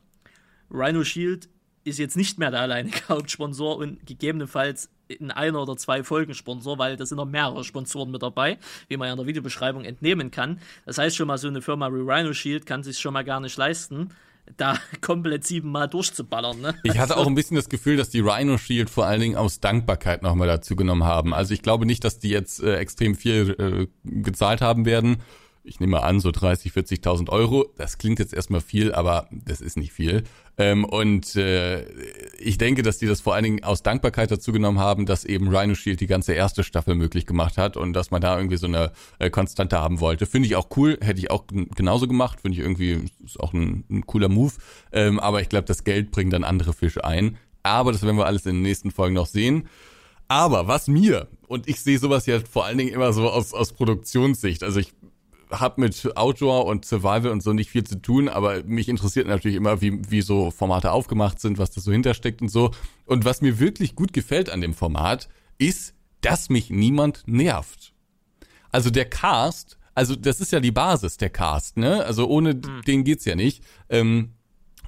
[0.71, 1.49] Rhino Shield
[1.85, 6.79] ist jetzt nicht mehr der alleinige Hauptsponsor und gegebenenfalls in einer oder zwei Folgen Sponsor,
[6.79, 8.59] weil da sind noch mehrere Sponsoren mit dabei,
[8.89, 10.61] wie man ja in der Videobeschreibung entnehmen kann.
[10.87, 13.41] Das heißt schon mal, so eine Firma wie Rhino Shield kann sich schon mal gar
[13.41, 14.11] nicht leisten,
[14.57, 16.61] da komplett siebenmal durchzuballern.
[16.61, 16.75] Ne?
[16.85, 19.61] Ich hatte auch ein bisschen das Gefühl, dass die Rhino Shield vor allen Dingen aus
[19.61, 21.35] Dankbarkeit nochmal dazu genommen haben.
[21.35, 25.19] Also ich glaube nicht, dass die jetzt äh, extrem viel äh, gezahlt haben werden
[25.65, 27.67] ich nehme mal an, so 30, 40.000 Euro.
[27.77, 30.25] Das klingt jetzt erstmal viel, aber das ist nicht viel.
[30.59, 31.85] Ähm, und äh,
[32.39, 35.55] ich denke, dass die das vor allen Dingen aus Dankbarkeit dazu genommen haben, dass eben
[35.55, 38.67] Rhino Shield die ganze erste Staffel möglich gemacht hat und dass man da irgendwie so
[38.67, 40.27] eine äh, Konstante haben wollte.
[40.27, 42.41] Finde ich auch cool, hätte ich auch genauso gemacht.
[42.41, 44.53] Finde ich irgendwie, ist auch ein, ein cooler Move.
[44.93, 47.39] Ähm, aber ich glaube, das Geld bringt dann andere Fische ein.
[47.63, 49.69] Aber das werden wir alles in den nächsten Folgen noch sehen.
[50.27, 53.75] Aber was mir, und ich sehe sowas ja vor allen Dingen immer so aus, aus
[53.75, 54.95] Produktionssicht, also ich
[55.53, 59.57] habe mit Outdoor und Survival und so nicht viel zu tun, aber mich interessiert natürlich
[59.57, 62.71] immer, wie, wie so Formate aufgemacht sind, was da so hintersteckt und so.
[63.07, 65.29] Und was mir wirklich gut gefällt an dem Format,
[65.59, 67.93] ist, dass mich niemand nervt.
[68.71, 72.05] Also der Cast, also das ist ja die Basis, der Cast, ne?
[72.05, 72.83] Also ohne mhm.
[72.87, 73.63] den geht's ja nicht.
[73.89, 74.31] Ähm,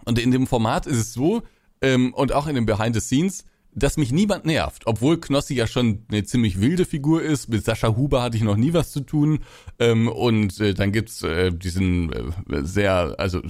[0.04, 1.42] und in dem Format ist es so,
[1.82, 3.44] ähm, und auch in den Behind the Scenes,
[3.74, 7.48] dass mich niemand nervt, obwohl Knossi ja schon eine ziemlich wilde Figur ist.
[7.48, 9.40] Mit Sascha Huber hatte ich noch nie was zu tun.
[9.78, 13.40] Ähm, und äh, dann gibt's äh, diesen äh, sehr, also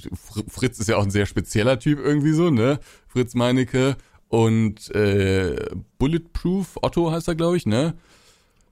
[0.47, 2.79] Fritz ist ja auch ein sehr spezieller Typ irgendwie so, ne?
[3.07, 3.97] Fritz Meinecke
[4.27, 5.55] und äh,
[5.97, 7.93] Bulletproof, Otto heißt er, glaube ich, ne?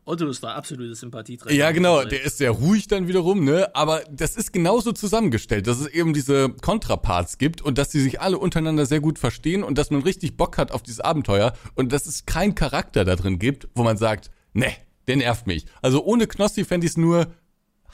[0.06, 1.56] Otto ist da absolute Sympathieträger.
[1.56, 3.74] Ja, genau, der ist sehr ruhig dann wiederum, ne?
[3.74, 8.20] Aber das ist genauso zusammengestellt, dass es eben diese Kontraparts gibt und dass sie sich
[8.20, 11.94] alle untereinander sehr gut verstehen und dass man richtig Bock hat auf dieses Abenteuer und
[11.94, 14.74] dass es keinen Charakter da drin gibt, wo man sagt, ne,
[15.08, 15.66] der nervt mich.
[15.82, 17.28] Also ohne Knossi fände ich es nur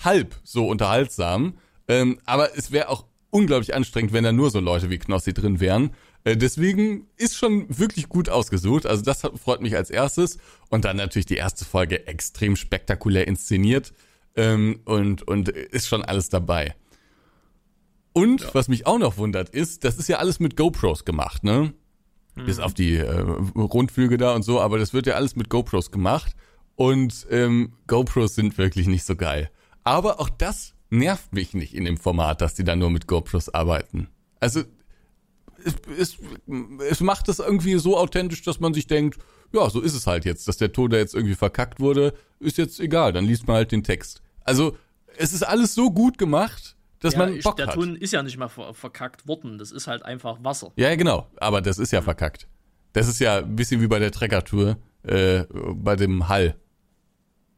[0.04, 1.58] halb so unterhaltsam.
[1.88, 5.60] Ähm, aber es wäre auch unglaublich anstrengend, wenn da nur so Leute wie Knossi drin
[5.60, 5.92] wären.
[6.24, 8.86] Äh, deswegen ist schon wirklich gut ausgesucht.
[8.86, 10.38] Also das freut mich als erstes.
[10.70, 13.94] Und dann natürlich die erste Folge extrem spektakulär inszeniert.
[14.36, 16.76] Ähm, und, und ist schon alles dabei.
[18.14, 18.50] Und ja.
[18.54, 21.74] was mich auch noch wundert ist, das ist ja alles mit GoPros gemacht, ne?
[22.36, 22.46] Mhm.
[22.46, 23.20] Bis auf die äh,
[23.56, 26.36] Rundflüge da und so, aber das wird ja alles mit GoPros gemacht.
[26.76, 29.50] Und ähm, GoPros sind wirklich nicht so geil.
[29.84, 33.50] Aber auch das nervt mich nicht in dem Format, dass die da nur mit GoPros
[33.50, 34.08] arbeiten.
[34.40, 34.64] Also
[35.66, 36.18] es, es,
[36.90, 39.20] es macht das irgendwie so authentisch, dass man sich denkt,
[39.54, 42.58] ja, so ist es halt jetzt, dass der Ton da jetzt irgendwie verkackt wurde, ist
[42.58, 44.22] jetzt egal, dann liest man halt den Text.
[44.44, 44.78] Also,
[45.18, 47.76] es ist alles so gut gemacht, dass ja, man Bock der hat.
[47.76, 50.72] Ton ist ja nicht mal ver verkackt worden, das ist halt einfach Wasser.
[50.76, 52.48] Ja, genau, aber das ist ja verkackt.
[52.94, 55.44] Das ist ja ein bisschen wie bei der Treckertour, äh,
[55.74, 56.56] bei dem Hall.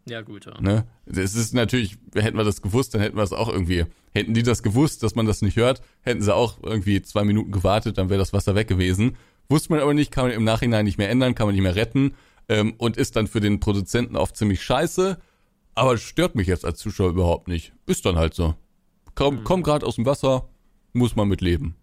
[0.06, 0.60] Ja, gut, ja.
[0.60, 0.86] Ne?
[1.06, 4.44] Das ist natürlich, hätten wir das gewusst, dann hätten wir es auch irgendwie, hätten die
[4.44, 8.10] das gewusst, dass man das nicht hört, hätten sie auch irgendwie zwei Minuten gewartet, dann
[8.10, 9.18] wäre das Wasser weg gewesen.
[9.48, 11.76] Wusste man aber nicht, kann man im Nachhinein nicht mehr ändern, kann man nicht mehr
[11.76, 12.16] retten
[12.50, 15.20] ähm, und ist dann für den Produzenten oft ziemlich scheiße,
[15.76, 17.74] aber stört mich jetzt als Zuschauer überhaupt nicht.
[17.86, 18.56] Ist dann halt so.
[19.16, 19.44] Komm, mhm.
[19.44, 20.50] komm gerade aus dem Wasser,
[20.94, 21.76] muss man mit leben.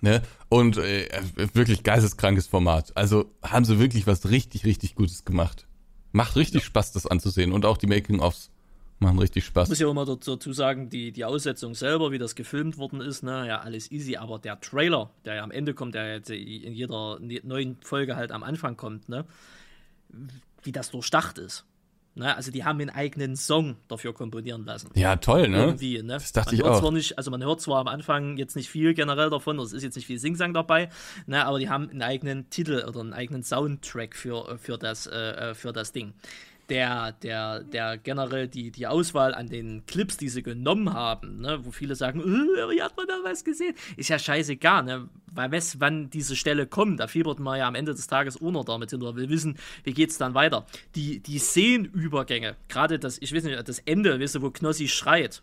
[0.00, 0.22] Ne?
[0.48, 1.08] Und äh,
[1.54, 2.96] wirklich geisteskrankes Format.
[2.96, 5.66] Also haben sie wirklich was richtig, richtig Gutes gemacht.
[6.14, 6.66] Macht richtig ja.
[6.66, 7.52] Spaß, das anzusehen.
[7.52, 8.48] Und auch die Making-ofs
[9.00, 9.66] machen richtig Spaß.
[9.66, 13.24] Ich muss ja immer dazu sagen, die, die Aussetzung selber, wie das gefilmt worden ist,
[13.24, 16.72] ne, ja, alles easy, aber der Trailer, der ja am Ende kommt, der jetzt in
[16.72, 19.24] jeder neuen Folge halt am Anfang kommt, ne,
[20.62, 21.64] wie das durchdacht ist.
[22.16, 24.88] Ne, also die haben einen eigenen Song dafür komponieren lassen.
[24.94, 25.64] Ja, toll, ne?
[25.64, 26.12] Irgendwie, ne?
[26.12, 26.78] Das dachte man ich auch.
[26.78, 29.82] Zwar nicht, also man hört zwar am Anfang jetzt nicht viel generell davon, es ist
[29.82, 30.90] jetzt nicht viel Singsang dabei,
[31.26, 35.50] ne, aber die haben einen eigenen Titel oder einen eigenen Soundtrack für, für, das, äh,
[35.50, 36.14] äh für das Ding
[36.68, 41.64] der, der, der generell die, die Auswahl an den Clips, die sie genommen haben, ne,
[41.64, 42.24] wo viele sagen, äh,
[42.74, 43.74] wie hat man da was gesehen?
[43.96, 45.08] Ist ja scheißegal, ne?
[45.32, 48.64] Weil weiß, wann diese Stelle kommt, da fiebert man ja am Ende des Tages noch
[48.64, 50.64] damit hin oder will wissen, wie geht's dann weiter.
[50.94, 55.42] Die, die Szenenübergänge, gerade das, ich weiß nicht, das Ende, weißt du, wo Knossi schreit,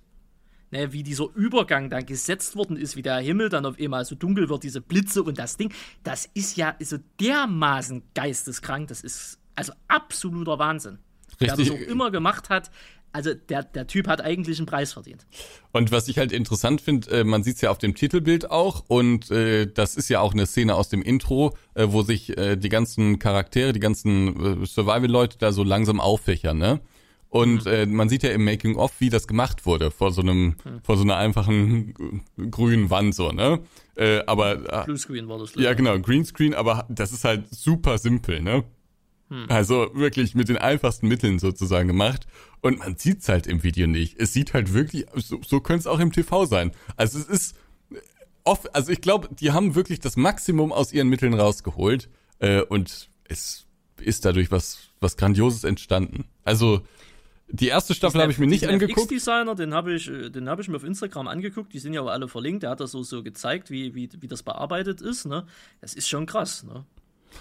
[0.72, 4.16] ne, wie dieser Übergang dann gesetzt worden ist, wie der Himmel dann auf einmal so
[4.16, 9.40] dunkel wird, diese Blitze und das Ding, das ist ja so dermaßen geisteskrank, das ist
[9.56, 11.00] also absoluter Wahnsinn.
[11.42, 11.68] Richtig.
[11.68, 12.72] Der das auch immer gemacht hat.
[13.14, 15.26] Also der, der Typ hat eigentlich einen Preis verdient.
[15.74, 18.86] Und was ich halt interessant finde, äh, man sieht es ja auf dem Titelbild auch
[18.88, 22.56] und äh, das ist ja auch eine Szene aus dem Intro, äh, wo sich äh,
[22.56, 26.80] die ganzen Charaktere, die ganzen äh, Survival-Leute da so langsam auffächern, ne?
[27.32, 27.72] Und mhm.
[27.72, 30.82] äh, man sieht ja im Making of, wie das gemacht wurde vor so einem, mhm.
[30.84, 33.62] vor so einer einfachen grünen Wand so, ne?
[33.96, 35.56] Äh, aber äh, Bluescreen war das.
[35.56, 38.66] Ja, genau, Greenscreen, aber das ist halt super simpel, ne?
[39.32, 39.46] Hm.
[39.48, 42.28] Also wirklich mit den einfachsten Mitteln sozusagen gemacht.
[42.60, 44.20] Und man sieht's halt im Video nicht.
[44.20, 46.72] Es sieht halt wirklich, so, so könnte es auch im TV sein.
[46.98, 47.56] Also es ist
[48.44, 52.10] oft, also ich glaube, die haben wirklich das Maximum aus ihren Mitteln rausgeholt.
[52.40, 53.66] Äh, und es
[54.02, 56.26] ist dadurch was, was Grandioses entstanden.
[56.44, 56.82] Also
[57.48, 59.12] die erste Staffel habe ich mir nicht angeguckt.
[59.12, 61.72] X-Designer, den habe ich, äh, den habe ich mir auf Instagram angeguckt.
[61.74, 62.64] Die sind ja aber alle verlinkt.
[62.64, 65.26] Der hat das so, so gezeigt, wie, wie, wie das bearbeitet ist.
[65.26, 65.46] Ne?
[65.80, 66.64] Das ist schon krass.
[66.64, 66.84] Ne?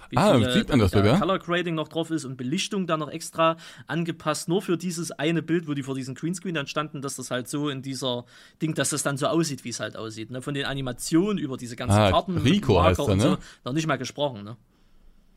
[0.09, 1.19] Wie ah, viele, sieht man das sogar?
[1.19, 5.43] Color Grading noch drauf ist und Belichtung dann noch extra angepasst, nur für dieses eine
[5.43, 8.25] Bild, wo die vor diesem Greenscreen dann standen, dass das halt so in dieser
[8.61, 10.31] Ding, dass das dann so aussieht, wie es halt aussieht.
[10.31, 10.43] Ne?
[10.43, 13.23] Von den Animationen über diese ganzen ah, Karten, Rico heißt er, ne?
[13.23, 14.45] So, noch nicht mal gesprochen.
[14.45, 14.57] Ne?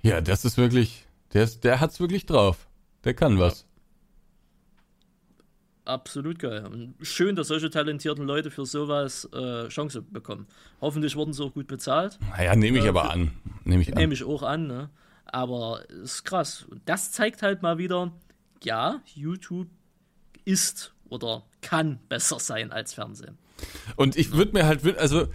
[0.02, 2.68] Ja, das ist wirklich, der, ist, der hat's wirklich drauf.
[3.04, 3.66] Der kann was.
[5.86, 6.66] Absolut geil.
[6.66, 10.48] Und schön, dass solche talentierten Leute für sowas äh, Chance bekommen.
[10.80, 12.18] Hoffentlich wurden sie auch gut bezahlt.
[12.30, 13.32] Naja, nehme ich äh, aber an.
[13.66, 14.68] Nehme ich, nehm ich auch an.
[14.68, 14.90] Ne?
[15.26, 16.66] Aber ist krass.
[16.70, 18.14] Und das zeigt halt mal wieder,
[18.64, 19.68] ja, YouTube
[20.46, 23.38] ist oder kann besser sein als Fernsehen.
[23.98, 25.28] Und ich würde mir halt, also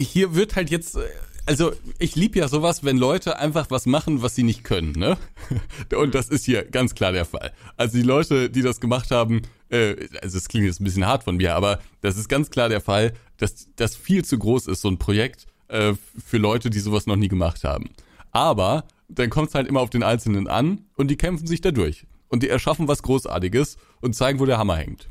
[0.00, 1.00] hier wird halt jetzt äh,
[1.46, 5.16] also ich lieb ja sowas, wenn Leute einfach was machen, was sie nicht können, ne?
[5.96, 7.52] Und das ist hier ganz klar der Fall.
[7.76, 11.24] Also die Leute, die das gemacht haben, äh, also es klingt jetzt ein bisschen hart
[11.24, 14.80] von mir, aber das ist ganz klar der Fall, dass das viel zu groß ist,
[14.80, 15.94] so ein Projekt äh,
[16.24, 17.90] für Leute, die sowas noch nie gemacht haben.
[18.32, 21.70] Aber dann kommt es halt immer auf den Einzelnen an und die kämpfen sich da
[21.70, 22.06] durch.
[22.28, 25.08] Und die erschaffen was Großartiges und zeigen, wo der Hammer hängt.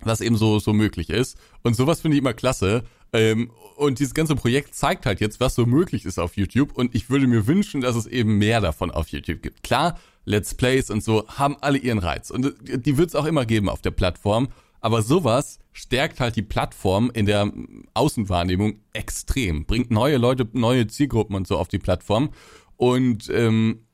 [0.00, 1.38] Was eben so, so möglich ist.
[1.62, 2.84] Und sowas finde ich immer klasse.
[3.12, 6.72] Ähm, und dieses ganze Projekt zeigt halt jetzt, was so möglich ist auf YouTube.
[6.72, 9.62] Und ich würde mir wünschen, dass es eben mehr davon auf YouTube gibt.
[9.62, 12.30] Klar, Let's Plays und so haben alle ihren Reiz.
[12.30, 14.48] Und die wird es auch immer geben auf der Plattform.
[14.80, 17.50] Aber sowas stärkt halt die Plattform in der
[17.94, 19.66] Außenwahrnehmung extrem.
[19.66, 22.30] Bringt neue Leute, neue Zielgruppen und so auf die Plattform.
[22.76, 23.86] Und ähm,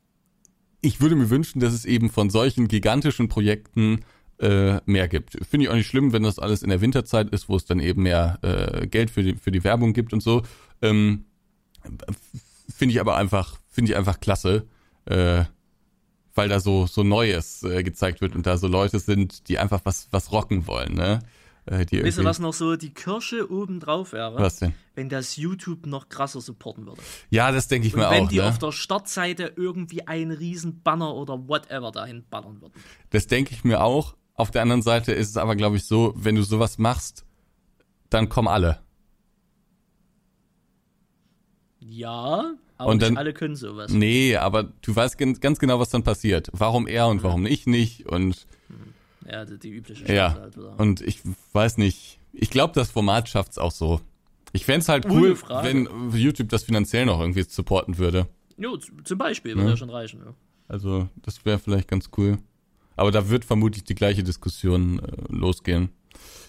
[0.80, 4.00] ich würde mir wünschen, dass es eben von solchen gigantischen Projekten
[4.42, 5.38] äh, mehr gibt.
[5.48, 7.80] Finde ich auch nicht schlimm, wenn das alles in der Winterzeit ist, wo es dann
[7.80, 10.42] eben mehr äh, Geld für die, für die Werbung gibt und so.
[10.82, 11.26] Ähm,
[12.68, 14.66] finde ich aber einfach, finde ich einfach klasse,
[15.04, 15.44] äh,
[16.34, 19.80] weil da so, so Neues äh, gezeigt wird und da so Leute sind, die einfach
[19.84, 21.20] was, was rocken wollen, ne?
[21.66, 24.34] Äh, die weißt du, was noch so die Kirsche oben drauf wäre?
[24.40, 24.74] Was denn?
[24.96, 27.00] Wenn das YouTube noch krasser supporten würde.
[27.30, 28.12] Ja, das denke ich und mir auch.
[28.12, 28.48] Wenn die ne?
[28.48, 32.74] auf der Startseite irgendwie einen riesen Banner oder whatever dahin ballern würden.
[33.10, 34.16] Das denke ich mir auch.
[34.34, 37.24] Auf der anderen Seite ist es aber, glaube ich, so, wenn du sowas machst,
[38.10, 38.80] dann kommen alle.
[41.80, 43.92] Ja, aber und nicht dann, alle können sowas.
[43.92, 46.48] Nee, aber du weißt ganz genau, was dann passiert.
[46.52, 48.46] Warum er und warum ich nicht und
[49.30, 50.34] ja, die, die übliche Sprache ja.
[50.34, 50.56] halt.
[50.56, 51.20] Und ich
[51.52, 54.00] weiß nicht, ich glaube, das Format schafft's auch so.
[54.52, 58.26] Ich fände halt cool, wenn YouTube das finanziell noch irgendwie supporten würde.
[58.58, 60.20] Jo, zum Beispiel, würde ja, ja schon reichen.
[60.24, 60.34] Ja.
[60.68, 62.38] Also, das wäre vielleicht ganz cool.
[62.96, 65.90] Aber da wird vermutlich die gleiche Diskussion äh, losgehen.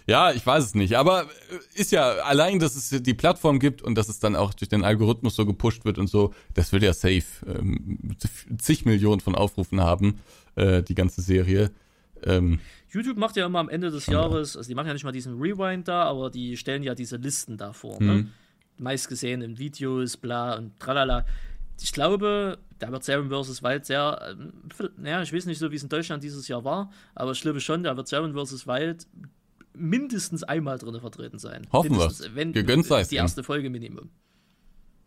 [0.05, 0.97] Ja, ich weiß es nicht.
[0.97, 4.53] Aber äh, ist ja allein, dass es die Plattform gibt und dass es dann auch
[4.53, 7.99] durch den Algorithmus so gepusht wird und so, das wird ja safe ähm,
[8.57, 10.19] zig Millionen von Aufrufen haben,
[10.55, 11.71] äh, die ganze Serie.
[12.25, 12.59] Ähm,
[12.89, 15.39] YouTube macht ja immer am Ende des Jahres, also die machen ja nicht mal diesen
[15.39, 18.01] Rewind da, aber die stellen ja diese Listen da vor.
[18.01, 18.13] Ne?
[18.13, 18.29] Mhm.
[18.77, 21.25] Meist gesehen in Videos, bla und tralala
[21.83, 23.61] ich glaube, da wird Seven vs.
[23.61, 24.35] Wild sehr,
[24.79, 27.41] äh, ja, ich weiß nicht so, wie es in Deutschland dieses Jahr war, aber ich
[27.41, 28.65] glaube schon, da wird Seven vs.
[28.67, 29.05] Wild
[29.75, 31.67] mindestens einmal drin vertreten sein.
[31.71, 32.11] Hoffen wir.
[32.35, 34.09] Wenn Gegönnt sei die erste Folge Minimum.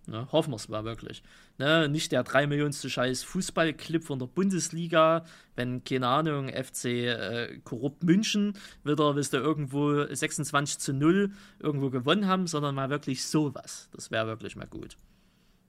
[0.08, 1.22] Ne, hoffen wir es mal wirklich.
[1.58, 5.24] Ne, nicht der 3 Millionste Scheiß Fußballclip von der Bundesliga,
[5.56, 11.90] wenn, keine Ahnung, FC äh, Korrupt München wieder, wisst ihr, irgendwo 26 zu 0 irgendwo
[11.90, 13.88] gewonnen haben, sondern mal wirklich sowas.
[13.92, 14.96] Das wäre wirklich mal gut.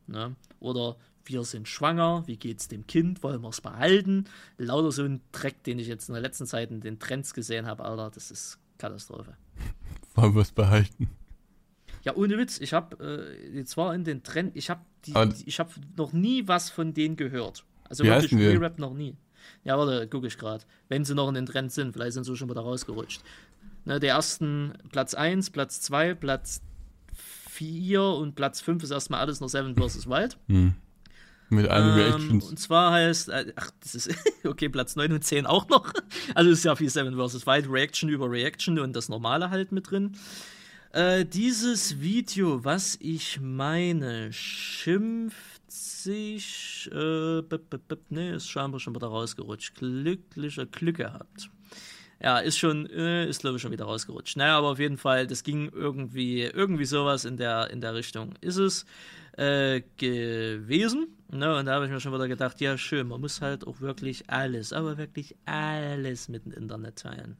[0.08, 0.36] Ne?
[0.60, 4.26] Oder wir sind schwanger, wie geht's dem Kind, wollen wir es behalten?
[4.58, 7.66] Lauter so ein Dreck, den ich jetzt in der letzten Zeit in den Trends gesehen
[7.66, 9.36] habe, Alter, das ist Katastrophe.
[10.16, 11.10] Wollen wir es behalten?
[12.04, 14.82] Ja, ohne Witz, ich habe äh, jetzt war in den Trend, ich habe
[15.46, 17.66] ich habe noch nie was von denen gehört.
[17.90, 19.16] Also wie wirklich Re-Rap noch nie.
[19.64, 20.64] Ja, warte, gucke ich gerade.
[20.90, 23.22] Wenn sie noch in den Trend sind, vielleicht sind sie schon wieder rausgerutscht.
[23.86, 26.62] Ne, der ersten Platz 1, Platz 2, Platz
[27.58, 30.08] 4 und Platz 5 ist erstmal alles noch Seven vs.
[30.08, 30.38] Wild.
[30.48, 30.76] Hm.
[31.50, 32.50] Mit allen ähm, Reactions.
[32.50, 35.92] Und zwar heißt, äh, ach, das ist, okay, Platz 9 und 10 auch noch.
[36.36, 37.48] Also ist ja viel Seven vs.
[37.48, 40.12] Wild, Reaction über Reaction und das Normale halt mit drin.
[40.92, 47.42] Äh, dieses Video, was ich meine, schimpft sich, äh,
[48.10, 49.76] ne, ist scheinbar schon wieder rausgerutscht.
[49.76, 51.50] Glücklicher Glück gehabt.
[52.22, 54.38] Ja, ist schon, äh, ist glaube ich schon wieder rausgerutscht.
[54.38, 58.34] Naja, aber auf jeden Fall, das ging irgendwie, irgendwie sowas in der, in der Richtung
[58.42, 58.86] ist es
[59.38, 61.08] äh, gewesen.
[61.32, 61.58] Ne?
[61.58, 64.30] Und da habe ich mir schon wieder gedacht, ja schön, man muss halt auch wirklich
[64.30, 67.38] alles, aber wirklich alles mit dem Internet teilen.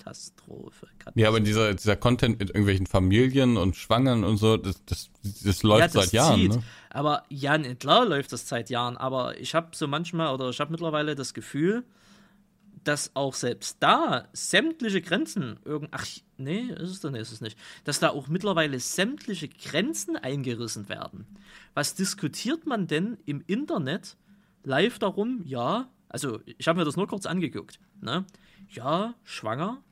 [0.00, 0.86] Katastrophe.
[0.98, 1.20] Katastrophe.
[1.20, 5.10] Ja, aber dieser, dieser Content mit irgendwelchen Familien und Schwangern und so, das, das,
[5.44, 6.46] das läuft ja, das seit Jahren.
[6.48, 6.62] Ne?
[6.90, 10.70] Aber ja, klar läuft das seit Jahren, aber ich habe so manchmal oder ich habe
[10.70, 11.84] mittlerweile das Gefühl,
[12.84, 16.06] dass auch selbst da sämtliche Grenzen irgend ach
[16.38, 21.26] nee, ist es dann ist es nicht, dass da auch mittlerweile sämtliche Grenzen eingerissen werden.
[21.74, 24.16] Was diskutiert man denn im Internet
[24.64, 25.42] live darum?
[25.44, 28.24] Ja, also ich habe mir das nur kurz angeguckt, ne?
[28.68, 29.82] Ja, schwanger,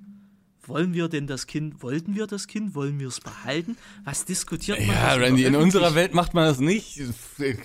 [0.68, 3.76] wollen wir denn das Kind, wollten wir das Kind, wollen wir es behalten?
[4.04, 4.88] Was diskutiert man?
[4.88, 7.00] Ja, Randy, in unserer Welt macht man das nicht.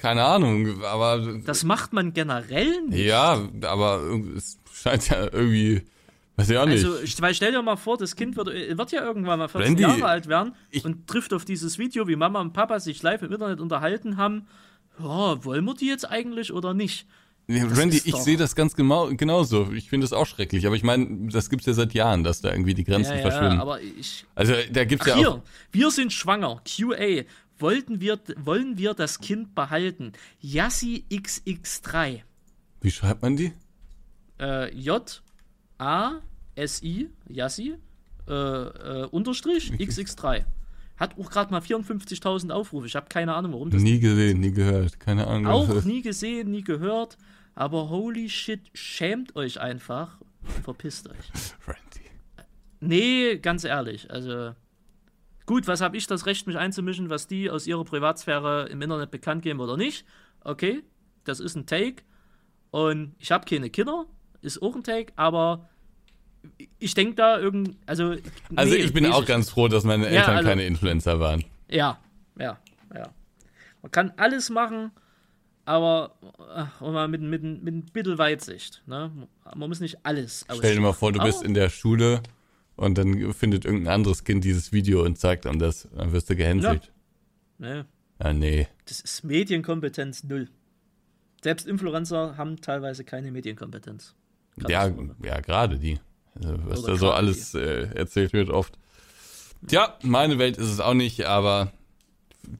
[0.01, 1.39] Keine Ahnung, aber.
[1.45, 3.05] Das macht man generell nicht.
[3.05, 4.01] Ja, aber
[4.35, 5.83] es scheint ja irgendwie.
[6.35, 6.83] Weiß ich auch nicht.
[6.83, 9.83] Also, weil stell dir mal vor, das Kind wird, wird ja irgendwann mal 14 Randy,
[9.83, 13.31] Jahre alt werden und trifft auf dieses Video, wie Mama und Papa sich live im
[13.31, 14.47] Internet unterhalten haben.
[14.99, 17.07] Ja, wollen wir die jetzt eigentlich oder nicht?
[17.47, 19.71] Ja, Randy, ich sehe das ganz genau, genauso.
[19.73, 20.65] Ich finde das auch schrecklich.
[20.65, 23.21] Aber ich meine, das gibt es ja seit Jahren, dass da irgendwie die Grenzen ja,
[23.21, 23.57] verschwimmen.
[23.57, 24.25] Ja, aber ich.
[24.33, 25.41] Also da gibt's Ach, ja auch.
[25.71, 26.61] wir sind schwanger.
[26.65, 27.23] QA.
[27.59, 30.13] Wollten wir, wollen wir das Kind behalten?
[30.41, 32.21] Yassi XX3.
[32.81, 33.53] Wie schreibt man die?
[34.39, 35.21] Äh, J
[35.77, 36.19] A
[36.55, 37.75] S I Yassi
[38.27, 40.45] äh, äh, Unterstrich XX3.
[40.97, 42.87] Hat auch gerade mal 54.000 Aufrufe.
[42.87, 43.81] Ich habe keine Ahnung, warum das.
[43.81, 44.99] Nie gesehen, nie gehört.
[44.99, 45.47] Keine Ahnung.
[45.47, 47.17] Auch nie gesehen, nie gehört.
[47.55, 50.17] Aber holy shit, schämt euch einfach.
[50.63, 51.31] Verpisst euch.
[51.67, 52.09] Randy.
[52.79, 54.11] Nee, ganz ehrlich.
[54.11, 54.55] Also.
[55.45, 59.11] Gut, was habe ich das Recht, mich einzumischen, was die aus ihrer Privatsphäre im Internet
[59.11, 60.05] bekannt geben oder nicht?
[60.41, 60.83] Okay,
[61.25, 62.03] das ist ein Take.
[62.71, 64.05] Und ich habe keine Kinder,
[64.41, 65.69] ist auch ein Take, aber
[66.79, 68.15] ich denke da irgend, also.
[68.55, 71.43] Also ich bin auch ganz froh, dass meine Eltern ja, also, keine Influencer waren.
[71.69, 71.99] Ja,
[72.37, 72.57] ja,
[72.93, 73.09] ja.
[73.81, 74.91] Man kann alles machen,
[75.65, 76.15] aber
[76.53, 78.83] ach, mit, mit, mit ein bisschen Weitsicht.
[78.85, 79.11] Ne?
[79.55, 82.21] Man muss nicht alles Stell dir mal vor, du aber, bist in der Schule
[82.75, 85.87] und dann findet irgendein anderes Kind dieses Video und zeigt dann das.
[85.95, 86.91] Dann wirst du gehänselt.
[87.59, 87.75] Ja.
[87.75, 87.83] Nee.
[88.19, 88.67] Ah, nee.
[88.85, 90.49] Das ist Medienkompetenz null.
[91.43, 94.15] Selbst Influencer haben teilweise keine Medienkompetenz.
[94.67, 94.91] Ja,
[95.23, 95.99] ja, gerade die.
[96.35, 98.77] Also, was Oder da so alles äh, erzählt wird oft.
[99.67, 101.71] Tja, meine Welt ist es auch nicht, aber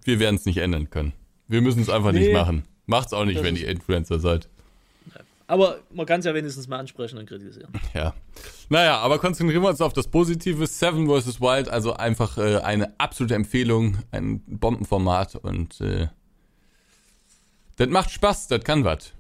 [0.03, 1.13] wir werden es nicht ändern können.
[1.47, 2.63] Wir müssen es einfach nee, nicht machen.
[2.93, 4.47] Macht's auch nicht, wenn ihr Influencer seid.
[5.47, 7.73] Aber man kann es ja wenigstens mal ansprechen und kritisieren.
[7.95, 8.13] Ja.
[8.69, 10.67] Naja, aber konzentrieren wir uns auf das Positive.
[10.67, 11.41] Seven vs.
[11.41, 16.07] Wild, also einfach äh, eine absolute Empfehlung, ein Bombenformat und äh,
[17.77, 19.11] das macht Spaß, das kann was.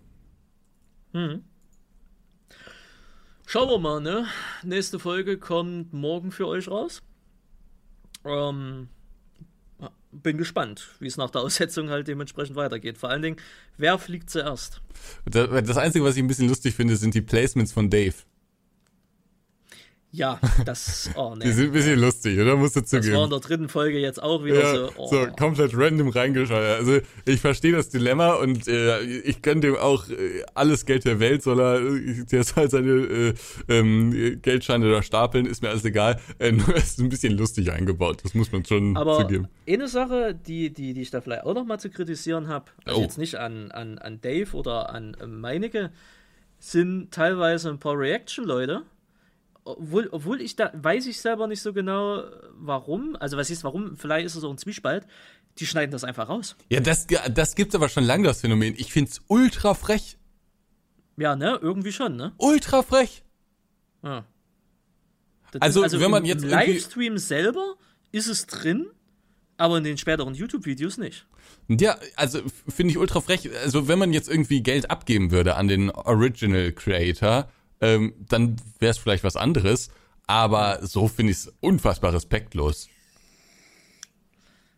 [1.13, 1.43] Mhm.
[3.47, 4.27] Schauen wir mal, ne?
[4.61, 7.01] Nächste Folge kommt morgen für euch raus.
[8.23, 8.87] Ähm,
[10.21, 12.97] bin gespannt, wie es nach der Aussetzung halt dementsprechend weitergeht.
[12.97, 13.37] Vor allen Dingen,
[13.77, 14.81] wer fliegt zuerst?
[15.25, 18.15] Das Einzige, was ich ein bisschen lustig finde, sind die Placements von Dave.
[20.15, 21.09] Ja, das.
[21.15, 21.45] Oh, nee.
[21.45, 22.55] Die sind ein bisschen lustig, oder?
[22.55, 23.07] Musst du zugeben.
[23.07, 24.91] Das war in der dritten Folge jetzt auch wieder ja, so.
[24.95, 25.07] Oh.
[25.07, 26.61] So, komplett random reingeschaut.
[26.61, 31.19] Also, ich verstehe das Dilemma und äh, ich gönne dem auch äh, alles Geld der
[31.19, 33.33] Welt, soll er, äh, der soll seine äh,
[33.67, 36.19] ähm, Geldscheine da stapeln, ist mir alles egal.
[36.37, 39.47] Äh, nur ist ein bisschen lustig eingebaut, das muss man schon Aber zugeben.
[39.67, 43.01] Eine Sache, die, die, die ich da vielleicht auch nochmal zu kritisieren habe, also oh.
[43.01, 45.91] jetzt nicht an, an, an Dave oder an äh, Meinecke,
[46.59, 48.83] sind teilweise ein paar Reaction-Leute
[49.65, 52.23] obwohl, obwohl ich da, weiß ich selber nicht so genau,
[52.55, 53.15] warum.
[53.19, 53.97] Also, was ist warum?
[53.97, 55.07] Vielleicht ist es auch ein Zwiespalt.
[55.59, 56.55] Die schneiden das einfach raus.
[56.69, 58.73] Ja, das, das gibt's aber schon lange, das Phänomen.
[58.77, 60.17] Ich find's ultra frech.
[61.17, 61.59] Ja, ne?
[61.61, 62.33] Irgendwie schon, ne?
[62.37, 63.23] Ultra frech.
[64.03, 64.25] Ja.
[65.59, 66.43] Also, also, wenn man jetzt.
[66.43, 67.75] Im Livestream selber
[68.11, 68.87] ist es drin,
[69.57, 71.27] aber in den späteren YouTube-Videos nicht.
[71.69, 73.49] Ja, also finde ich ultra frech.
[73.63, 77.47] Also, wenn man jetzt irgendwie Geld abgeben würde an den Original Creator,
[77.83, 79.89] ähm, dann wäre es vielleicht was anderes.
[80.25, 82.87] Aber so finde ich es unfassbar respektlos.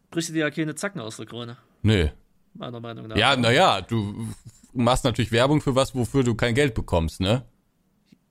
[0.10, 1.58] Brichst du dir ja keine Zacken aus der Krone?
[1.84, 2.08] Nö.
[2.56, 3.16] Meiner Meinung nach.
[3.16, 4.28] Ja, naja, du
[4.74, 7.46] machst natürlich Werbung für was, wofür du kein Geld bekommst, ne?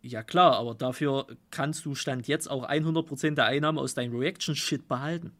[0.02, 4.88] Ja klar, aber dafür kannst du Stand jetzt auch 100% der Einnahmen aus deinem Reaction-Shit
[4.88, 5.32] behalten.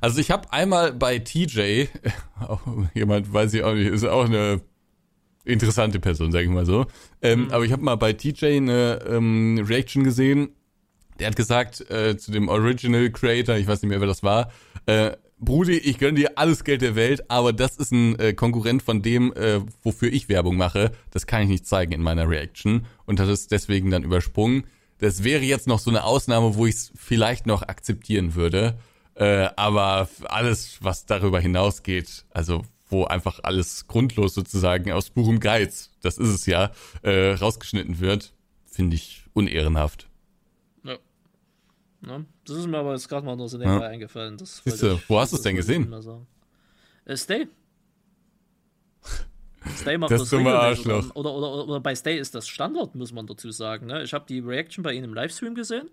[0.00, 1.86] Also ich habe einmal bei TJ,
[2.40, 2.60] auch
[2.92, 4.60] jemand weiß ich auch nicht, ist auch eine
[5.44, 6.86] interessante Person, sag ich mal so.
[7.22, 7.50] Ähm, mhm.
[7.50, 10.50] Aber ich habe mal bei TJ eine ähm, Reaction gesehen.
[11.18, 14.50] Der hat gesagt äh, zu dem Original Creator, ich weiß nicht mehr, wer das war,
[14.86, 18.82] äh, Brudi, ich gönn dir alles Geld der Welt, aber das ist ein äh, Konkurrent
[18.82, 20.92] von dem, äh, wofür ich Werbung mache.
[21.10, 24.64] Das kann ich nicht zeigen in meiner Reaction und hat es deswegen dann übersprungen.
[24.98, 28.78] Das wäre jetzt noch so eine Ausnahme, wo ich es vielleicht noch akzeptieren würde.
[29.16, 35.90] Äh, aber alles, was darüber hinausgeht, also wo einfach alles grundlos sozusagen aus purem Geiz,
[36.02, 36.70] das ist es ja,
[37.02, 38.32] äh, rausgeschnitten wird,
[38.66, 40.08] finde ich unehrenhaft.
[40.82, 40.98] Ja.
[42.06, 42.24] ja.
[42.46, 43.90] Das ist mir aber jetzt gerade mal nur so nebenbei ja.
[43.90, 44.36] eingefallen.
[44.36, 45.92] Das Siehst du, wo hast du es denn gesehen?
[47.04, 47.48] Äh, Stay.
[49.76, 51.10] Stay macht das, das dumme Arschloch.
[51.14, 53.86] Oder, oder, oder, oder, bei Stay ist das Standard, muss man dazu sagen.
[53.86, 54.02] Ne?
[54.02, 55.88] Ich habe die Reaction bei Ihnen im Livestream gesehen.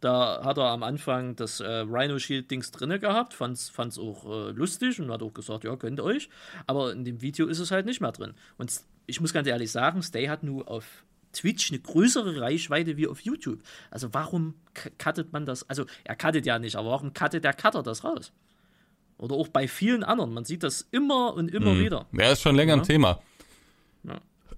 [0.00, 4.24] Da hat er am Anfang das äh, Rhino Shield Dings drinne gehabt, fand's, fand's auch
[4.24, 6.30] äh, lustig und hat auch gesagt, ja, könnt ihr euch.
[6.66, 8.32] Aber in dem Video ist es halt nicht mehr drin.
[8.56, 8.72] Und
[9.06, 13.20] ich muss ganz ehrlich sagen, Stay hat nur auf Twitch eine größere Reichweite wie auf
[13.20, 13.60] YouTube.
[13.90, 14.54] Also warum
[14.98, 15.68] cuttet man das?
[15.68, 18.32] Also er cuttet ja nicht, aber warum cuttet der Cutter das raus?
[19.18, 20.32] Oder auch bei vielen anderen.
[20.32, 21.80] Man sieht das immer und immer hm.
[21.80, 22.06] wieder.
[22.12, 22.80] Ja, ist schon länger ja.
[22.80, 23.20] ein Thema.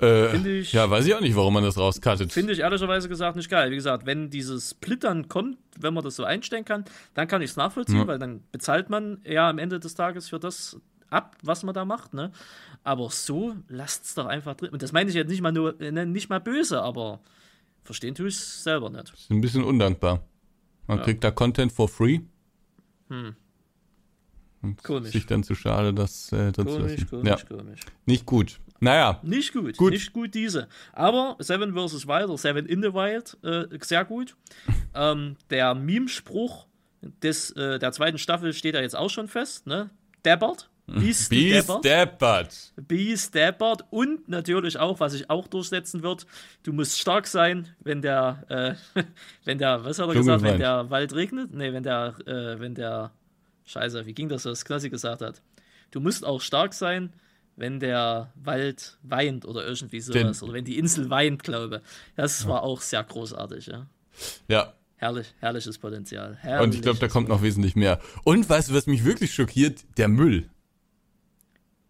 [0.03, 0.09] Ja.
[0.09, 2.33] Äh, ich, ja, weiß ich auch nicht, warum man das rauscuttet.
[2.33, 3.71] Finde ich ehrlicherweise gesagt nicht geil.
[3.71, 6.85] Wie gesagt, wenn dieses Splittern kommt, wenn man das so einstellen kann,
[7.15, 8.07] dann kann ich es nachvollziehen, ja.
[8.07, 11.85] weil dann bezahlt man ja am Ende des Tages für das ab, was man da
[11.85, 12.33] macht, ne?
[12.85, 14.71] Aber so lasst es doch einfach drin.
[14.71, 17.21] Und das meine ich jetzt nicht mal nur, ne, nicht mal böse, aber
[17.85, 19.13] verstehen tue ich es selber nicht.
[19.13, 20.25] Ist ein bisschen undankbar.
[20.89, 21.05] Man ja.
[21.05, 22.21] kriegt da Content for free.
[23.09, 23.37] Hm.
[24.63, 25.13] Und komisch.
[25.13, 27.07] Sich dann zu schade, das äh, dann komisch.
[27.09, 27.37] Komisch, ja.
[27.57, 27.81] komisch.
[28.07, 28.59] Nicht gut.
[28.83, 29.21] Naja.
[29.23, 29.93] Nicht gut, gut.
[29.93, 30.67] Nicht gut diese.
[30.93, 32.09] Aber Seven vs.
[32.09, 34.35] Wild oder Seven in the Wild, äh, sehr gut.
[34.95, 36.67] ähm, der Meme-Spruch
[37.23, 39.91] des, äh, der zweiten Staffel steht ja jetzt auch schon fest, ne?
[40.25, 40.69] Deppert.
[40.87, 42.73] Beast, Deppert.
[42.77, 43.85] Beast Deppert.
[43.91, 46.27] Und natürlich auch, was sich auch durchsetzen wird,
[46.65, 48.43] du musst stark sein, wenn der,
[48.97, 49.03] äh,
[49.45, 51.55] wenn der, was hat er gesagt, wenn der Wald regnet?
[51.55, 53.13] Nee, wenn der, äh, wenn der,
[53.65, 55.41] scheiße, wie ging das, was Knossi gesagt hat?
[55.93, 57.13] Du musst auch stark sein,
[57.57, 60.39] wenn der Wald weint oder irgendwie sowas.
[60.41, 61.83] Den, oder wenn die Insel weint, glaube
[62.17, 63.87] Das war auch sehr großartig, ja.
[64.49, 66.37] Ja, Herrlich, herrliches Potenzial.
[66.37, 67.99] Herrliches und ich glaube, da kommt noch wesentlich mehr.
[68.23, 69.85] Und weißt du, was mich wirklich schockiert?
[69.97, 70.49] Der Müll.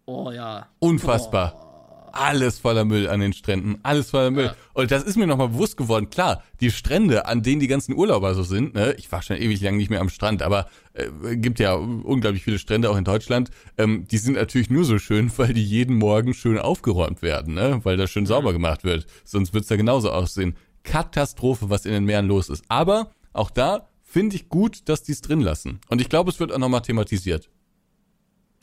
[0.05, 0.67] Oh ja.
[0.79, 1.53] Unfassbar.
[1.55, 1.72] Oh.
[2.15, 4.45] Alles voller Müll an den Stränden, alles voller Müll.
[4.45, 4.55] Ja.
[4.73, 6.11] Und das ist mir nochmal bewusst geworden.
[6.11, 9.59] Klar, die Strände, an denen die ganzen Urlauber so sind, ne, ich war schon ewig
[9.61, 13.49] lang nicht mehr am Strand, aber äh, gibt ja unglaublich viele Strände auch in Deutschland,
[13.79, 17.81] ähm, die sind natürlich nur so schön, weil die jeden Morgen schön aufgeräumt werden, ne,
[17.83, 19.07] weil da schön sauber gemacht wird.
[19.23, 20.55] Sonst wird's da genauso aussehen.
[20.83, 22.63] Katastrophe, was in den Meeren los ist.
[22.67, 25.79] Aber auch da finde ich gut, dass die es drin lassen.
[25.89, 27.49] Und ich glaube, es wird auch nochmal thematisiert.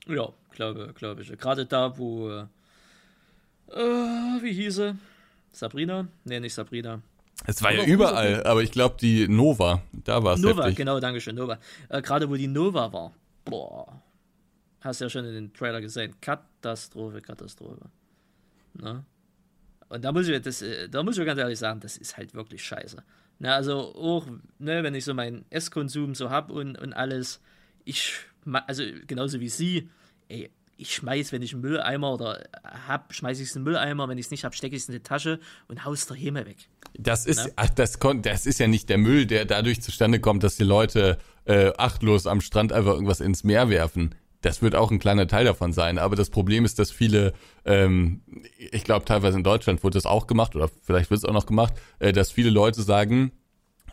[0.07, 0.29] Ja,
[0.61, 1.37] glaube, glaube ich.
[1.39, 2.45] Gerade da, wo,
[3.75, 4.97] äh, wie hieße?
[5.53, 6.09] Sabrina?
[6.25, 7.01] Nee, nicht Sabrina.
[7.47, 8.51] Es war Oder ja überall, Nova.
[8.51, 10.77] aber ich glaube, die Nova, da war es Nova, heftig.
[10.77, 11.59] genau, danke schön, Nova.
[11.89, 13.13] Äh, Gerade wo die Nova war.
[13.45, 14.03] Boah.
[14.81, 16.15] Hast ja schon in den Trailer gesehen.
[16.21, 17.87] Katastrophe, Katastrophe.
[18.75, 19.05] Na?
[19.89, 22.35] Und da muss ich, das, äh, da muss ich ganz ehrlich sagen, das ist halt
[22.35, 23.03] wirklich scheiße.
[23.41, 24.27] Na, also auch,
[24.59, 27.41] ne, wenn ich so meinen Esskonsum so hab und, und alles,
[27.85, 28.13] ich,
[28.45, 29.89] also genauso wie sie,
[30.29, 30.51] ey,
[30.81, 32.43] ich schmeiß, wenn ich einen Mülleimer oder
[32.89, 34.89] hab, schmeiß ich es in den Mülleimer, wenn ich es nicht hab, stecke ich es
[34.89, 35.39] in die Tasche
[35.69, 36.57] und haus der Himmel weg.
[36.99, 37.53] Das ist, ne?
[37.57, 41.19] ach, das, das ist ja nicht der Müll, der dadurch zustande kommt, dass die Leute
[41.45, 44.15] äh, achtlos am Strand einfach irgendwas ins Meer werfen.
[44.41, 45.99] Das wird auch ein kleiner Teil davon sein.
[45.99, 47.35] Aber das Problem ist, dass viele,
[47.67, 48.23] ähm,
[48.57, 51.47] ich glaube teilweise in Deutschland wurde das auch gemacht oder vielleicht wird es auch noch
[51.47, 53.33] gemacht, äh, dass viele Leute sagen,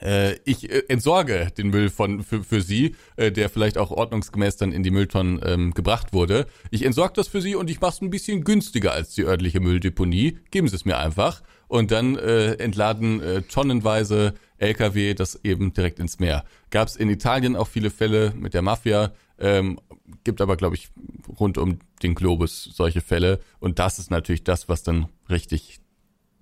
[0.01, 4.57] äh, ich äh, entsorge den Müll von für, für Sie, äh, der vielleicht auch ordnungsgemäß
[4.57, 6.47] dann in die Mülltonnen ähm, gebracht wurde.
[6.71, 9.59] Ich entsorge das für Sie und ich mache es ein bisschen günstiger als die örtliche
[9.59, 10.39] Mülldeponie.
[10.51, 15.99] Geben Sie es mir einfach und dann äh, entladen äh, tonnenweise LKW das eben direkt
[15.99, 16.43] ins Meer.
[16.69, 19.79] Gab es in Italien auch viele Fälle mit der Mafia, ähm,
[20.23, 20.89] gibt aber, glaube ich,
[21.39, 23.39] rund um den Globus solche Fälle.
[23.59, 25.79] Und das ist natürlich das, was dann richtig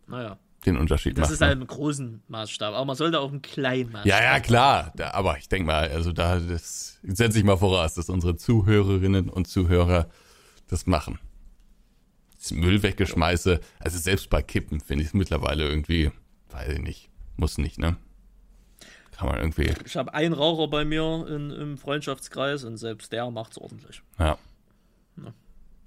[0.07, 0.37] naja.
[0.65, 1.31] Den Unterschied das macht.
[1.31, 4.05] Das ist halt im großen Maßstab, aber man sollte auch im kleinen Maßstab.
[4.05, 4.91] Ja, ja, klar.
[4.95, 9.29] Da, aber ich denke mal, also da das setze ich mal voraus, dass unsere Zuhörerinnen
[9.29, 10.09] und Zuhörer
[10.67, 11.19] das machen.
[12.37, 16.11] Das Müll weggeschmeiße, also selbst bei Kippen finde ich es mittlerweile irgendwie,
[16.49, 17.97] weiß ich nicht, muss nicht, ne?
[19.17, 19.73] Kann man irgendwie.
[19.85, 24.01] Ich habe einen Raucher bei mir in, im Freundschaftskreis und selbst der macht es ordentlich.
[24.19, 24.37] Ja.
[25.17, 25.33] Ja,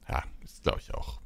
[0.08, 1.20] ja ist glaube ich auch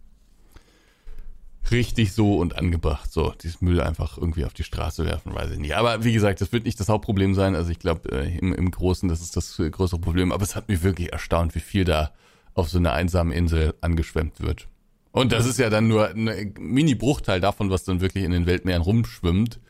[1.71, 3.13] richtig so und angebracht.
[3.13, 5.77] So, dieses Müll einfach irgendwie auf die Straße werfen, weiß ich nicht.
[5.77, 7.55] Aber wie gesagt, das wird nicht das Hauptproblem sein.
[7.55, 10.33] Also ich glaube, äh, im, im Großen, das ist das größere Problem.
[10.33, 12.13] Aber es hat mich wirklich erstaunt, wie viel da
[12.55, 14.69] auf so einer einsamen Insel angeschwemmt wird.
[15.13, 18.83] Und das ist ja dann nur ein Mini-Bruchteil davon, was dann wirklich in den Weltmeeren
[18.83, 19.61] rumschwimmt.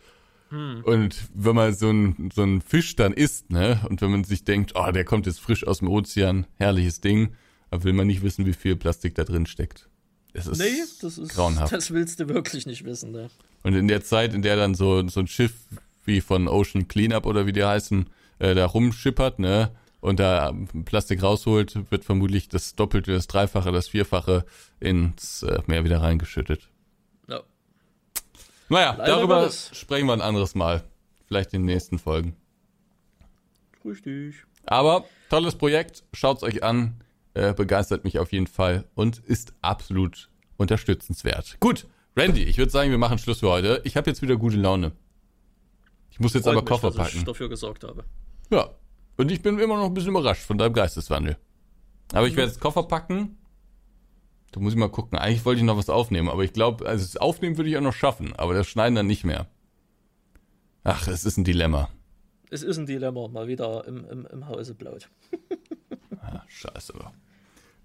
[0.51, 0.83] Hm.
[0.85, 4.45] Und wenn man so ein, so ein Fisch dann isst, ne, und wenn man sich
[4.45, 7.35] denkt, oh, der kommt jetzt frisch aus dem Ozean, herrliches Ding,
[7.71, 9.89] dann will man nicht wissen, wie viel Plastik da drin steckt.
[10.35, 11.73] Es ist nee, das ist grauenhaft.
[11.73, 13.31] Das willst du wirklich nicht wissen, ne?
[13.63, 15.53] Und in der Zeit, in der dann so, so ein Schiff
[16.05, 20.53] wie von Ocean Cleanup oder wie die heißen, äh, da rumschippert, ne, und da
[20.85, 24.45] Plastik rausholt, wird vermutlich das Doppelte, das Dreifache, das Vierfache
[24.81, 26.69] ins äh, Meer wieder reingeschüttet.
[28.73, 30.83] Naja, Leider darüber sprechen wir ein anderes Mal.
[31.27, 32.35] Vielleicht in den nächsten Folgen.
[33.85, 34.37] Richtig.
[34.65, 36.95] Aber tolles Projekt, schaut's euch an.
[37.35, 40.29] Äh, begeistert mich auf jeden Fall und ist absolut
[40.59, 41.57] unterstützenswert.
[41.61, 41.87] Gut,
[42.17, 43.81] Randy, ich würde sagen, wir machen Schluss für heute.
[43.85, 44.93] Ich habe jetzt wieder gute Laune.
[46.11, 47.11] Ich muss jetzt Freut aber Koffer mich, packen.
[47.11, 48.05] Dass ich dafür gesorgt habe.
[48.51, 48.71] Ja.
[49.17, 51.39] Und ich bin immer noch ein bisschen überrascht von deinem Geisteswandel.
[52.13, 53.39] Aber ich werde jetzt Koffer packen
[54.53, 55.19] da muss ich mal gucken.
[55.19, 57.83] Eigentlich wollte ich noch was aufnehmen, aber ich glaube, also das Aufnehmen würde ich auch
[57.83, 59.49] noch schaffen, aber das Schneiden dann nicht mehr.
[60.85, 61.89] Ach, es ist ein Dilemma.
[62.51, 65.09] Es ist ein Dilemma, mal wieder im, im, im Hause blaut.
[66.21, 66.93] ah, scheiße.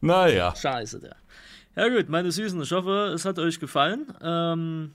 [0.07, 0.55] Naja.
[0.59, 1.15] Scheiße, der.
[1.75, 4.07] Ja gut, meine Süßen, ich hoffe, es hat euch gefallen.
[4.21, 4.93] Ähm,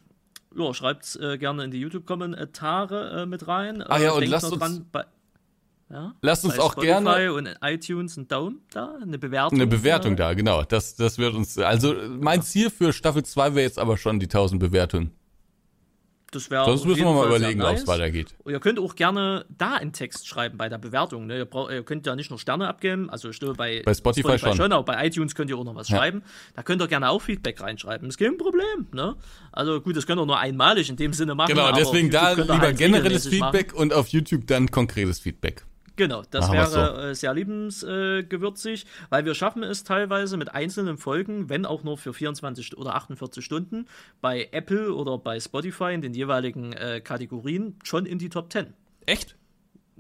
[0.57, 3.83] ja, schreibt äh, gerne in die YouTube-Kommentare äh, mit rein.
[3.83, 5.05] Ah ja, äh, und lasst uns, dran, bei,
[5.91, 6.15] ja?
[6.23, 9.59] Lasst uns auch Spotify gerne und iTunes einen Daumen da, eine Bewertung.
[9.59, 10.63] Eine Bewertung da, genau.
[10.65, 11.59] Das, das wird uns.
[11.59, 15.13] Also mein Ziel für Staffel 2 wäre jetzt aber schon die 1000 Bewertungen.
[16.33, 16.65] Das wäre.
[16.65, 17.71] Sonst müssen wir mal überlegen, nice.
[17.71, 18.35] ob es weitergeht.
[18.43, 21.27] Und ihr könnt auch gerne da einen Text schreiben bei der Bewertung.
[21.27, 21.37] Ne?
[21.37, 24.31] Ihr, braucht, ihr könnt ja nicht nur Sterne abgeben, also ich glaube bei, bei Spotify,
[24.31, 24.57] Spotify schon.
[24.57, 25.99] schon, aber bei iTunes könnt ihr auch noch was ja.
[25.99, 26.23] schreiben.
[26.55, 28.09] Da könnt ihr gerne auch Feedback reinschreiben.
[28.09, 28.87] Ist kein Problem.
[28.93, 29.15] Ne?
[29.53, 31.55] Also gut, das könnt ihr nur einmalig in dem Sinne machen.
[31.55, 33.83] Genau, deswegen da lieber generelles Feedback machen.
[33.83, 35.67] und auf YouTube dann konkretes Feedback.
[35.97, 36.79] Genau, das wäre so.
[36.79, 42.15] Äh, sehr liebensgewürzig, weil wir schaffen es teilweise mit einzelnen Folgen, wenn auch nur für
[42.15, 43.87] 24 oder 48 Stunden,
[44.21, 48.73] bei Apple oder bei Spotify in den jeweiligen äh, Kategorien schon in die Top 10.
[49.07, 49.37] Echt?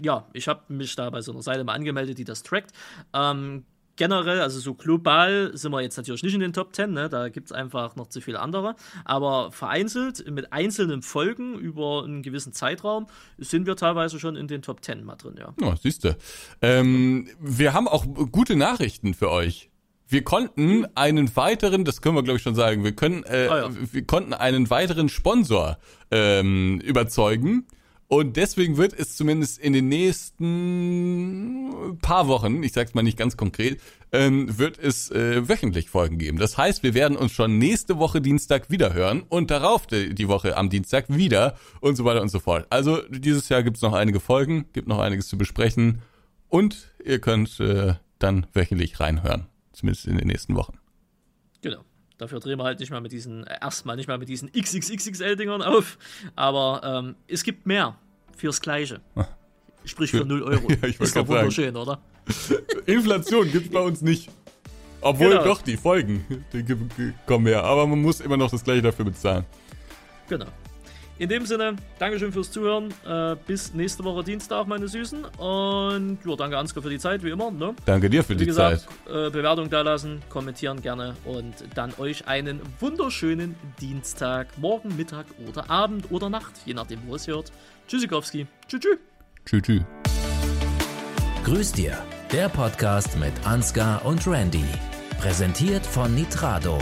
[0.00, 2.72] Ja, ich habe mich da bei so einer Seite mal angemeldet, die das trackt.
[3.12, 3.64] Ähm,
[3.96, 7.08] generell, also so global sind wir jetzt natürlich nicht in den Top 10, ne?
[7.08, 8.74] da gibt es einfach noch zu viele andere,
[9.04, 13.06] aber vereinzelt mit einzelnen Folgen über einen gewissen Zeitraum
[13.38, 15.54] sind wir teilweise schon in den Top 10 mal drin, ja.
[15.60, 16.16] Ja, siehst du.
[16.60, 19.70] Ähm, wir haben auch gute Nachrichten für euch.
[20.08, 23.58] Wir konnten einen weiteren, das können wir glaube ich schon sagen, wir können, äh, ah,
[23.62, 23.70] ja.
[23.92, 25.78] wir konnten einen weiteren Sponsor
[26.10, 27.66] ähm, überzeugen
[28.12, 33.38] und deswegen wird es zumindest in den nächsten paar Wochen, ich sag's mal nicht ganz
[33.38, 33.80] konkret,
[34.12, 36.36] ähm, wird es äh, wöchentlich Folgen geben.
[36.36, 40.28] Das heißt, wir werden uns schon nächste Woche Dienstag wieder hören und darauf die, die
[40.28, 42.66] Woche am Dienstag wieder und so weiter und so fort.
[42.68, 46.02] Also dieses Jahr gibt's noch einige Folgen, gibt noch einiges zu besprechen
[46.50, 50.74] und ihr könnt äh, dann wöchentlich reinhören, zumindest in den nächsten Wochen.
[51.62, 51.80] Genau.
[52.18, 55.62] Dafür drehen wir halt nicht mal mit diesen, äh, erstmal nicht mal mit diesen XXXXL-Dingern
[55.62, 55.98] auf.
[56.36, 57.96] Aber ähm, es gibt mehr
[58.36, 59.00] fürs Gleiche.
[59.84, 60.68] Sprich für 0 Euro.
[60.82, 61.76] ja, ich Ist doch wunderschön, sagen.
[61.76, 62.00] oder?
[62.86, 64.30] Inflation gibt es bei uns nicht.
[65.00, 65.44] Obwohl genau.
[65.44, 67.64] doch die Folgen die kommen mehr.
[67.64, 69.44] Aber man muss immer noch das Gleiche dafür bezahlen.
[70.28, 70.46] Genau.
[71.18, 72.92] In dem Sinne, Dankeschön fürs Zuhören.
[73.06, 75.24] Äh, bis nächste Woche Dienstag, meine Süßen.
[75.24, 77.50] Und ja, danke Ansgar für die Zeit, wie immer.
[77.50, 77.74] Ne?
[77.84, 79.28] Danke dir für wie die gesagt, Zeit.
[79.28, 85.68] Äh, Bewertung da lassen, kommentieren gerne und dann euch einen wunderschönen Dienstag, morgen, Mittag oder
[85.70, 87.52] Abend oder Nacht, je nachdem, wo es hört.
[87.88, 88.46] Tschüssikowski.
[88.68, 88.80] Tschüss.
[89.44, 89.62] Tschüss.
[89.62, 89.82] Tschüss.
[91.44, 91.98] Grüß dir,
[92.30, 94.64] der Podcast mit Ansgar und Randy.
[95.18, 96.78] Präsentiert von Nitrado.